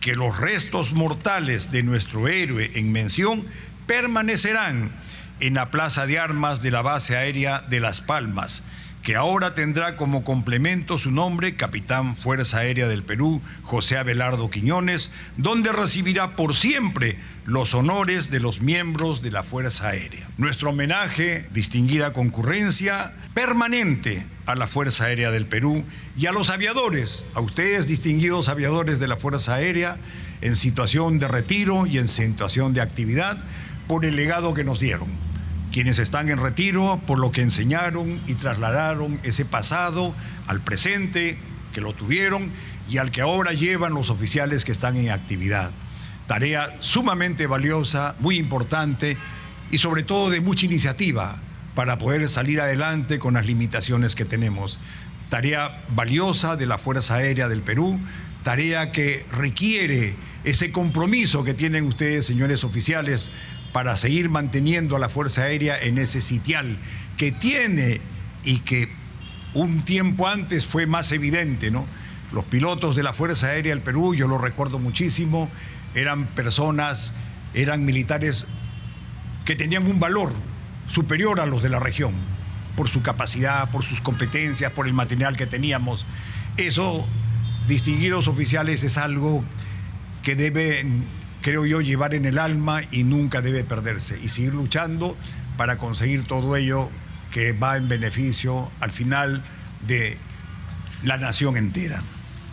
que 0.00 0.14
los 0.14 0.36
restos 0.36 0.92
mortales 0.92 1.70
de 1.70 1.82
nuestro 1.82 2.28
héroe 2.28 2.70
en 2.74 2.92
mención 2.92 3.44
permanecerán 3.86 4.92
en 5.40 5.54
la 5.54 5.70
Plaza 5.70 6.06
de 6.06 6.18
Armas 6.18 6.62
de 6.62 6.70
la 6.70 6.82
Base 6.82 7.16
Aérea 7.16 7.60
de 7.60 7.80
Las 7.80 8.02
Palmas, 8.02 8.62
que 9.04 9.16
ahora 9.16 9.54
tendrá 9.54 9.96
como 9.96 10.24
complemento 10.24 10.98
su 10.98 11.10
nombre 11.10 11.56
Capitán 11.56 12.16
Fuerza 12.16 12.60
Aérea 12.60 12.88
del 12.88 13.04
Perú, 13.04 13.42
José 13.62 13.98
Abelardo 13.98 14.50
Quiñones, 14.50 15.10
donde 15.36 15.72
recibirá 15.72 16.36
por 16.36 16.56
siempre 16.56 17.18
los 17.44 17.74
honores 17.74 18.30
de 18.30 18.40
los 18.40 18.62
miembros 18.62 19.20
de 19.20 19.30
la 19.30 19.44
Fuerza 19.44 19.88
Aérea. 19.88 20.26
Nuestro 20.38 20.70
homenaje, 20.70 21.46
distinguida 21.52 22.14
concurrencia, 22.14 23.12
permanente 23.34 24.26
a 24.46 24.54
la 24.54 24.68
Fuerza 24.68 25.04
Aérea 25.04 25.30
del 25.30 25.46
Perú 25.46 25.84
y 26.16 26.24
a 26.24 26.32
los 26.32 26.48
aviadores, 26.48 27.26
a 27.34 27.40
ustedes 27.40 27.86
distinguidos 27.86 28.48
aviadores 28.48 29.00
de 29.00 29.08
la 29.08 29.18
Fuerza 29.18 29.56
Aérea, 29.56 29.98
en 30.40 30.56
situación 30.56 31.18
de 31.18 31.28
retiro 31.28 31.86
y 31.86 31.98
en 31.98 32.08
situación 32.08 32.72
de 32.72 32.80
actividad, 32.80 33.36
por 33.86 34.06
el 34.06 34.16
legado 34.16 34.54
que 34.54 34.64
nos 34.64 34.80
dieron 34.80 35.23
quienes 35.74 35.98
están 35.98 36.28
en 36.28 36.38
retiro 36.38 37.02
por 37.04 37.18
lo 37.18 37.32
que 37.32 37.42
enseñaron 37.42 38.22
y 38.28 38.34
trasladaron 38.34 39.18
ese 39.24 39.44
pasado 39.44 40.14
al 40.46 40.60
presente 40.60 41.36
que 41.72 41.80
lo 41.80 41.92
tuvieron 41.94 42.52
y 42.88 42.98
al 42.98 43.10
que 43.10 43.22
ahora 43.22 43.52
llevan 43.52 43.92
los 43.92 44.08
oficiales 44.08 44.64
que 44.64 44.70
están 44.70 44.96
en 44.96 45.10
actividad. 45.10 45.72
Tarea 46.28 46.76
sumamente 46.78 47.48
valiosa, 47.48 48.14
muy 48.20 48.38
importante 48.38 49.16
y 49.72 49.78
sobre 49.78 50.04
todo 50.04 50.30
de 50.30 50.40
mucha 50.40 50.64
iniciativa 50.66 51.42
para 51.74 51.98
poder 51.98 52.30
salir 52.30 52.60
adelante 52.60 53.18
con 53.18 53.34
las 53.34 53.44
limitaciones 53.44 54.14
que 54.14 54.24
tenemos. 54.24 54.78
Tarea 55.28 55.82
valiosa 55.88 56.54
de 56.54 56.66
la 56.66 56.78
Fuerza 56.78 57.16
Aérea 57.16 57.48
del 57.48 57.62
Perú, 57.62 57.98
tarea 58.44 58.92
que 58.92 59.26
requiere 59.32 60.14
ese 60.44 60.70
compromiso 60.70 61.42
que 61.42 61.54
tienen 61.54 61.86
ustedes, 61.86 62.26
señores 62.26 62.62
oficiales, 62.62 63.32
para 63.74 63.96
seguir 63.96 64.30
manteniendo 64.30 64.94
a 64.94 65.00
la 65.00 65.08
Fuerza 65.08 65.42
Aérea 65.42 65.76
en 65.76 65.98
ese 65.98 66.20
sitial 66.20 66.78
que 67.16 67.32
tiene 67.32 68.00
y 68.44 68.60
que 68.60 68.88
un 69.52 69.84
tiempo 69.84 70.28
antes 70.28 70.64
fue 70.64 70.86
más 70.86 71.10
evidente, 71.10 71.72
¿no? 71.72 71.84
Los 72.30 72.44
pilotos 72.44 72.94
de 72.94 73.02
la 73.02 73.12
Fuerza 73.12 73.48
Aérea 73.48 73.74
del 73.74 73.82
Perú, 73.82 74.14
yo 74.14 74.28
lo 74.28 74.38
recuerdo 74.38 74.78
muchísimo, 74.78 75.50
eran 75.96 76.28
personas, 76.36 77.14
eran 77.52 77.84
militares 77.84 78.46
que 79.44 79.56
tenían 79.56 79.88
un 79.88 79.98
valor 79.98 80.32
superior 80.86 81.40
a 81.40 81.46
los 81.46 81.64
de 81.64 81.70
la 81.70 81.80
región, 81.80 82.12
por 82.76 82.88
su 82.88 83.02
capacidad, 83.02 83.72
por 83.72 83.84
sus 83.84 84.00
competencias, 84.00 84.70
por 84.70 84.86
el 84.86 84.94
material 84.94 85.36
que 85.36 85.46
teníamos. 85.46 86.06
Eso, 86.56 87.04
distinguidos 87.66 88.28
oficiales, 88.28 88.84
es 88.84 88.98
algo 88.98 89.42
que 90.22 90.36
debe 90.36 90.86
creo 91.44 91.66
yo, 91.66 91.82
llevar 91.82 92.14
en 92.14 92.24
el 92.24 92.38
alma 92.38 92.80
y 92.90 93.04
nunca 93.04 93.42
debe 93.42 93.64
perderse. 93.64 94.18
Y 94.24 94.30
seguir 94.30 94.54
luchando 94.54 95.14
para 95.58 95.76
conseguir 95.76 96.24
todo 96.24 96.56
ello 96.56 96.88
que 97.30 97.52
va 97.52 97.76
en 97.76 97.86
beneficio 97.86 98.72
al 98.80 98.92
final 98.92 99.44
de 99.86 100.16
la 101.02 101.18
nación 101.18 101.58
entera. 101.58 102.02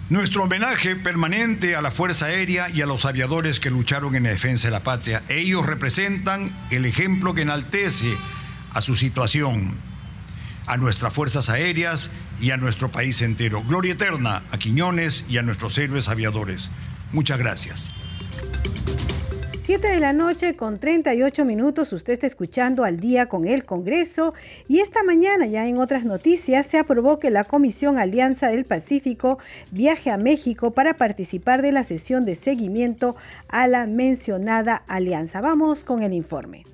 Nuestro 0.10 0.44
homenaje 0.44 0.98
permanente 0.98 1.78
a 1.78 1.82
la 1.82 1.90
Fuerza 1.90 2.26
Aérea 2.26 2.70
y 2.70 2.82
a 2.82 2.86
los 2.86 3.06
aviadores 3.06 3.62
que 3.62 3.70
lucharon 3.70 4.14
en 4.16 4.24
la 4.24 4.30
defensa 4.30 4.68
de 4.68 4.72
la 4.72 4.84
patria. 4.84 5.24
Ellos 5.30 5.66
representan 5.66 6.54
el 6.70 6.86
ejemplo 6.86 7.34
que 7.34 7.44
enaltece 7.44 8.14
a 8.74 8.82
su 8.82 8.98
situación, 8.98 9.74
a 10.68 10.76
nuestras 10.76 11.14
fuerzas 11.14 11.50
aéreas 11.50 12.12
y 12.42 12.52
a 12.52 12.58
nuestro 12.58 12.92
país 12.92 13.22
entero. 13.22 13.64
Gloria 13.64 13.94
eterna 13.94 14.44
a 14.52 14.58
Quiñones 14.58 15.24
y 15.30 15.38
a 15.38 15.44
nuestros 15.44 15.78
héroes 15.78 16.10
aviadores. 16.10 16.72
Muchas 17.14 17.40
gracias. 17.40 17.94
7 19.72 19.88
de 19.88 20.00
la 20.00 20.12
noche 20.12 20.56
con 20.56 20.80
38 20.80 21.46
minutos, 21.46 21.94
usted 21.94 22.14
está 22.14 22.28
escuchando 22.28 22.84
al 22.84 23.00
día 23.00 23.28
con 23.28 23.48
el 23.48 23.64
Congreso 23.64 24.34
y 24.68 24.80
esta 24.80 25.02
mañana 25.04 25.46
ya 25.46 25.66
en 25.66 25.78
otras 25.78 26.04
noticias 26.04 26.66
se 26.66 26.78
aprobó 26.78 27.20
que 27.20 27.30
la 27.30 27.44
Comisión 27.44 27.98
Alianza 27.98 28.50
del 28.50 28.66
Pacífico 28.66 29.38
viaje 29.72 30.10
a 30.10 30.18
México 30.18 30.72
para 30.72 30.96
participar 30.96 31.62
de 31.62 31.72
la 31.72 31.84
sesión 31.84 32.26
de 32.26 32.36
seguimiento 32.36 33.16
a 33.48 33.68
la 33.68 33.86
mencionada 33.86 34.76
alianza. 34.88 35.40
Vamos 35.40 35.86
con 35.86 36.04
el 36.04 36.12
informe. 36.12 36.66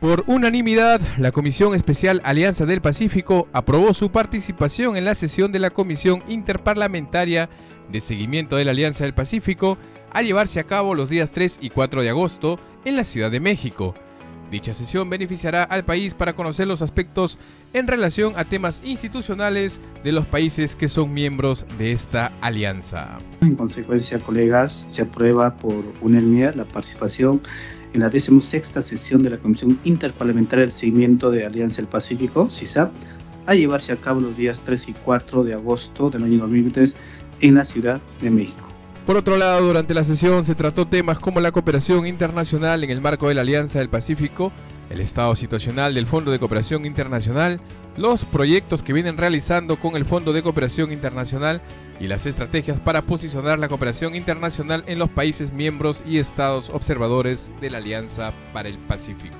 Por 0.00 0.24
unanimidad, 0.26 1.00
la 1.16 1.32
Comisión 1.32 1.74
Especial 1.74 2.20
Alianza 2.24 2.66
del 2.66 2.82
Pacífico 2.82 3.48
aprobó 3.54 3.94
su 3.94 4.10
participación 4.10 4.96
en 4.96 5.06
la 5.06 5.14
sesión 5.14 5.52
de 5.52 5.60
la 5.60 5.70
Comisión 5.70 6.22
Interparlamentaria 6.28 7.48
de 7.90 8.00
Seguimiento 8.00 8.56
de 8.56 8.64
la 8.64 8.72
Alianza 8.72 9.04
del 9.04 9.14
Pacífico 9.14 9.78
a 10.16 10.22
llevarse 10.22 10.58
a 10.60 10.64
cabo 10.64 10.94
los 10.94 11.10
días 11.10 11.30
3 11.30 11.58
y 11.60 11.68
4 11.68 12.00
de 12.00 12.08
agosto 12.08 12.58
en 12.86 12.96
la 12.96 13.04
Ciudad 13.04 13.30
de 13.30 13.38
México. 13.38 13.94
Dicha 14.50 14.72
sesión 14.72 15.10
beneficiará 15.10 15.62
al 15.62 15.84
país 15.84 16.14
para 16.14 16.34
conocer 16.34 16.66
los 16.66 16.80
aspectos 16.80 17.38
en 17.74 17.86
relación 17.86 18.32
a 18.36 18.46
temas 18.46 18.80
institucionales 18.82 19.78
de 20.04 20.12
los 20.12 20.24
países 20.24 20.74
que 20.74 20.88
son 20.88 21.12
miembros 21.12 21.66
de 21.78 21.92
esta 21.92 22.32
alianza. 22.40 23.18
En 23.42 23.56
consecuencia, 23.56 24.18
colegas, 24.18 24.86
se 24.90 25.02
aprueba 25.02 25.54
por 25.58 25.84
unanimidad 26.00 26.54
la 26.54 26.64
participación 26.64 27.42
en 27.92 28.00
la 28.00 28.08
16 28.08 28.72
sesión 28.80 29.22
de 29.22 29.28
la 29.28 29.36
Comisión 29.36 29.78
Interparlamentaria 29.84 30.62
del 30.64 30.72
Seguimiento 30.72 31.30
de 31.30 31.44
Alianza 31.44 31.82
del 31.82 31.88
Pacífico, 31.88 32.48
CISAP, 32.50 32.90
a 33.44 33.54
llevarse 33.54 33.92
a 33.92 33.96
cabo 33.96 34.20
los 34.20 34.34
días 34.34 34.62
3 34.64 34.88
y 34.88 34.92
4 34.94 35.44
de 35.44 35.52
agosto 35.52 36.08
del 36.08 36.24
año 36.24 36.38
2023 36.38 36.96
en 37.42 37.54
la 37.56 37.66
Ciudad 37.66 38.00
de 38.22 38.30
México. 38.30 38.65
Por 39.06 39.16
otro 39.16 39.36
lado, 39.36 39.64
durante 39.64 39.94
la 39.94 40.02
sesión 40.02 40.44
se 40.44 40.56
trató 40.56 40.88
temas 40.88 41.20
como 41.20 41.38
la 41.38 41.52
cooperación 41.52 42.08
internacional 42.08 42.82
en 42.82 42.90
el 42.90 43.00
marco 43.00 43.28
de 43.28 43.34
la 43.34 43.42
Alianza 43.42 43.78
del 43.78 43.88
Pacífico, 43.88 44.50
el 44.90 45.00
estado 45.00 45.36
situacional 45.36 45.94
del 45.94 46.06
Fondo 46.06 46.32
de 46.32 46.40
Cooperación 46.40 46.84
Internacional, 46.84 47.60
los 47.96 48.24
proyectos 48.24 48.82
que 48.82 48.92
vienen 48.92 49.16
realizando 49.16 49.76
con 49.76 49.94
el 49.94 50.04
Fondo 50.04 50.32
de 50.32 50.42
Cooperación 50.42 50.90
Internacional 50.90 51.62
y 52.00 52.08
las 52.08 52.26
estrategias 52.26 52.80
para 52.80 53.02
posicionar 53.02 53.60
la 53.60 53.68
cooperación 53.68 54.16
internacional 54.16 54.82
en 54.88 54.98
los 54.98 55.08
países 55.08 55.52
miembros 55.52 56.02
y 56.04 56.18
estados 56.18 56.68
observadores 56.70 57.48
de 57.60 57.70
la 57.70 57.78
Alianza 57.78 58.32
para 58.52 58.68
el 58.68 58.76
Pacífico. 58.76 59.38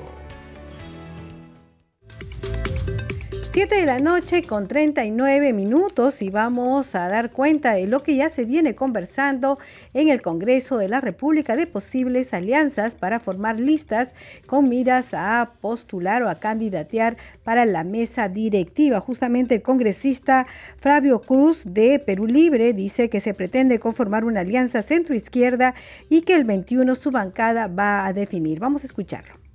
7 3.57 3.74
de 3.74 3.86
la 3.86 4.00
noche 4.00 4.42
con 4.42 4.68
39 4.68 5.54
minutos 5.54 6.20
y 6.20 6.28
vamos 6.28 6.94
a 6.94 7.09
dar 7.09 7.30
cuenta 7.30 7.72
de 7.72 7.86
lo 7.86 8.02
que 8.02 8.14
ya 8.14 8.28
se 8.28 8.44
viene 8.44 8.74
conversando 8.74 9.59
en 9.94 10.11
el 10.11 10.20
Congreso 10.20 10.76
de 10.76 10.90
la 10.90 11.00
República 11.00 11.57
de 11.57 11.66
posibles 11.66 12.34
alianzas 12.34 12.96
para 12.96 13.18
formar 13.18 13.59
listas 13.59 14.14
con 14.46 14.68
miras 14.68 15.14
a 15.14 15.52
postular 15.62 16.22
o 16.22 16.28
a 16.28 16.34
candidatear 16.34 17.16
para 17.44 17.64
la 17.64 17.82
mesa 17.82 18.28
directiva. 18.28 19.00
Justamente 19.00 19.54
el 19.54 19.62
congresista 19.62 20.46
Flavio 20.78 21.22
Cruz 21.22 21.64
de 21.64 21.98
Perú 21.98 22.26
Libre 22.26 22.74
dice 22.74 23.09
que 23.09 23.20
se 23.20 23.32
pretende 23.32 23.80
conformar 23.80 24.26
una 24.26 24.40
alianza 24.40 24.82
centro-izquierda 24.82 25.74
y 26.11 26.20
que 26.20 26.34
el 26.34 26.44
21 26.44 26.94
su 26.94 27.11
bancada 27.11 27.68
va 27.68 28.04
a 28.04 28.12
definir. 28.12 28.61
Vamos 28.61 28.82
a 28.82 28.86
escucharlo. 28.86 29.45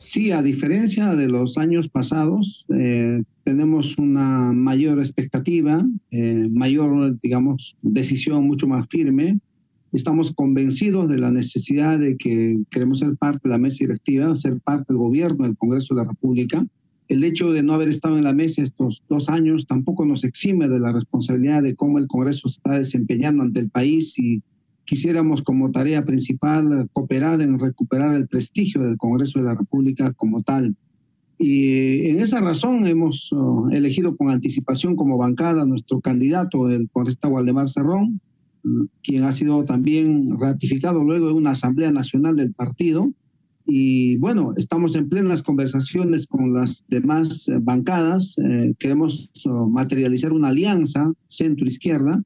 Sí, 0.00 0.32
a 0.32 0.42
diferencia 0.42 1.14
de 1.14 1.28
los 1.28 1.58
años 1.58 1.88
pasados, 1.88 2.66
eh, 2.74 3.22
tenemos 3.44 3.98
una 3.98 4.52
mayor 4.52 4.98
expectativa, 4.98 5.86
eh, 6.10 6.48
mayor, 6.50 7.20
digamos, 7.20 7.76
decisión 7.82 8.46
mucho 8.46 8.66
más 8.66 8.88
firme 8.88 9.38
Estamos 9.92 10.32
convencidos 10.32 11.08
de 11.08 11.18
la 11.18 11.32
necesidad 11.32 11.98
de 11.98 12.16
que 12.16 12.60
queremos 12.70 13.00
ser 13.00 13.16
parte 13.16 13.40
de 13.42 13.50
la 13.50 13.58
mesa 13.58 13.78
directiva, 13.80 14.34
ser 14.36 14.60
parte 14.60 14.84
del 14.88 14.98
gobierno 14.98 15.44
del 15.44 15.56
Congreso 15.56 15.94
de 15.94 16.02
la 16.02 16.08
República. 16.08 16.64
El 17.08 17.24
hecho 17.24 17.50
de 17.50 17.64
no 17.64 17.72
haber 17.72 17.88
estado 17.88 18.16
en 18.16 18.22
la 18.22 18.32
mesa 18.32 18.62
estos 18.62 19.02
dos 19.08 19.28
años 19.28 19.66
tampoco 19.66 20.06
nos 20.06 20.22
exime 20.22 20.68
de 20.68 20.78
la 20.78 20.92
responsabilidad 20.92 21.64
de 21.64 21.74
cómo 21.74 21.98
el 21.98 22.06
Congreso 22.06 22.46
se 22.46 22.58
está 22.58 22.74
desempeñando 22.74 23.42
ante 23.42 23.58
el 23.58 23.68
país 23.68 24.16
y 24.16 24.40
quisiéramos 24.90 25.40
como 25.40 25.70
tarea 25.70 26.04
principal 26.04 26.88
cooperar 26.92 27.40
en 27.40 27.60
recuperar 27.60 28.12
el 28.16 28.26
prestigio 28.26 28.82
del 28.82 28.96
Congreso 28.96 29.38
de 29.38 29.44
la 29.44 29.54
República 29.54 30.12
como 30.14 30.42
tal. 30.42 30.74
Y 31.38 32.08
en 32.08 32.18
esa 32.18 32.40
razón 32.40 32.84
hemos 32.88 33.30
uh, 33.30 33.68
elegido 33.70 34.16
con 34.16 34.30
anticipación 34.30 34.96
como 34.96 35.16
bancada 35.16 35.64
nuestro 35.64 36.00
candidato, 36.00 36.68
el 36.68 36.90
congresista 36.90 37.28
Waldemar 37.28 37.68
Cerrón, 37.68 38.20
quien 39.04 39.22
ha 39.22 39.30
sido 39.30 39.64
también 39.64 40.36
ratificado 40.40 41.04
luego 41.04 41.28
de 41.28 41.34
una 41.34 41.52
Asamblea 41.52 41.92
Nacional 41.92 42.34
del 42.34 42.52
partido. 42.52 43.12
Y 43.66 44.16
bueno, 44.16 44.54
estamos 44.56 44.96
en 44.96 45.08
plenas 45.08 45.40
conversaciones 45.40 46.26
con 46.26 46.52
las 46.52 46.84
demás 46.88 47.46
eh, 47.46 47.58
bancadas. 47.62 48.36
Eh, 48.38 48.74
queremos 48.80 49.30
uh, 49.44 49.70
materializar 49.70 50.32
una 50.32 50.48
alianza 50.48 51.12
centro-izquierda. 51.28 52.24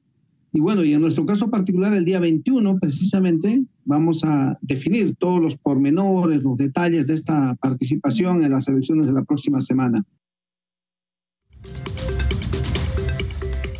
Y 0.55 0.61
bueno, 0.61 0.85
y 0.85 0.93
en 0.93 1.01
nuestro 1.01 1.25
caso 1.25 1.49
particular, 1.49 1.91
el 1.91 2.05
día 2.05 2.17
21, 2.17 2.79
precisamente, 2.79 3.61
vamos 3.83 4.23
a 4.23 4.57
definir 4.61 5.13
todos 5.17 5.41
los 5.41 5.57
pormenores, 5.57 6.43
los 6.43 6.57
detalles 6.57 7.07
de 7.07 7.15
esta 7.15 7.55
participación 7.55 8.41
en 8.41 8.51
las 8.51 8.69
elecciones 8.69 9.07
de 9.07 9.11
la 9.11 9.25
próxima 9.25 9.59
semana. 9.59 10.05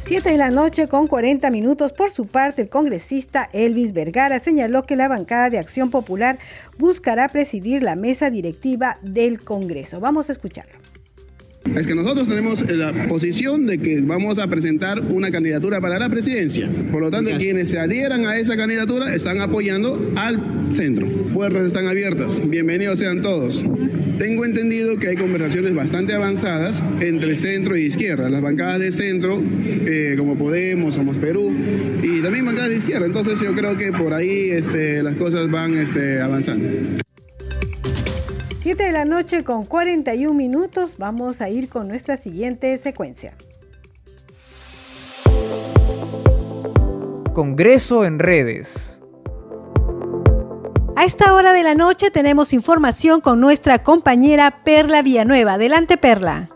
7 0.01 0.29
de 0.29 0.37
la 0.37 0.51
noche 0.51 0.89
con 0.89 1.07
40 1.07 1.49
minutos. 1.49 1.93
Por 1.93 2.11
su 2.11 2.25
parte, 2.25 2.63
el 2.63 2.69
congresista 2.69 3.49
Elvis 3.53 3.93
Vergara 3.93 4.41
señaló 4.41 4.83
que 4.83 4.97
la 4.97 5.07
bancada 5.07 5.49
de 5.49 5.59
Acción 5.59 5.89
Popular 5.89 6.39
buscará 6.77 7.29
presidir 7.29 7.83
la 7.83 7.95
mesa 7.95 8.29
directiva 8.29 8.99
del 9.01 9.39
Congreso. 9.39 10.01
Vamos 10.01 10.27
a 10.27 10.33
escucharlo. 10.33 10.75
Es 11.73 11.87
que 11.87 11.95
nosotros 11.95 12.29
tenemos 12.29 12.69
la 12.71 12.93
posición 13.09 13.65
de 13.65 13.79
que 13.79 13.99
vamos 13.99 14.39
a 14.39 14.47
presentar 14.47 15.01
una 15.09 15.29
candidatura 15.29 15.81
para 15.81 15.99
la 15.99 16.07
presidencia. 16.07 16.69
Por 16.89 17.01
lo 17.01 17.11
tanto, 17.11 17.31
quienes 17.37 17.69
se 17.69 17.79
adhieran 17.79 18.25
a 18.25 18.37
esa 18.37 18.55
candidatura 18.55 19.13
están 19.13 19.41
apoyando 19.41 20.13
al 20.15 20.41
centro. 20.71 21.05
Puertas 21.33 21.63
están 21.63 21.87
abiertas. 21.87 22.47
Bienvenidos 22.47 22.99
sean 22.99 23.21
todos. 23.21 23.65
Tengo 24.17 24.45
entendido 24.45 24.95
que 24.95 25.09
hay 25.09 25.15
conversaciones 25.17 25.75
bastante 25.75 26.13
avanzadas 26.13 26.81
entre 27.01 27.35
centro 27.35 27.75
y 27.75 27.81
izquierda. 27.81 28.29
Las 28.29 28.41
bancadas 28.41 28.79
de 28.79 28.93
centro, 28.93 29.43
eh, 29.65 30.15
como 30.17 30.37
Podemos, 30.37 30.95
Somos 30.95 31.17
Perú, 31.17 31.51
y 32.01 32.21
también 32.21 32.45
bancadas 32.45 32.69
de 32.69 32.77
izquierda. 32.77 33.05
Entonces 33.05 33.41
yo 33.41 33.53
creo 33.53 33.75
que 33.75 33.91
por 33.91 34.13
ahí 34.13 34.49
este, 34.51 35.03
las 35.03 35.15
cosas 35.17 35.51
van 35.51 35.77
este, 35.77 36.21
avanzando. 36.21 37.03
7 38.65 38.83
de 38.83 38.91
la 38.91 39.05
noche 39.05 39.43
con 39.43 39.63
41 39.63 40.33
minutos. 40.33 40.95
Vamos 40.97 41.39
a 41.39 41.49
ir 41.49 41.69
con 41.69 41.87
nuestra 41.87 42.17
siguiente 42.17 42.75
secuencia. 42.79 43.37
Congreso 47.31 48.05
en 48.05 48.17
redes. 48.17 49.03
A 50.95 51.05
esta 51.05 51.35
hora 51.35 51.53
de 51.53 51.61
la 51.61 51.75
noche 51.75 52.09
tenemos 52.09 52.53
información 52.53 53.21
con 53.21 53.39
nuestra 53.39 53.77
compañera 53.77 54.63
Perla 54.63 55.03
Villanueva. 55.03 55.53
Adelante, 55.53 55.97
Perla. 55.97 56.49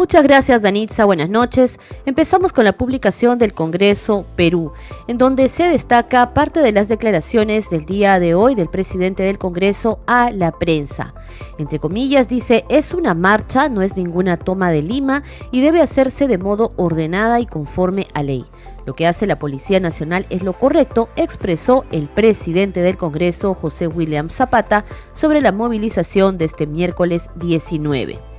Muchas 0.00 0.22
gracias 0.22 0.62
Danitza, 0.62 1.04
buenas 1.04 1.28
noches. 1.28 1.78
Empezamos 2.06 2.54
con 2.54 2.64
la 2.64 2.72
publicación 2.72 3.38
del 3.38 3.52
Congreso 3.52 4.24
Perú, 4.34 4.72
en 5.08 5.18
donde 5.18 5.50
se 5.50 5.64
destaca 5.64 6.32
parte 6.32 6.60
de 6.60 6.72
las 6.72 6.88
declaraciones 6.88 7.68
del 7.68 7.84
día 7.84 8.18
de 8.18 8.34
hoy 8.34 8.54
del 8.54 8.70
presidente 8.70 9.24
del 9.24 9.36
Congreso 9.36 10.00
a 10.06 10.30
la 10.30 10.52
prensa. 10.52 11.12
Entre 11.58 11.78
comillas 11.78 12.28
dice, 12.28 12.64
es 12.70 12.94
una 12.94 13.12
marcha, 13.12 13.68
no 13.68 13.82
es 13.82 13.94
ninguna 13.94 14.38
toma 14.38 14.70
de 14.70 14.82
Lima 14.82 15.22
y 15.50 15.60
debe 15.60 15.82
hacerse 15.82 16.28
de 16.28 16.38
modo 16.38 16.72
ordenada 16.76 17.38
y 17.38 17.44
conforme 17.44 18.06
a 18.14 18.22
ley. 18.22 18.46
Lo 18.86 18.94
que 18.94 19.06
hace 19.06 19.26
la 19.26 19.38
Policía 19.38 19.80
Nacional 19.80 20.24
es 20.30 20.42
lo 20.42 20.54
correcto, 20.54 21.10
expresó 21.16 21.84
el 21.92 22.08
presidente 22.08 22.80
del 22.80 22.96
Congreso, 22.96 23.52
José 23.52 23.86
William 23.86 24.30
Zapata, 24.30 24.86
sobre 25.12 25.42
la 25.42 25.52
movilización 25.52 26.38
de 26.38 26.46
este 26.46 26.66
miércoles 26.66 27.28
19. 27.34 28.29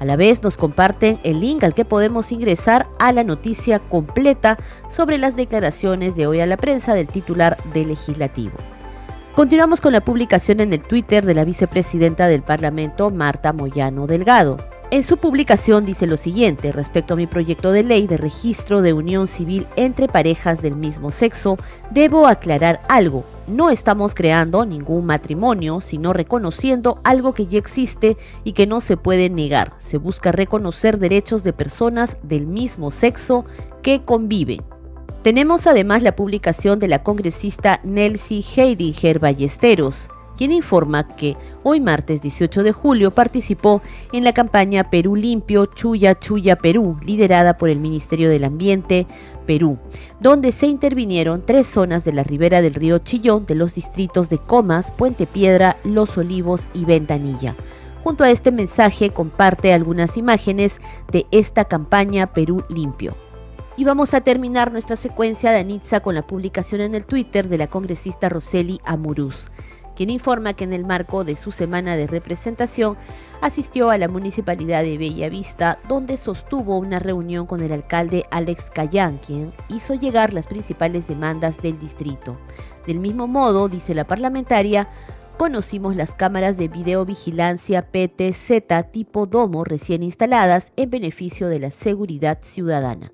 A 0.00 0.04
la 0.04 0.16
vez 0.16 0.42
nos 0.42 0.56
comparten 0.56 1.18
el 1.24 1.40
link 1.40 1.64
al 1.64 1.74
que 1.74 1.84
podemos 1.84 2.30
ingresar 2.30 2.86
a 2.98 3.12
la 3.12 3.24
noticia 3.24 3.80
completa 3.80 4.56
sobre 4.88 5.18
las 5.18 5.34
declaraciones 5.34 6.14
de 6.14 6.26
hoy 6.26 6.40
a 6.40 6.46
la 6.46 6.56
prensa 6.56 6.94
del 6.94 7.08
titular 7.08 7.56
del 7.74 7.88
legislativo. 7.88 8.54
Continuamos 9.34 9.80
con 9.80 9.92
la 9.92 10.00
publicación 10.00 10.60
en 10.60 10.72
el 10.72 10.82
Twitter 10.82 11.24
de 11.24 11.34
la 11.34 11.44
vicepresidenta 11.44 12.26
del 12.26 12.42
Parlamento, 12.42 13.10
Marta 13.10 13.52
Moyano 13.52 14.06
Delgado. 14.06 14.56
En 14.90 15.02
su 15.02 15.18
publicación 15.18 15.84
dice 15.84 16.06
lo 16.06 16.16
siguiente 16.16 16.72
respecto 16.72 17.12
a 17.12 17.16
mi 17.18 17.26
proyecto 17.26 17.72
de 17.72 17.84
ley 17.84 18.06
de 18.06 18.16
registro 18.16 18.80
de 18.80 18.94
unión 18.94 19.26
civil 19.26 19.66
entre 19.76 20.08
parejas 20.08 20.62
del 20.62 20.76
mismo 20.76 21.10
sexo, 21.10 21.58
debo 21.90 22.26
aclarar 22.26 22.80
algo. 22.88 23.22
No 23.46 23.68
estamos 23.68 24.14
creando 24.14 24.64
ningún 24.64 25.04
matrimonio, 25.04 25.82
sino 25.82 26.14
reconociendo 26.14 27.02
algo 27.04 27.34
que 27.34 27.46
ya 27.46 27.58
existe 27.58 28.16
y 28.44 28.52
que 28.52 28.66
no 28.66 28.80
se 28.80 28.96
puede 28.96 29.28
negar. 29.28 29.74
Se 29.78 29.98
busca 29.98 30.32
reconocer 30.32 30.98
derechos 30.98 31.44
de 31.44 31.52
personas 31.52 32.16
del 32.22 32.46
mismo 32.46 32.90
sexo 32.90 33.44
que 33.82 34.06
conviven. 34.06 34.62
Tenemos 35.22 35.66
además 35.66 36.02
la 36.02 36.16
publicación 36.16 36.78
de 36.78 36.88
la 36.88 37.02
congresista 37.02 37.80
Nelsie 37.84 38.42
Heidinger 38.56 39.18
Ballesteros 39.18 40.08
quien 40.38 40.52
informa 40.52 41.08
que 41.08 41.36
hoy 41.64 41.80
martes 41.80 42.22
18 42.22 42.62
de 42.62 42.72
julio 42.72 43.10
participó 43.10 43.82
en 44.12 44.22
la 44.22 44.32
campaña 44.32 44.88
Perú 44.88 45.16
Limpio 45.16 45.66
Chuya 45.66 46.16
Chuya 46.16 46.56
Perú, 46.56 46.96
liderada 47.04 47.58
por 47.58 47.68
el 47.68 47.80
Ministerio 47.80 48.30
del 48.30 48.44
Ambiente 48.44 49.08
Perú, 49.46 49.78
donde 50.20 50.52
se 50.52 50.68
intervinieron 50.68 51.42
tres 51.44 51.66
zonas 51.66 52.04
de 52.04 52.12
la 52.12 52.22
ribera 52.22 52.62
del 52.62 52.74
río 52.74 53.00
Chillón 53.00 53.46
de 53.46 53.56
los 53.56 53.74
distritos 53.74 54.30
de 54.30 54.38
Comas, 54.38 54.92
Puente 54.92 55.26
Piedra, 55.26 55.76
Los 55.82 56.16
Olivos 56.16 56.68
y 56.72 56.84
Ventanilla. 56.84 57.56
Junto 58.04 58.22
a 58.22 58.30
este 58.30 58.52
mensaje 58.52 59.10
comparte 59.10 59.72
algunas 59.72 60.16
imágenes 60.16 60.80
de 61.10 61.26
esta 61.32 61.64
campaña 61.64 62.28
Perú 62.32 62.62
Limpio. 62.68 63.16
Y 63.76 63.84
vamos 63.84 64.14
a 64.14 64.20
terminar 64.20 64.70
nuestra 64.70 64.94
secuencia 64.94 65.50
de 65.50 65.58
Anitza 65.58 66.00
con 66.00 66.14
la 66.14 66.26
publicación 66.26 66.80
en 66.80 66.94
el 66.94 67.06
Twitter 67.06 67.48
de 67.48 67.58
la 67.58 67.66
congresista 67.66 68.28
Roseli 68.28 68.80
Amuruz 68.84 69.50
quien 69.98 70.10
informa 70.10 70.54
que 70.54 70.62
en 70.62 70.72
el 70.72 70.84
marco 70.84 71.24
de 71.24 71.34
su 71.34 71.50
semana 71.50 71.96
de 71.96 72.06
representación 72.06 72.96
asistió 73.40 73.90
a 73.90 73.98
la 73.98 74.06
municipalidad 74.06 74.84
de 74.84 74.96
Bellavista, 74.96 75.80
donde 75.88 76.16
sostuvo 76.16 76.78
una 76.78 77.00
reunión 77.00 77.46
con 77.46 77.64
el 77.64 77.72
alcalde 77.72 78.24
Alex 78.30 78.70
Cayán, 78.70 79.18
quien 79.18 79.52
hizo 79.68 79.94
llegar 79.94 80.32
las 80.32 80.46
principales 80.46 81.08
demandas 81.08 81.60
del 81.60 81.80
distrito. 81.80 82.38
Del 82.86 83.00
mismo 83.00 83.26
modo, 83.26 83.68
dice 83.68 83.92
la 83.92 84.04
parlamentaria, 84.04 84.88
conocimos 85.36 85.96
las 85.96 86.14
cámaras 86.14 86.56
de 86.56 86.68
videovigilancia 86.68 87.90
PTZ 87.90 88.92
tipo 88.92 89.26
Domo 89.26 89.64
recién 89.64 90.04
instaladas 90.04 90.70
en 90.76 90.90
beneficio 90.90 91.48
de 91.48 91.58
la 91.58 91.72
seguridad 91.72 92.38
ciudadana. 92.42 93.10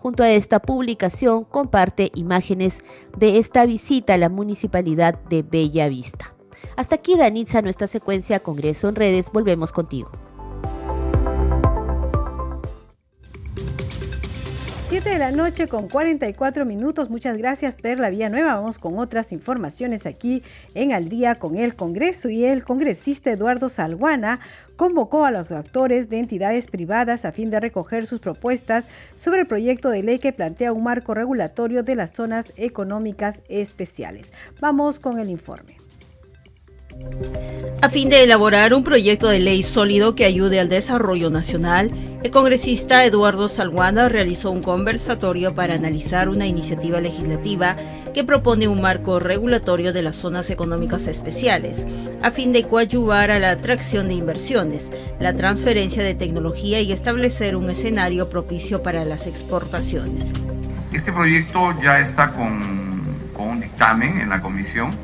Junto 0.00 0.22
a 0.22 0.30
esta 0.30 0.60
publicación 0.60 1.44
comparte 1.44 2.10
imágenes 2.14 2.82
de 3.18 3.38
esta 3.38 3.66
visita 3.66 4.14
a 4.14 4.18
la 4.18 4.30
municipalidad 4.30 5.20
de 5.28 5.42
Bella 5.42 5.88
Vista. 5.88 6.34
Hasta 6.76 6.94
aquí 6.94 7.16
Danitza 7.16 7.60
nuestra 7.60 7.86
secuencia 7.86 8.40
Congreso 8.40 8.88
en 8.88 8.96
redes. 8.96 9.30
Volvemos 9.30 9.72
contigo. 9.72 10.10
7 15.02 15.14
de 15.14 15.18
la 15.18 15.30
noche 15.30 15.66
con 15.66 15.88
44 15.88 16.66
minutos. 16.66 17.08
Muchas 17.08 17.38
gracias, 17.38 17.76
Perla 17.76 18.10
Nueva. 18.28 18.56
Vamos 18.56 18.78
con 18.78 18.98
otras 18.98 19.32
informaciones 19.32 20.04
aquí 20.04 20.42
en 20.74 20.92
Al 20.92 21.08
día 21.08 21.36
con 21.36 21.56
el 21.56 21.74
Congreso 21.74 22.28
y 22.28 22.44
el 22.44 22.64
congresista 22.64 23.30
Eduardo 23.30 23.70
Salguana 23.70 24.40
convocó 24.76 25.24
a 25.24 25.30
los 25.30 25.50
actores 25.52 26.10
de 26.10 26.18
entidades 26.18 26.66
privadas 26.66 27.24
a 27.24 27.32
fin 27.32 27.48
de 27.48 27.60
recoger 27.60 28.04
sus 28.04 28.20
propuestas 28.20 28.88
sobre 29.14 29.40
el 29.40 29.46
proyecto 29.46 29.88
de 29.88 30.02
ley 30.02 30.18
que 30.18 30.34
plantea 30.34 30.74
un 30.74 30.84
marco 30.84 31.14
regulatorio 31.14 31.82
de 31.82 31.94
las 31.94 32.12
zonas 32.12 32.52
económicas 32.56 33.42
especiales. 33.48 34.34
Vamos 34.60 35.00
con 35.00 35.18
el 35.18 35.30
informe. 35.30 35.79
A 37.82 37.88
fin 37.88 38.10
de 38.10 38.22
elaborar 38.22 38.74
un 38.74 38.84
proyecto 38.84 39.26
de 39.26 39.40
ley 39.40 39.62
sólido 39.62 40.14
que 40.14 40.26
ayude 40.26 40.60
al 40.60 40.68
desarrollo 40.68 41.30
nacional, 41.30 41.90
el 42.22 42.30
congresista 42.30 43.06
Eduardo 43.06 43.48
Salguana 43.48 44.10
realizó 44.10 44.50
un 44.50 44.62
conversatorio 44.62 45.54
para 45.54 45.74
analizar 45.74 46.28
una 46.28 46.46
iniciativa 46.46 47.00
legislativa 47.00 47.76
que 48.12 48.22
propone 48.22 48.68
un 48.68 48.82
marco 48.82 49.18
regulatorio 49.18 49.94
de 49.94 50.02
las 50.02 50.16
zonas 50.16 50.50
económicas 50.50 51.06
especiales, 51.06 51.86
a 52.22 52.30
fin 52.30 52.52
de 52.52 52.64
coadyuvar 52.64 53.30
a 53.30 53.38
la 53.38 53.50
atracción 53.50 54.08
de 54.08 54.14
inversiones, 54.14 54.90
la 55.18 55.32
transferencia 55.32 56.02
de 56.02 56.14
tecnología 56.14 56.82
y 56.82 56.92
establecer 56.92 57.56
un 57.56 57.70
escenario 57.70 58.28
propicio 58.28 58.82
para 58.82 59.06
las 59.06 59.26
exportaciones. 59.26 60.32
Este 60.92 61.12
proyecto 61.12 61.74
ya 61.82 62.00
está 62.00 62.32
con, 62.32 62.60
con 63.32 63.48
un 63.48 63.60
dictamen 63.60 64.20
en 64.20 64.28
la 64.28 64.42
comisión. 64.42 64.94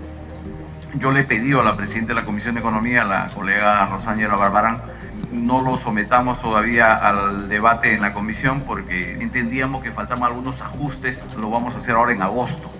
Yo 0.98 1.12
le 1.12 1.20
he 1.20 1.24
pedido 1.24 1.60
a 1.60 1.64
la 1.64 1.76
presidenta 1.76 2.14
de 2.14 2.20
la 2.20 2.24
Comisión 2.24 2.54
de 2.54 2.60
Economía, 2.60 3.04
la 3.04 3.28
colega 3.28 3.86
Rosángela 3.86 4.34
Barbarán, 4.34 4.80
no 5.30 5.60
lo 5.60 5.76
sometamos 5.76 6.40
todavía 6.40 6.94
al 6.94 7.48
debate 7.48 7.92
en 7.94 8.00
la 8.00 8.14
comisión 8.14 8.62
porque 8.62 9.18
entendíamos 9.20 9.82
que 9.82 9.92
faltaban 9.92 10.24
algunos 10.24 10.62
ajustes. 10.62 11.24
Lo 11.38 11.50
vamos 11.50 11.74
a 11.74 11.78
hacer 11.78 11.94
ahora 11.94 12.12
en 12.12 12.22
agosto. 12.22 12.70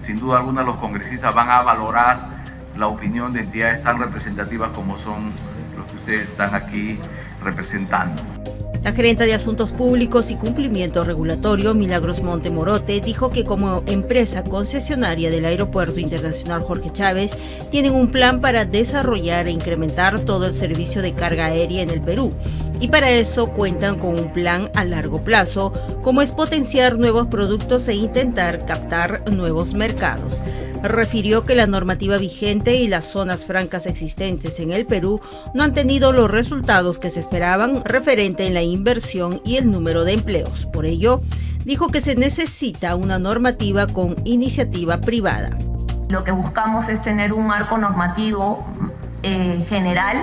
Sin 0.00 0.18
duda 0.18 0.38
alguna 0.38 0.64
los 0.64 0.76
congresistas 0.78 1.32
van 1.32 1.48
a 1.48 1.62
valorar 1.62 2.26
la 2.76 2.88
opinión 2.88 3.32
de 3.32 3.40
entidades 3.40 3.82
tan 3.82 4.00
representativas 4.00 4.70
como 4.70 4.98
son 4.98 5.30
los 5.76 5.86
que 5.86 5.94
ustedes 5.94 6.30
están 6.30 6.54
aquí 6.54 6.98
representando. 7.42 8.20
La 8.84 8.92
gerente 8.92 9.24
de 9.24 9.32
Asuntos 9.32 9.72
Públicos 9.72 10.30
y 10.30 10.36
Cumplimiento 10.36 11.04
Regulatorio, 11.04 11.72
Milagros 11.72 12.22
Montemorote, 12.22 13.00
dijo 13.00 13.30
que 13.30 13.42
como 13.42 13.82
empresa 13.86 14.44
concesionaria 14.44 15.30
del 15.30 15.46
Aeropuerto 15.46 15.98
Internacional 15.98 16.60
Jorge 16.60 16.92
Chávez, 16.92 17.34
tienen 17.70 17.94
un 17.94 18.10
plan 18.10 18.42
para 18.42 18.66
desarrollar 18.66 19.48
e 19.48 19.52
incrementar 19.52 20.20
todo 20.20 20.46
el 20.46 20.52
servicio 20.52 21.00
de 21.00 21.14
carga 21.14 21.46
aérea 21.46 21.80
en 21.80 21.88
el 21.88 22.02
Perú. 22.02 22.34
Y 22.78 22.88
para 22.88 23.10
eso 23.10 23.54
cuentan 23.54 23.98
con 23.98 24.18
un 24.18 24.30
plan 24.34 24.68
a 24.74 24.84
largo 24.84 25.24
plazo, 25.24 25.72
como 26.02 26.20
es 26.20 26.32
potenciar 26.32 26.98
nuevos 26.98 27.28
productos 27.28 27.88
e 27.88 27.94
intentar 27.94 28.66
captar 28.66 29.22
nuevos 29.32 29.72
mercados 29.72 30.42
refirió 30.84 31.44
que 31.44 31.54
la 31.54 31.66
normativa 31.66 32.18
vigente 32.18 32.76
y 32.76 32.88
las 32.88 33.06
zonas 33.06 33.46
francas 33.46 33.86
existentes 33.86 34.60
en 34.60 34.72
el 34.72 34.86
Perú 34.86 35.20
no 35.54 35.64
han 35.64 35.72
tenido 35.72 36.12
los 36.12 36.30
resultados 36.30 36.98
que 36.98 37.10
se 37.10 37.20
esperaban 37.20 37.82
referente 37.84 38.46
en 38.46 38.54
la 38.54 38.62
inversión 38.62 39.40
y 39.44 39.56
el 39.56 39.70
número 39.70 40.04
de 40.04 40.12
empleos. 40.12 40.66
Por 40.66 40.84
ello, 40.84 41.22
dijo 41.64 41.88
que 41.88 42.00
se 42.00 42.14
necesita 42.14 42.94
una 42.96 43.18
normativa 43.18 43.86
con 43.86 44.14
iniciativa 44.24 45.00
privada. 45.00 45.56
Lo 46.08 46.22
que 46.22 46.32
buscamos 46.32 46.88
es 46.90 47.02
tener 47.02 47.32
un 47.32 47.46
marco 47.46 47.78
normativo 47.78 48.64
eh, 49.22 49.64
general 49.66 50.18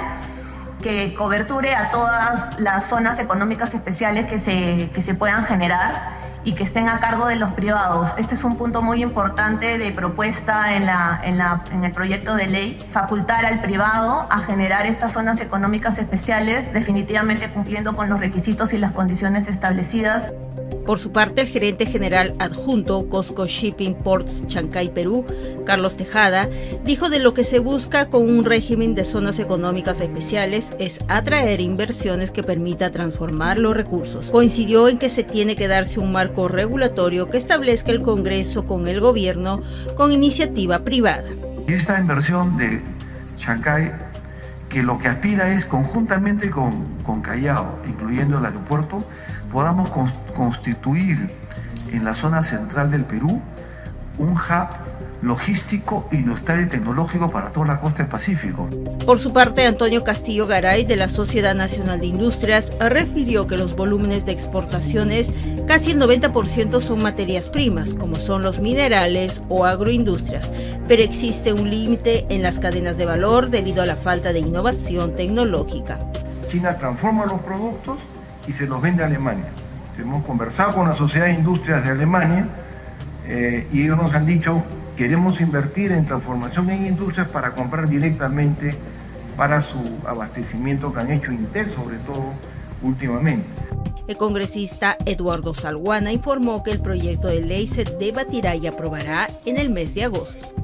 que 0.84 1.14
coberture 1.16 1.74
a 1.74 1.92
todas 1.92 2.60
las 2.60 2.88
zonas 2.88 3.20
económicas 3.20 3.74
especiales 3.74 4.26
que 4.28 4.40
se, 4.40 4.90
que 4.94 5.02
se 5.02 5.16
puedan 5.16 5.44
generar 5.46 6.22
y 6.44 6.54
que 6.54 6.64
estén 6.64 6.90
a 6.90 7.00
cargo 7.00 7.28
de 7.28 7.36
los 7.36 7.52
privados. 7.54 8.14
Este 8.18 8.36
es 8.36 8.44
un 8.44 8.58
punto 8.58 8.82
muy 8.82 9.02
importante 9.02 9.78
de 9.78 9.92
propuesta 9.92 10.76
en, 10.76 10.86
la, 10.86 11.20
en, 11.24 11.38
la, 11.38 11.64
en 11.72 11.84
el 11.84 11.92
proyecto 11.92 12.36
de 12.36 12.48
ley, 12.48 12.80
facultar 12.92 13.46
al 13.46 13.62
privado 13.62 14.28
a 14.30 14.40
generar 14.40 14.86
estas 14.86 15.14
zonas 15.14 15.40
económicas 15.42 15.98
especiales, 15.98 16.74
definitivamente 16.74 17.52
cumpliendo 17.52 17.96
con 17.96 18.10
los 18.10 18.20
requisitos 18.20 18.74
y 18.74 18.78
las 18.78 18.92
condiciones 18.92 19.48
establecidas. 19.48 20.34
Por 20.92 21.00
su 21.00 21.14
parte, 21.14 21.40
el 21.40 21.48
gerente 21.48 21.86
general 21.86 22.36
adjunto 22.38 23.08
Costco 23.08 23.48
Shipping 23.48 23.96
Ports 23.96 24.46
Chancay, 24.48 24.94
Perú, 24.94 25.24
Carlos 25.66 25.96
Tejada, 25.96 26.50
dijo 26.84 27.10
de 27.10 27.20
lo 27.20 27.34
que 27.34 27.46
se 27.46 27.60
busca 27.60 28.10
con 28.10 28.30
un 28.30 28.44
régimen 28.44 28.94
de 28.94 29.06
zonas 29.06 29.40
económicas 29.40 30.02
especiales 30.02 30.74
es 30.80 31.00
atraer 31.08 31.62
inversiones 31.62 32.30
que 32.30 32.44
permita 32.44 32.92
transformar 32.92 33.58
los 33.58 33.74
recursos. 33.74 34.32
Coincidió 34.32 34.90
en 34.90 34.98
que 34.98 35.08
se 35.08 35.24
tiene 35.24 35.56
que 35.56 35.70
darse 35.70 36.02
un 36.02 36.12
marco 36.12 36.50
regulatorio 36.50 37.28
que 37.28 37.38
establezca 37.38 37.94
el 37.94 38.02
Congreso 38.02 38.66
con 38.66 38.90
el 38.90 39.00
gobierno 39.00 39.62
con 39.96 40.12
iniciativa 40.12 40.84
privada. 40.84 41.30
Esta 41.68 41.98
inversión 42.02 42.58
de 42.58 42.82
Chancay 43.38 43.94
que 44.68 44.84
lo 44.84 44.98
que 44.98 45.08
aspira 45.08 45.54
es 45.54 45.66
conjuntamente 45.66 46.50
con, 46.50 46.86
con 47.04 47.22
Callao, 47.22 47.80
incluyendo 47.88 48.40
el 48.40 48.46
aeropuerto, 48.46 49.04
podamos 49.52 49.90
constituir 50.36 51.30
en 51.92 52.06
la 52.06 52.14
zona 52.14 52.44
central 52.44 52.92
del 52.92 53.06
Perú 53.06 53.42
un 54.18 54.30
hub 54.30 54.68
logístico, 55.22 56.08
industrial 56.12 56.62
y 56.62 56.66
tecnológico 56.66 57.30
para 57.30 57.52
toda 57.52 57.68
la 57.68 57.80
costa 57.80 58.00
del 58.00 58.08
Pacífico. 58.08 58.68
Por 59.06 59.20
su 59.20 59.34
parte, 59.34 59.68
Antonio 59.68 60.04
Castillo 60.04 60.48
Garay 60.48 60.84
de 60.84 60.96
la 60.96 61.08
Sociedad 61.08 61.54
Nacional 61.54 62.00
de 62.00 62.08
Industrias 62.08 62.74
refirió 62.80 63.46
que 63.46 63.58
los 63.58 63.76
volúmenes 63.76 64.26
de 64.26 64.32
exportaciones, 64.32 65.32
casi 65.68 65.92
el 65.92 66.00
90% 66.00 66.82
son 66.82 67.04
materias 67.04 67.50
primas, 67.50 67.94
como 67.94 68.20
son 68.20 68.42
los 68.42 68.60
minerales 68.60 69.44
o 69.50 69.66
agroindustrias, 69.66 70.52
pero 70.88 71.04
existe 71.04 71.54
un 71.54 71.70
límite 71.70 72.26
en 72.30 72.42
las 72.42 72.58
cadenas 72.58 72.98
de 72.98 73.06
valor 73.06 73.52
debido 73.52 73.84
a 73.84 73.86
la 73.86 73.96
falta 73.96 74.34
de 74.34 74.40
innovación 74.40 75.16
tecnológica. 75.16 76.00
China 76.48 76.76
transforma 76.78 77.26
los 77.28 77.42
productos 77.42 78.00
y 78.52 78.54
se 78.54 78.68
los 78.68 78.82
vende 78.82 79.02
a 79.02 79.06
Alemania. 79.06 79.46
Hemos 79.98 80.26
conversado 80.26 80.76
con 80.76 80.90
la 80.90 80.94
Sociedad 80.94 81.28
de 81.28 81.34
Industrias 81.34 81.86
de 81.86 81.92
Alemania 81.92 82.50
eh, 83.26 83.66
y 83.72 83.84
ellos 83.84 83.96
nos 83.96 84.14
han 84.14 84.26
dicho 84.26 84.62
queremos 84.98 85.40
invertir 85.40 85.94
en 85.94 86.06
transformación 86.06 86.70
en 86.70 86.86
industrias 86.86 87.30
para 87.30 87.52
comprar 87.52 87.88
directamente 87.88 88.76
para 89.38 89.62
su 89.62 89.80
abastecimiento 90.06 90.92
que 90.92 91.00
han 91.00 91.12
hecho 91.12 91.32
Intel 91.32 91.70
sobre 91.70 91.98
todo 92.00 92.26
últimamente. 92.82 93.48
El 94.08 94.18
congresista 94.18 94.98
Eduardo 95.06 95.54
Salguana 95.54 96.12
informó 96.12 96.62
que 96.62 96.72
el 96.72 96.82
proyecto 96.82 97.28
de 97.28 97.42
ley 97.42 97.68
se 97.68 97.86
debatirá 97.86 98.56
y 98.56 98.68
aprobará 98.68 99.30
en 99.46 99.60
el 99.60 99.70
mes 99.70 99.96
de 99.96 100.04
agosto 100.04 100.61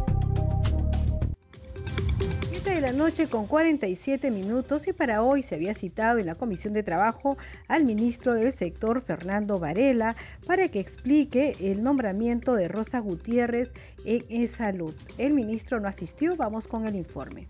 la 2.88 2.94
noche 2.94 3.28
con 3.28 3.48
47 3.48 4.32
minutos 4.32 4.88
y 4.88 4.94
para 4.94 5.22
hoy 5.22 5.44
se 5.44 5.56
había 5.56 5.74
citado 5.74 6.20
en 6.20 6.26
la 6.26 6.36
Comisión 6.36 6.72
de 6.74 6.84
Trabajo 6.84 7.38
al 7.68 7.84
ministro 7.84 8.34
del 8.34 8.54
sector 8.54 9.02
Fernando 9.02 9.60
Varela 9.60 10.16
para 10.46 10.70
que 10.70 10.80
explique 10.80 11.58
el 11.60 11.84
nombramiento 11.84 12.56
de 12.56 12.70
Rosa 12.70 13.00
Gutiérrez 13.00 13.74
en 14.06 14.48
salud. 14.48 14.96
El 15.18 15.34
ministro 15.34 15.82
no 15.82 15.90
asistió, 15.90 16.38
vamos 16.38 16.70
con 16.70 16.88
el 16.88 16.96
informe. 16.96 17.50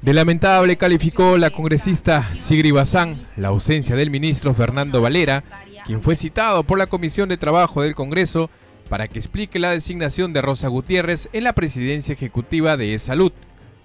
De 0.00 0.12
lamentable 0.12 0.76
calificó 0.76 1.36
la 1.38 1.50
congresista 1.50 2.22
Sigri 2.36 2.70
Bazán 2.70 3.20
la 3.36 3.48
ausencia 3.48 3.96
del 3.96 4.10
ministro 4.10 4.54
Fernando 4.54 5.02
Valera, 5.02 5.42
quien 5.84 6.04
fue 6.04 6.14
citado 6.14 6.62
por 6.62 6.78
la 6.78 6.86
Comisión 6.86 7.28
de 7.28 7.36
Trabajo 7.36 7.82
del 7.82 7.96
Congreso 7.96 8.48
para 8.92 9.08
que 9.08 9.18
explique 9.18 9.58
la 9.58 9.70
designación 9.70 10.34
de 10.34 10.42
Rosa 10.42 10.68
Gutiérrez 10.68 11.30
en 11.32 11.44
la 11.44 11.54
presidencia 11.54 12.12
ejecutiva 12.12 12.76
de 12.76 12.92
E-Salud, 12.92 13.32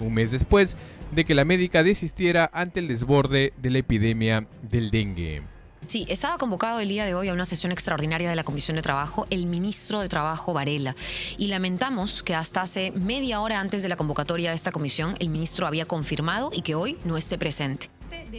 un 0.01 0.14
mes 0.14 0.32
después 0.32 0.76
de 1.14 1.24
que 1.24 1.34
la 1.34 1.45
médica 1.45 1.82
desistiera 1.82 2.49
ante 2.51 2.82
el 2.82 2.89
desborde 2.89 3.53
de 3.55 3.70
la 3.70 3.78
epidemia 3.78 4.47
del 4.64 4.91
dengue. 4.91 5.43
Sí, 5.86 6.05
estaba 6.10 6.38
convocado 6.38 6.82
el 6.82 6.89
día 6.89 7.05
de 7.05 7.16
hoy 7.16 7.30
a 7.30 7.34
una 7.34 7.45
sesión 7.45 7.72
extraordinaria 7.72 8.30
de 8.30 8.36
la 8.36 8.43
Comisión 8.43 8.76
de 8.76 8.82
Trabajo 8.82 9.28
el 9.30 9.45
ministro 9.45 10.01
de 10.01 10.10
Trabajo 10.10 10.51
Varela 10.51 10.93
y 11.38 11.47
lamentamos 11.47 12.22
que 12.22 12.36
hasta 12.36 12.62
hace 12.62 12.91
media 12.91 13.39
hora 13.39 13.62
antes 13.62 13.84
de 13.84 13.88
la 13.88 13.95
convocatoria 13.95 14.49
de 14.49 14.58
esta 14.58 14.74
comisión 14.74 15.16
el 15.20 15.30
ministro 15.30 15.68
había 15.68 15.86
confirmado 15.86 16.49
y 16.51 16.64
que 16.64 16.76
hoy 16.76 16.97
no 17.05 17.16
esté 17.16 17.38
presente. 17.38 17.89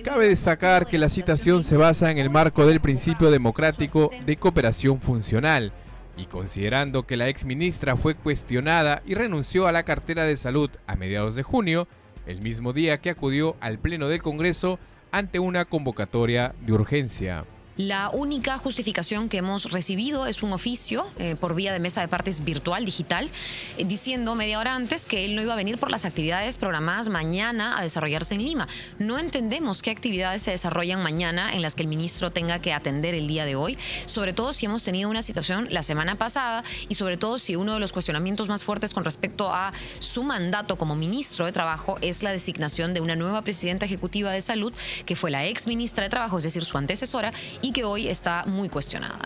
Cabe 0.04 0.28
destacar 0.28 0.86
que 0.86 0.98
la 0.98 1.08
citación 1.08 1.64
se 1.64 1.78
basa 1.78 2.10
en 2.10 2.18
el 2.18 2.28
marco 2.28 2.66
del 2.66 2.80
principio 2.82 3.30
democrático 3.30 4.10
de 4.26 4.36
cooperación 4.36 5.00
funcional 5.00 5.72
y 6.18 6.26
considerando 6.26 7.06
que 7.06 7.16
la 7.16 7.28
ex 7.28 7.44
ministra 7.44 7.96
fue 7.96 8.14
cuestionada 8.14 9.02
y 9.06 9.14
renunció 9.14 9.66
a 9.66 9.72
la 9.72 9.84
cartera 9.84 10.24
de 10.24 10.36
salud 10.36 10.70
a 10.86 10.96
mediados 10.96 11.36
de 11.36 11.42
junio, 11.42 11.88
el 12.26 12.42
mismo 12.42 12.72
día 12.72 13.00
que 13.00 13.10
acudió 13.10 13.56
al 13.60 13.78
Pleno 13.78 14.08
del 14.08 14.22
Congreso 14.22 14.78
ante 15.12 15.38
una 15.38 15.64
convocatoria 15.64 16.54
de 16.60 16.72
urgencia. 16.72 17.44
La 17.78 18.10
única 18.10 18.58
justificación 18.58 19.28
que 19.28 19.36
hemos 19.36 19.70
recibido 19.70 20.26
es 20.26 20.42
un 20.42 20.52
oficio 20.52 21.06
eh, 21.16 21.36
por 21.38 21.54
vía 21.54 21.72
de 21.72 21.78
mesa 21.78 22.00
de 22.00 22.08
partes 22.08 22.42
virtual, 22.42 22.84
digital, 22.84 23.30
eh, 23.76 23.84
diciendo 23.84 24.34
media 24.34 24.58
hora 24.58 24.74
antes 24.74 25.06
que 25.06 25.24
él 25.24 25.36
no 25.36 25.42
iba 25.42 25.52
a 25.52 25.56
venir 25.56 25.78
por 25.78 25.88
las 25.88 26.04
actividades 26.04 26.58
programadas 26.58 27.08
mañana 27.08 27.78
a 27.78 27.82
desarrollarse 27.82 28.34
en 28.34 28.42
Lima. 28.42 28.66
No 28.98 29.16
entendemos 29.16 29.80
qué 29.80 29.92
actividades 29.92 30.42
se 30.42 30.50
desarrollan 30.50 31.04
mañana 31.04 31.54
en 31.54 31.62
las 31.62 31.76
que 31.76 31.82
el 31.82 31.88
ministro 31.88 32.32
tenga 32.32 32.58
que 32.58 32.72
atender 32.72 33.14
el 33.14 33.28
día 33.28 33.44
de 33.44 33.54
hoy, 33.54 33.78
sobre 34.06 34.32
todo 34.32 34.52
si 34.52 34.66
hemos 34.66 34.82
tenido 34.82 35.08
una 35.08 35.22
situación 35.22 35.68
la 35.70 35.84
semana 35.84 36.16
pasada 36.16 36.64
y 36.88 36.96
sobre 36.96 37.16
todo 37.16 37.38
si 37.38 37.54
uno 37.54 37.74
de 37.74 37.80
los 37.80 37.92
cuestionamientos 37.92 38.48
más 38.48 38.64
fuertes 38.64 38.92
con 38.92 39.04
respecto 39.04 39.52
a 39.52 39.72
su 40.00 40.24
mandato 40.24 40.78
como 40.78 40.96
ministro 40.96 41.46
de 41.46 41.52
Trabajo 41.52 41.96
es 42.00 42.24
la 42.24 42.32
designación 42.32 42.92
de 42.92 43.02
una 43.02 43.14
nueva 43.14 43.42
presidenta 43.42 43.86
ejecutiva 43.86 44.32
de 44.32 44.40
salud, 44.40 44.72
que 45.06 45.14
fue 45.14 45.30
la 45.30 45.46
ex 45.46 45.68
ministra 45.68 46.02
de 46.02 46.10
Trabajo, 46.10 46.38
es 46.38 46.44
decir, 46.44 46.64
su 46.64 46.76
antecesora, 46.76 47.32
y 47.62 47.67
que 47.72 47.84
hoy 47.84 48.08
está 48.08 48.44
muy 48.46 48.68
cuestionada. 48.68 49.20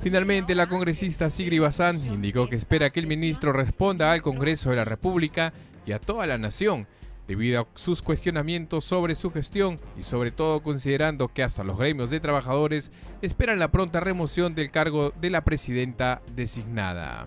Finalmente, 0.00 0.54
la 0.54 0.68
congresista 0.68 1.28
Sigri 1.28 1.58
Bazán 1.58 1.96
indicó 2.06 2.48
que 2.48 2.56
espera 2.56 2.90
que 2.90 3.00
el 3.00 3.06
ministro 3.06 3.52
responda 3.52 4.12
al 4.12 4.22
Congreso 4.22 4.70
de 4.70 4.76
la 4.76 4.84
República 4.84 5.52
y 5.86 5.92
a 5.92 5.98
toda 5.98 6.26
la 6.26 6.38
nación, 6.38 6.86
debido 7.26 7.60
a 7.60 7.66
sus 7.74 8.00
cuestionamientos 8.00 8.84
sobre 8.84 9.14
su 9.14 9.30
gestión 9.30 9.80
y 9.98 10.04
sobre 10.04 10.30
todo 10.30 10.62
considerando 10.62 11.28
que 11.28 11.42
hasta 11.42 11.64
los 11.64 11.78
gremios 11.78 12.10
de 12.10 12.20
trabajadores 12.20 12.92
esperan 13.22 13.58
la 13.58 13.72
pronta 13.72 14.00
remoción 14.00 14.54
del 14.54 14.70
cargo 14.70 15.12
de 15.20 15.30
la 15.30 15.44
presidenta 15.44 16.22
designada. 16.34 17.26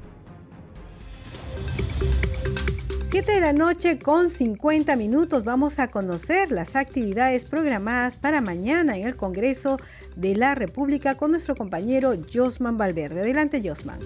7 3.11 3.29
de 3.29 3.41
la 3.41 3.51
noche 3.51 3.99
con 3.99 4.29
50 4.29 4.95
minutos 4.95 5.43
vamos 5.43 5.79
a 5.79 5.89
conocer 5.89 6.49
las 6.49 6.77
actividades 6.77 7.43
programadas 7.43 8.15
para 8.15 8.39
mañana 8.39 8.95
en 8.95 9.05
el 9.05 9.17
Congreso 9.17 9.77
de 10.15 10.35
la 10.35 10.55
República 10.55 11.15
con 11.15 11.31
nuestro 11.31 11.55
compañero 11.55 12.13
Josman 12.31 12.77
Valverde. 12.77 13.21
Adelante, 13.21 13.61
Josman. 13.63 13.99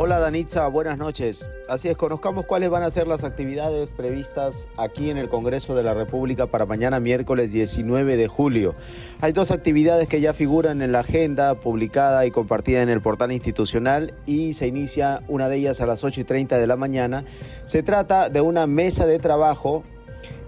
Hola 0.00 0.20
Danitza, 0.20 0.68
buenas 0.68 0.96
noches. 0.96 1.48
Así 1.68 1.88
es, 1.88 1.96
conozcamos 1.96 2.46
cuáles 2.46 2.70
van 2.70 2.84
a 2.84 2.90
ser 2.92 3.08
las 3.08 3.24
actividades 3.24 3.90
previstas 3.90 4.68
aquí 4.76 5.10
en 5.10 5.18
el 5.18 5.28
Congreso 5.28 5.74
de 5.74 5.82
la 5.82 5.92
República 5.92 6.46
para 6.46 6.66
mañana 6.66 7.00
miércoles 7.00 7.50
19 7.50 8.16
de 8.16 8.28
julio. 8.28 8.76
Hay 9.20 9.32
dos 9.32 9.50
actividades 9.50 10.06
que 10.06 10.20
ya 10.20 10.34
figuran 10.34 10.82
en 10.82 10.92
la 10.92 11.00
agenda 11.00 11.56
publicada 11.56 12.26
y 12.26 12.30
compartida 12.30 12.80
en 12.80 12.90
el 12.90 13.00
portal 13.00 13.32
institucional 13.32 14.14
y 14.24 14.52
se 14.52 14.68
inicia 14.68 15.24
una 15.26 15.48
de 15.48 15.56
ellas 15.56 15.80
a 15.80 15.86
las 15.86 16.04
8 16.04 16.20
y 16.20 16.24
30 16.24 16.58
de 16.58 16.66
la 16.68 16.76
mañana. 16.76 17.24
Se 17.64 17.82
trata 17.82 18.30
de 18.30 18.40
una 18.40 18.68
mesa 18.68 19.04
de 19.04 19.18
trabajo 19.18 19.82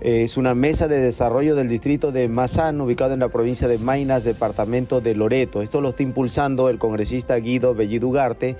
es 0.01 0.37
una 0.37 0.55
mesa 0.55 0.89
de 0.89 0.99
desarrollo 0.99 1.55
del 1.55 1.69
distrito 1.69 2.11
de 2.11 2.29
Mazán, 2.29 2.81
ubicado 2.81 3.13
en 3.13 3.21
la 3.21 3.29
provincia 3.29 3.69
de 3.69 3.79
Mainas, 3.79 4.25
departamento 4.25 5.01
de 5.01 5.15
Loreto. 5.15 5.61
Esto 5.61 5.81
lo 5.81 5.91
está 5.91 6.03
impulsando 6.03 6.71
el 6.71 6.79
congresista 6.79 7.37
Guido 7.37 7.75
Bellidugarte 7.75 8.57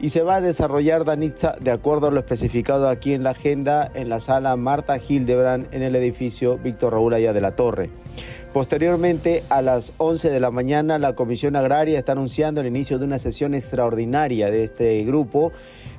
y 0.00 0.08
se 0.08 0.22
va 0.22 0.36
a 0.36 0.40
desarrollar, 0.40 1.04
Danitza, 1.04 1.56
de 1.60 1.70
acuerdo 1.70 2.06
a 2.06 2.10
lo 2.10 2.18
especificado 2.18 2.88
aquí 2.88 3.12
en 3.12 3.22
la 3.22 3.30
agenda, 3.30 3.90
en 3.94 4.08
la 4.08 4.18
sala 4.18 4.56
Marta 4.56 4.96
Hildebrand, 4.96 5.74
en 5.74 5.82
el 5.82 5.94
edificio 5.94 6.56
Víctor 6.56 6.94
Raúl 6.94 7.12
Allá 7.12 7.34
de 7.34 7.42
la 7.42 7.54
Torre. 7.54 7.90
Posteriormente, 8.52 9.44
a 9.48 9.62
las 9.62 9.92
11 9.98 10.30
de 10.30 10.40
la 10.40 10.50
mañana, 10.50 10.98
la 10.98 11.14
Comisión 11.14 11.54
Agraria 11.54 11.98
está 11.98 12.12
anunciando 12.12 12.62
el 12.62 12.66
inicio 12.66 12.98
de 12.98 13.04
una 13.04 13.18
sesión 13.18 13.54
extraordinaria 13.54 14.50
de 14.50 14.64
este 14.64 15.04
grupo, 15.04 15.52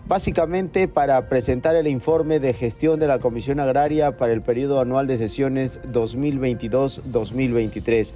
básicamente 0.08 0.88
para 0.88 1.30
presentar 1.30 1.76
el 1.76 1.86
informe 1.88 2.40
de 2.40 2.54
gestión 2.54 3.00
de 3.00 3.06
la 3.08 3.20
Comisión 3.20 3.60
Agraria 3.60 4.18
para 4.18 4.34
el 4.34 4.42
periodo 4.42 4.80
anual 4.82 5.06
de 5.06 5.18
sesiones 5.18 5.80
2022-2023. 5.84 8.14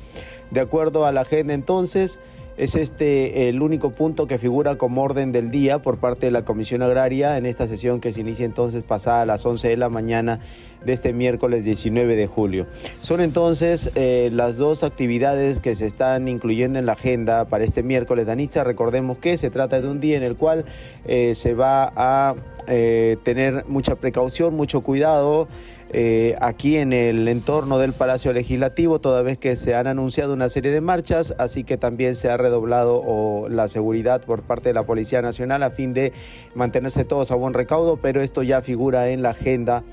De 0.50 0.60
acuerdo 0.60 1.06
a 1.06 1.12
la 1.12 1.22
agenda 1.22 1.54
entonces, 1.54 2.20
es 2.58 2.76
este 2.76 3.50
el 3.50 3.62
único 3.62 3.92
punto 3.92 4.28
que 4.28 4.38
figura 4.38 4.78
como 4.78 5.04
orden 5.04 5.32
del 5.32 5.52
día 5.52 5.80
por 5.80 5.98
parte 5.98 6.28
de 6.28 6.32
la 6.32 6.46
Comisión 6.46 6.82
Agraria 6.82 7.38
en 7.38 7.46
esta 7.46 7.68
sesión 7.68 8.00
que 8.00 8.12
se 8.12 8.22
inicia 8.22 8.46
entonces 8.46 8.84
pasada 8.84 9.22
a 9.22 9.26
las 9.26 9.46
11 9.46 9.68
de 9.68 9.78
la 9.78 9.90
mañana 9.90 10.40
de 10.86 10.94
este 10.94 11.14
miércoles 11.14 11.64
19 11.64 12.16
de 12.16 12.28
julio. 12.28 12.68
Son 13.02 13.20
entonces 13.20 13.92
eh, 13.96 14.30
las 14.32 14.58
dos 14.58 14.84
actividades 14.84 15.60
que 15.60 15.76
se 15.76 15.86
están 15.86 16.28
incluyendo 16.28 16.80
en 16.80 16.86
la 16.86 16.94
agenda 16.94 17.46
para 17.46 17.64
este 17.64 17.84
miércoles. 17.84 18.26
Danitza, 18.26 18.64
recordemos 18.64 19.18
que 19.18 19.38
se 19.38 19.50
trata 19.50 19.82
de 19.82 19.90
un 19.90 20.00
día 20.00 20.16
en 20.16 20.24
el 20.24 20.36
cual 20.36 20.66
eh, 21.06 21.36
se 21.36 21.54
va 21.54 21.92
a 21.96 22.36
eh, 22.68 23.18
tener 23.24 23.66
mucha 23.68 23.96
precaución, 23.96 24.54
mucho 24.56 24.82
cuidado. 24.82 25.48
Eh, 25.98 26.36
aquí 26.42 26.76
en 26.76 26.92
el 26.92 27.26
entorno 27.30 27.78
del 27.78 27.94
Palacio 27.94 28.34
Legislativo, 28.34 29.00
toda 29.00 29.22
vez 29.22 29.38
que 29.38 29.56
se 29.56 29.76
han 29.76 29.88
anunciado 29.88 30.34
una 30.34 30.50
serie 30.50 30.70
de 30.70 30.82
marchas, 30.82 31.34
así 31.38 31.64
que 31.64 31.78
también 31.78 32.16
se 32.16 32.30
ha 32.30 32.36
redoblado 32.36 33.48
la 33.48 33.70
seguridad 33.70 34.22
por 34.22 34.42
parte 34.42 34.68
de 34.68 34.74
la 34.74 34.84
Policía 34.84 35.22
Nacional 35.22 35.64
a 35.64 35.70
fin 35.70 35.94
de 35.94 36.12
mantenerse 36.54 37.06
todos 37.06 37.32
a 37.32 37.36
buen 37.36 37.54
recaudo, 37.54 37.96
pero 37.96 38.22
esto 38.22 38.44
ya 38.44 38.60
figura 38.60 39.08
en 39.08 39.22
la 39.22 39.30
agenda 39.30 39.84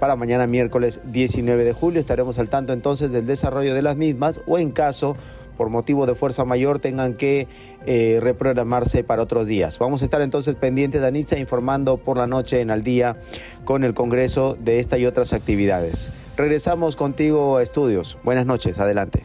para 0.00 0.16
mañana 0.16 0.48
miércoles 0.48 1.00
19 1.04 1.62
de 1.62 1.72
julio. 1.72 2.00
Estaremos 2.00 2.40
al 2.40 2.48
tanto 2.48 2.72
entonces 2.72 3.12
del 3.12 3.28
desarrollo 3.28 3.72
de 3.72 3.82
las 3.82 3.96
mismas 3.96 4.40
o 4.48 4.58
en 4.58 4.72
caso 4.72 5.16
por 5.62 5.70
motivo 5.70 6.06
de 6.06 6.16
fuerza 6.16 6.44
mayor 6.44 6.80
tengan 6.80 7.14
que 7.14 7.46
eh, 7.86 8.18
reprogramarse 8.20 9.04
para 9.04 9.22
otros 9.22 9.46
días. 9.46 9.78
Vamos 9.78 10.02
a 10.02 10.06
estar 10.06 10.20
entonces 10.20 10.56
pendientes, 10.56 11.00
Danitza, 11.00 11.38
informando 11.38 11.98
por 11.98 12.16
la 12.16 12.26
noche 12.26 12.62
en 12.62 12.72
al 12.72 12.82
día 12.82 13.16
con 13.64 13.84
el 13.84 13.94
Congreso 13.94 14.56
de 14.58 14.80
esta 14.80 14.98
y 14.98 15.06
otras 15.06 15.32
actividades. 15.32 16.10
Regresamos 16.36 16.96
contigo 16.96 17.58
a 17.58 17.62
estudios. 17.62 18.18
Buenas 18.24 18.44
noches, 18.44 18.80
adelante. 18.80 19.24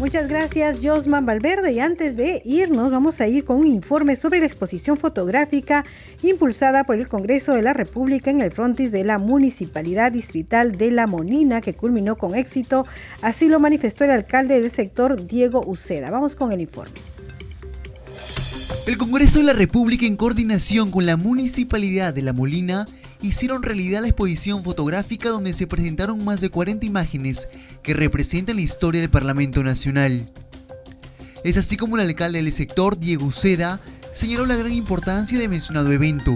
Muchas 0.00 0.28
gracias, 0.28 0.78
Josman 0.82 1.26
Valverde. 1.26 1.72
Y 1.72 1.78
antes 1.78 2.16
de 2.16 2.40
irnos, 2.46 2.90
vamos 2.90 3.20
a 3.20 3.28
ir 3.28 3.44
con 3.44 3.58
un 3.58 3.66
informe 3.66 4.16
sobre 4.16 4.40
la 4.40 4.46
exposición 4.46 4.96
fotográfica 4.96 5.84
impulsada 6.22 6.84
por 6.84 6.96
el 6.96 7.06
Congreso 7.06 7.52
de 7.52 7.60
la 7.60 7.74
República 7.74 8.30
en 8.30 8.40
el 8.40 8.50
frontis 8.50 8.92
de 8.92 9.04
la 9.04 9.18
Municipalidad 9.18 10.10
Distrital 10.10 10.78
de 10.78 10.90
La 10.90 11.06
Monina, 11.06 11.60
que 11.60 11.74
culminó 11.74 12.16
con 12.16 12.34
éxito. 12.34 12.86
Así 13.20 13.50
lo 13.50 13.60
manifestó 13.60 14.04
el 14.04 14.12
alcalde 14.12 14.58
del 14.58 14.70
sector, 14.70 15.26
Diego 15.26 15.62
Uceda. 15.66 16.10
Vamos 16.10 16.34
con 16.34 16.50
el 16.52 16.62
informe. 16.62 16.94
El 18.86 18.96
Congreso 18.96 19.40
de 19.40 19.44
la 19.44 19.52
República, 19.52 20.06
en 20.06 20.16
coordinación 20.16 20.90
con 20.90 21.04
la 21.04 21.18
Municipalidad 21.18 22.14
de 22.14 22.22
La 22.22 22.32
Molina, 22.32 22.86
hicieron 23.22 23.62
realidad 23.62 24.02
la 24.02 24.08
exposición 24.08 24.64
fotográfica 24.64 25.28
donde 25.28 25.52
se 25.52 25.66
presentaron 25.66 26.24
más 26.24 26.40
de 26.40 26.50
40 26.50 26.86
imágenes 26.86 27.48
que 27.82 27.94
representan 27.94 28.56
la 28.56 28.62
historia 28.62 29.00
del 29.00 29.10
Parlamento 29.10 29.62
Nacional. 29.62 30.26
Es 31.44 31.56
así 31.56 31.76
como 31.76 31.96
el 31.96 32.02
alcalde 32.02 32.42
del 32.42 32.52
sector, 32.52 32.98
Diego 32.98 33.26
Uceda, 33.26 33.80
señaló 34.12 34.46
la 34.46 34.56
gran 34.56 34.72
importancia 34.72 35.38
de 35.38 35.48
mencionado 35.48 35.92
evento. 35.92 36.34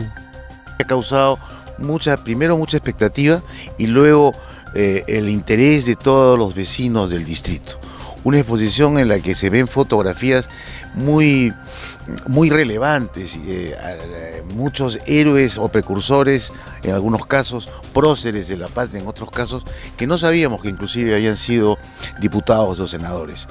Ha 0.80 0.84
causado 0.86 1.38
mucha, 1.78 2.16
primero 2.16 2.56
mucha 2.56 2.76
expectativa 2.76 3.42
y 3.78 3.86
luego 3.86 4.32
eh, 4.74 5.04
el 5.08 5.28
interés 5.28 5.86
de 5.86 5.96
todos 5.96 6.38
los 6.38 6.54
vecinos 6.54 7.10
del 7.10 7.24
distrito 7.24 7.83
una 8.24 8.38
exposición 8.38 8.98
en 8.98 9.08
la 9.08 9.20
que 9.20 9.34
se 9.34 9.50
ven 9.50 9.68
fotografías 9.68 10.48
muy, 10.94 11.52
muy 12.26 12.50
relevantes, 12.50 13.38
eh, 13.46 14.42
muchos 14.54 14.98
héroes 15.06 15.58
o 15.58 15.68
precursores, 15.68 16.52
en 16.82 16.92
algunos 16.92 17.26
casos 17.26 17.68
próceres 17.92 18.48
de 18.48 18.56
la 18.56 18.68
patria, 18.68 19.00
en 19.00 19.06
otros 19.06 19.30
casos 19.30 19.64
que 19.96 20.06
no 20.06 20.18
sabíamos 20.18 20.62
que 20.62 20.68
inclusive 20.68 21.14
habían 21.14 21.36
sido 21.36 21.78
diputados 22.20 22.80
o 22.80 22.86
senadores. 22.86 23.46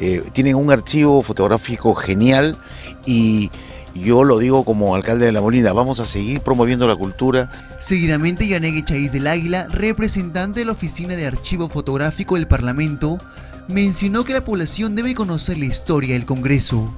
Eh, 0.00 0.22
tienen 0.32 0.54
un 0.54 0.70
archivo 0.70 1.22
fotográfico 1.22 1.94
genial 1.94 2.56
y 3.04 3.50
yo 3.94 4.22
lo 4.22 4.38
digo 4.38 4.64
como 4.64 4.94
alcalde 4.94 5.26
de 5.26 5.32
La 5.32 5.40
Molina, 5.40 5.72
vamos 5.72 5.98
a 6.00 6.04
seguir 6.04 6.40
promoviendo 6.40 6.86
la 6.86 6.94
cultura. 6.94 7.50
Seguidamente, 7.78 8.46
Yanegue 8.46 8.84
Chaiz 8.84 9.12
del 9.12 9.26
Águila, 9.26 9.66
representante 9.70 10.60
de 10.60 10.66
la 10.66 10.72
Oficina 10.72 11.16
de 11.16 11.26
Archivo 11.26 11.68
Fotográfico 11.68 12.36
del 12.36 12.46
Parlamento, 12.46 13.18
mencionó 13.68 14.24
que 14.24 14.32
la 14.32 14.44
población 14.44 14.96
debe 14.96 15.14
conocer 15.14 15.58
la 15.58 15.66
historia 15.66 16.14
del 16.14 16.24
Congreso. 16.24 16.90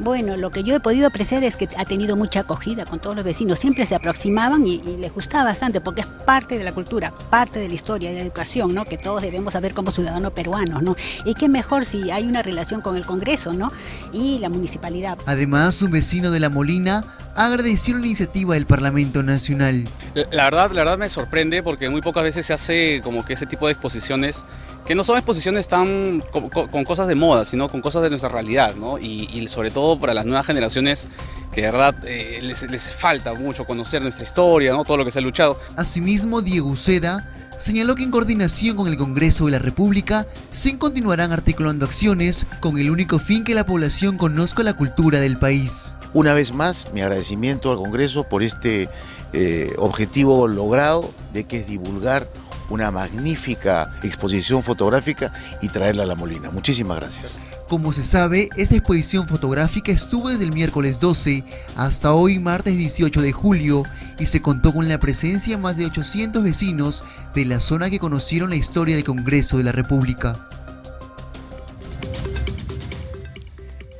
Bueno, 0.00 0.36
lo 0.36 0.50
que 0.50 0.62
yo 0.62 0.76
he 0.76 0.80
podido 0.80 1.08
apreciar 1.08 1.42
es 1.42 1.56
que 1.56 1.68
ha 1.76 1.84
tenido 1.84 2.16
mucha 2.16 2.40
acogida 2.40 2.84
con 2.84 3.00
todos 3.00 3.16
los 3.16 3.24
vecinos. 3.24 3.58
Siempre 3.58 3.84
se 3.84 3.96
aproximaban 3.96 4.64
y, 4.64 4.80
les 4.80 5.12
gustaba 5.12 5.44
bastante 5.44 5.80
porque 5.80 6.02
es 6.02 6.06
parte 6.06 6.56
de 6.56 6.62
la 6.62 6.72
cultura, 6.72 7.12
parte 7.30 7.58
de 7.58 7.66
la 7.66 7.74
historia, 7.74 8.10
de 8.10 8.16
la 8.16 8.22
educación, 8.22 8.72
¿no? 8.74 8.84
Que 8.84 8.96
todos 8.96 9.22
debemos 9.22 9.54
saber 9.54 9.74
como 9.74 9.90
ciudadanos 9.90 10.32
peruanos, 10.32 10.82
¿no? 10.82 10.96
Y 11.24 11.34
qué 11.34 11.48
mejor 11.48 11.84
si 11.84 12.12
hay 12.12 12.28
una 12.28 12.42
relación 12.42 12.80
con 12.80 12.96
el 12.96 13.04
Congreso, 13.04 13.52
¿no? 13.52 13.72
Y 14.12 14.38
la 14.38 14.48
municipalidad. 14.48 15.18
Además, 15.26 15.82
un 15.82 15.90
vecino 15.90 16.30
de 16.30 16.38
La 16.38 16.48
Molina 16.48 17.02
agradeció 17.46 17.96
la 17.96 18.06
iniciativa 18.06 18.54
del 18.54 18.66
Parlamento 18.66 19.22
Nacional. 19.22 19.84
La 20.32 20.44
verdad, 20.44 20.72
la 20.72 20.82
verdad 20.82 20.98
me 20.98 21.08
sorprende 21.08 21.62
porque 21.62 21.88
muy 21.88 22.00
pocas 22.00 22.24
veces 22.24 22.46
se 22.46 22.52
hace 22.52 23.00
como 23.02 23.24
que 23.24 23.34
ese 23.34 23.46
tipo 23.46 23.66
de 23.66 23.72
exposiciones 23.72 24.44
que 24.84 24.94
no 24.94 25.04
son 25.04 25.16
exposiciones 25.16 25.68
tan 25.68 26.22
con, 26.32 26.84
cosas 26.84 27.06
de 27.06 27.14
moda, 27.14 27.44
sino 27.44 27.68
con 27.68 27.80
cosas 27.80 28.02
de 28.02 28.10
nuestra 28.10 28.28
realidad, 28.28 28.74
¿no? 28.74 28.98
Y, 28.98 29.46
sobre 29.48 29.70
todo 29.70 29.98
para 30.00 30.14
las 30.14 30.26
nuevas 30.26 30.46
generaciones 30.46 31.08
que 31.52 31.62
de 31.62 31.66
verdad 31.70 31.94
eh, 32.04 32.40
les, 32.42 32.68
les, 32.70 32.92
falta 32.92 33.34
mucho 33.34 33.64
conocer 33.64 34.02
nuestra 34.02 34.24
historia, 34.24 34.72
¿no? 34.72 34.84
Todo 34.84 34.96
lo 34.96 35.04
que 35.04 35.10
se 35.10 35.20
ha 35.20 35.22
luchado. 35.22 35.58
Asimismo, 35.76 36.42
Diego 36.42 36.68
Uceda 36.68 37.32
señaló 37.58 37.94
que 37.94 38.04
en 38.04 38.10
coordinación 38.10 38.76
con 38.76 38.88
el 38.88 38.96
Congreso 38.96 39.46
de 39.46 39.52
la 39.52 39.58
República 39.58 40.26
se 40.50 40.78
continuarán 40.78 41.32
articulando 41.32 41.84
acciones 41.84 42.46
con 42.60 42.78
el 42.78 42.90
único 42.90 43.18
fin 43.18 43.44
que 43.44 43.54
la 43.54 43.66
población 43.66 44.16
conozca 44.16 44.62
la 44.62 44.74
cultura 44.74 45.20
del 45.20 45.38
país. 45.38 45.96
Una 46.14 46.32
vez 46.32 46.54
más, 46.54 46.92
mi 46.94 47.02
agradecimiento 47.02 47.70
al 47.70 47.76
Congreso 47.76 48.24
por 48.24 48.42
este 48.42 48.88
eh, 49.32 49.72
objetivo 49.76 50.48
logrado 50.48 51.10
de 51.34 51.44
que 51.44 51.58
es 51.58 51.66
divulgar 51.66 52.28
una 52.68 52.90
magnífica 52.90 53.90
exposición 54.02 54.62
fotográfica 54.62 55.32
y 55.60 55.68
traerla 55.68 56.02
a 56.02 56.06
La 56.06 56.14
Molina. 56.14 56.50
Muchísimas 56.50 56.98
gracias. 56.98 57.40
Como 57.68 57.92
se 57.92 58.02
sabe, 58.02 58.48
esta 58.56 58.76
exposición 58.76 59.28
fotográfica 59.28 59.92
estuvo 59.92 60.30
desde 60.30 60.44
el 60.44 60.52
miércoles 60.52 61.00
12 61.00 61.44
hasta 61.76 62.14
hoy 62.14 62.38
martes 62.38 62.76
18 62.76 63.20
de 63.20 63.32
julio 63.32 63.82
y 64.18 64.26
se 64.26 64.40
contó 64.40 64.72
con 64.72 64.88
la 64.88 64.98
presencia 64.98 65.56
de 65.56 65.62
más 65.62 65.76
de 65.76 65.86
800 65.86 66.42
vecinos 66.42 67.04
de 67.34 67.44
la 67.44 67.60
zona 67.60 67.90
que 67.90 67.98
conocieron 67.98 68.50
la 68.50 68.56
historia 68.56 68.96
del 68.96 69.04
Congreso 69.04 69.58
de 69.58 69.64
la 69.64 69.72
República. 69.72 70.48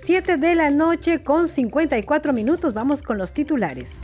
7 0.09 0.39
de 0.39 0.55
la 0.55 0.71
noche 0.71 1.23
con 1.23 1.49
54 1.49 2.33
minutos. 2.33 2.73
Vamos 2.73 3.03
con 3.03 3.19
los 3.19 3.35
titulares. 3.35 4.01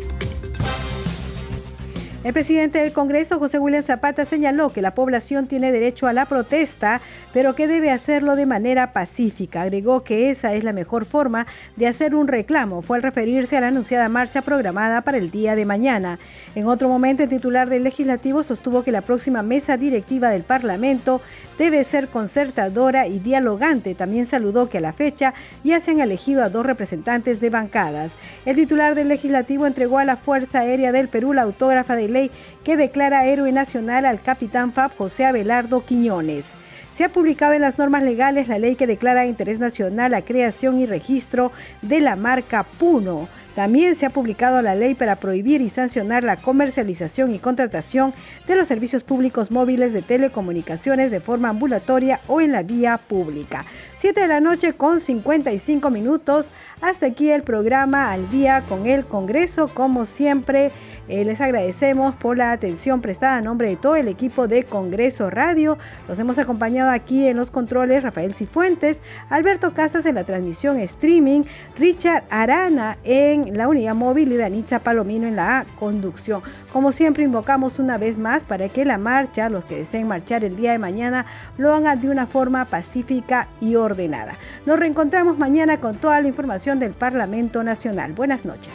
El 2.24 2.32
presidente 2.32 2.78
del 2.78 2.94
Congreso, 2.94 3.38
José 3.38 3.58
William 3.58 3.82
Zapata, 3.82 4.24
señaló 4.24 4.70
que 4.70 4.80
la 4.80 4.94
población 4.94 5.46
tiene 5.46 5.72
derecho 5.72 6.06
a 6.06 6.14
la 6.14 6.24
protesta, 6.24 7.02
pero 7.34 7.54
que 7.54 7.68
debe 7.68 7.90
hacerlo 7.90 8.34
de 8.34 8.46
manera 8.46 8.94
pacífica. 8.94 9.60
Agregó 9.60 10.04
que 10.04 10.30
esa 10.30 10.54
es 10.54 10.64
la 10.64 10.72
mejor 10.72 11.04
forma 11.04 11.46
de 11.76 11.86
hacer 11.86 12.14
un 12.14 12.26
reclamo. 12.26 12.80
Fue 12.80 12.96
al 12.96 13.02
referirse 13.02 13.58
a 13.58 13.60
la 13.60 13.66
anunciada 13.68 14.08
marcha 14.08 14.40
programada 14.40 15.02
para 15.02 15.18
el 15.18 15.30
día 15.30 15.54
de 15.54 15.66
mañana. 15.66 16.18
En 16.54 16.66
otro 16.66 16.88
momento, 16.88 17.22
el 17.22 17.28
titular 17.28 17.68
del 17.68 17.84
legislativo 17.84 18.42
sostuvo 18.42 18.82
que 18.82 18.90
la 18.90 19.02
próxima 19.02 19.42
mesa 19.42 19.76
directiva 19.76 20.30
del 20.30 20.44
Parlamento 20.44 21.20
debe 21.58 21.84
ser 21.84 22.08
concertadora 22.08 23.06
y 23.06 23.18
dialogante. 23.18 23.94
También 23.94 24.24
saludó 24.24 24.70
que 24.70 24.78
a 24.78 24.80
la 24.80 24.94
fecha 24.94 25.34
ya 25.62 25.78
se 25.78 25.90
han 25.90 26.00
elegido 26.00 26.42
a 26.42 26.48
dos 26.48 26.64
representantes 26.64 27.38
de 27.40 27.50
bancadas. 27.50 28.16
El 28.46 28.56
titular 28.56 28.94
del 28.94 29.08
legislativo 29.08 29.66
entregó 29.66 29.98
a 29.98 30.06
la 30.06 30.16
Fuerza 30.16 30.60
Aérea 30.60 30.90
del 30.90 31.08
Perú 31.08 31.34
la 31.34 31.42
autógrafa 31.42 31.96
de 31.96 32.13
ley 32.14 32.30
que 32.64 32.78
declara 32.78 33.26
héroe 33.26 33.52
nacional 33.52 34.06
al 34.06 34.22
capitán 34.22 34.72
FAB 34.72 34.96
José 34.96 35.26
Abelardo 35.26 35.84
Quiñones. 35.84 36.54
Se 36.94 37.04
ha 37.04 37.08
publicado 37.08 37.52
en 37.52 37.60
las 37.60 37.76
normas 37.76 38.04
legales 38.04 38.48
la 38.48 38.58
ley 38.58 38.76
que 38.76 38.86
declara 38.86 39.22
de 39.22 39.26
interés 39.26 39.58
nacional 39.58 40.12
la 40.12 40.22
creación 40.22 40.78
y 40.78 40.86
registro 40.86 41.50
de 41.82 42.00
la 42.00 42.16
marca 42.16 42.62
Puno. 42.62 43.28
También 43.54 43.94
se 43.94 44.04
ha 44.04 44.10
publicado 44.10 44.62
la 44.62 44.74
ley 44.74 44.94
para 44.94 45.16
prohibir 45.16 45.60
y 45.60 45.68
sancionar 45.68 46.24
la 46.24 46.36
comercialización 46.36 47.32
y 47.32 47.38
contratación 47.38 48.12
de 48.48 48.56
los 48.56 48.66
servicios 48.66 49.04
públicos 49.04 49.52
móviles 49.52 49.92
de 49.92 50.02
telecomunicaciones 50.02 51.12
de 51.12 51.20
forma 51.20 51.50
ambulatoria 51.50 52.20
o 52.26 52.40
en 52.40 52.50
la 52.50 52.64
vía 52.64 52.98
pública. 52.98 53.64
7 53.98 54.20
de 54.20 54.28
la 54.28 54.40
noche 54.40 54.72
con 54.72 55.00
55 55.00 55.88
minutos. 55.90 56.50
Hasta 56.80 57.06
aquí 57.06 57.30
el 57.30 57.42
programa 57.42 58.12
al 58.12 58.28
día 58.30 58.62
con 58.68 58.86
el 58.86 59.04
Congreso. 59.04 59.68
Como 59.68 60.04
siempre, 60.04 60.72
eh, 61.08 61.24
les 61.24 61.40
agradecemos 61.40 62.14
por 62.14 62.36
la 62.36 62.52
atención 62.52 63.00
prestada 63.00 63.36
a 63.36 63.40
nombre 63.42 63.68
de 63.68 63.76
todo 63.76 63.96
el 63.96 64.08
equipo 64.08 64.48
de 64.48 64.64
Congreso 64.64 65.30
Radio. 65.30 65.76
Los 66.08 66.18
hemos 66.18 66.38
acompañado 66.38 66.90
aquí 66.90 67.26
en 67.26 67.36
los 67.36 67.50
controles 67.50 68.02
Rafael 68.02 68.34
Cifuentes, 68.34 69.02
Alberto 69.28 69.74
Casas 69.74 70.06
en 70.06 70.14
la 70.14 70.24
transmisión 70.24 70.78
streaming, 70.80 71.42
Richard 71.76 72.24
Arana 72.30 72.96
en 73.04 73.56
la 73.56 73.68
unidad 73.68 73.94
móvil 73.94 74.32
y 74.32 74.36
Danitza 74.36 74.78
Palomino 74.78 75.26
en 75.26 75.36
la 75.36 75.66
conducción. 75.78 76.42
Como 76.72 76.90
siempre, 76.90 77.24
invocamos 77.24 77.78
una 77.78 77.98
vez 77.98 78.18
más 78.18 78.42
para 78.42 78.68
que 78.68 78.84
la 78.84 78.98
marcha, 78.98 79.48
los 79.48 79.64
que 79.64 79.76
deseen 79.76 80.08
marchar 80.08 80.44
el 80.44 80.56
día 80.56 80.72
de 80.72 80.78
mañana, 80.78 81.26
lo 81.58 81.72
hagan 81.72 82.00
de 82.00 82.08
una 82.08 82.26
forma 82.26 82.64
pacífica 82.64 83.48
y 83.60 83.76
ordenada. 83.76 84.36
Nos 84.66 84.78
reencontramos 84.78 85.38
mañana 85.38 85.78
con 85.80 85.96
toda 85.96 86.20
la 86.20 86.28
información 86.28 86.78
del 86.78 86.92
Parlamento 86.92 87.62
Nacional. 87.62 88.12
Buenas 88.12 88.44
noches. 88.44 88.74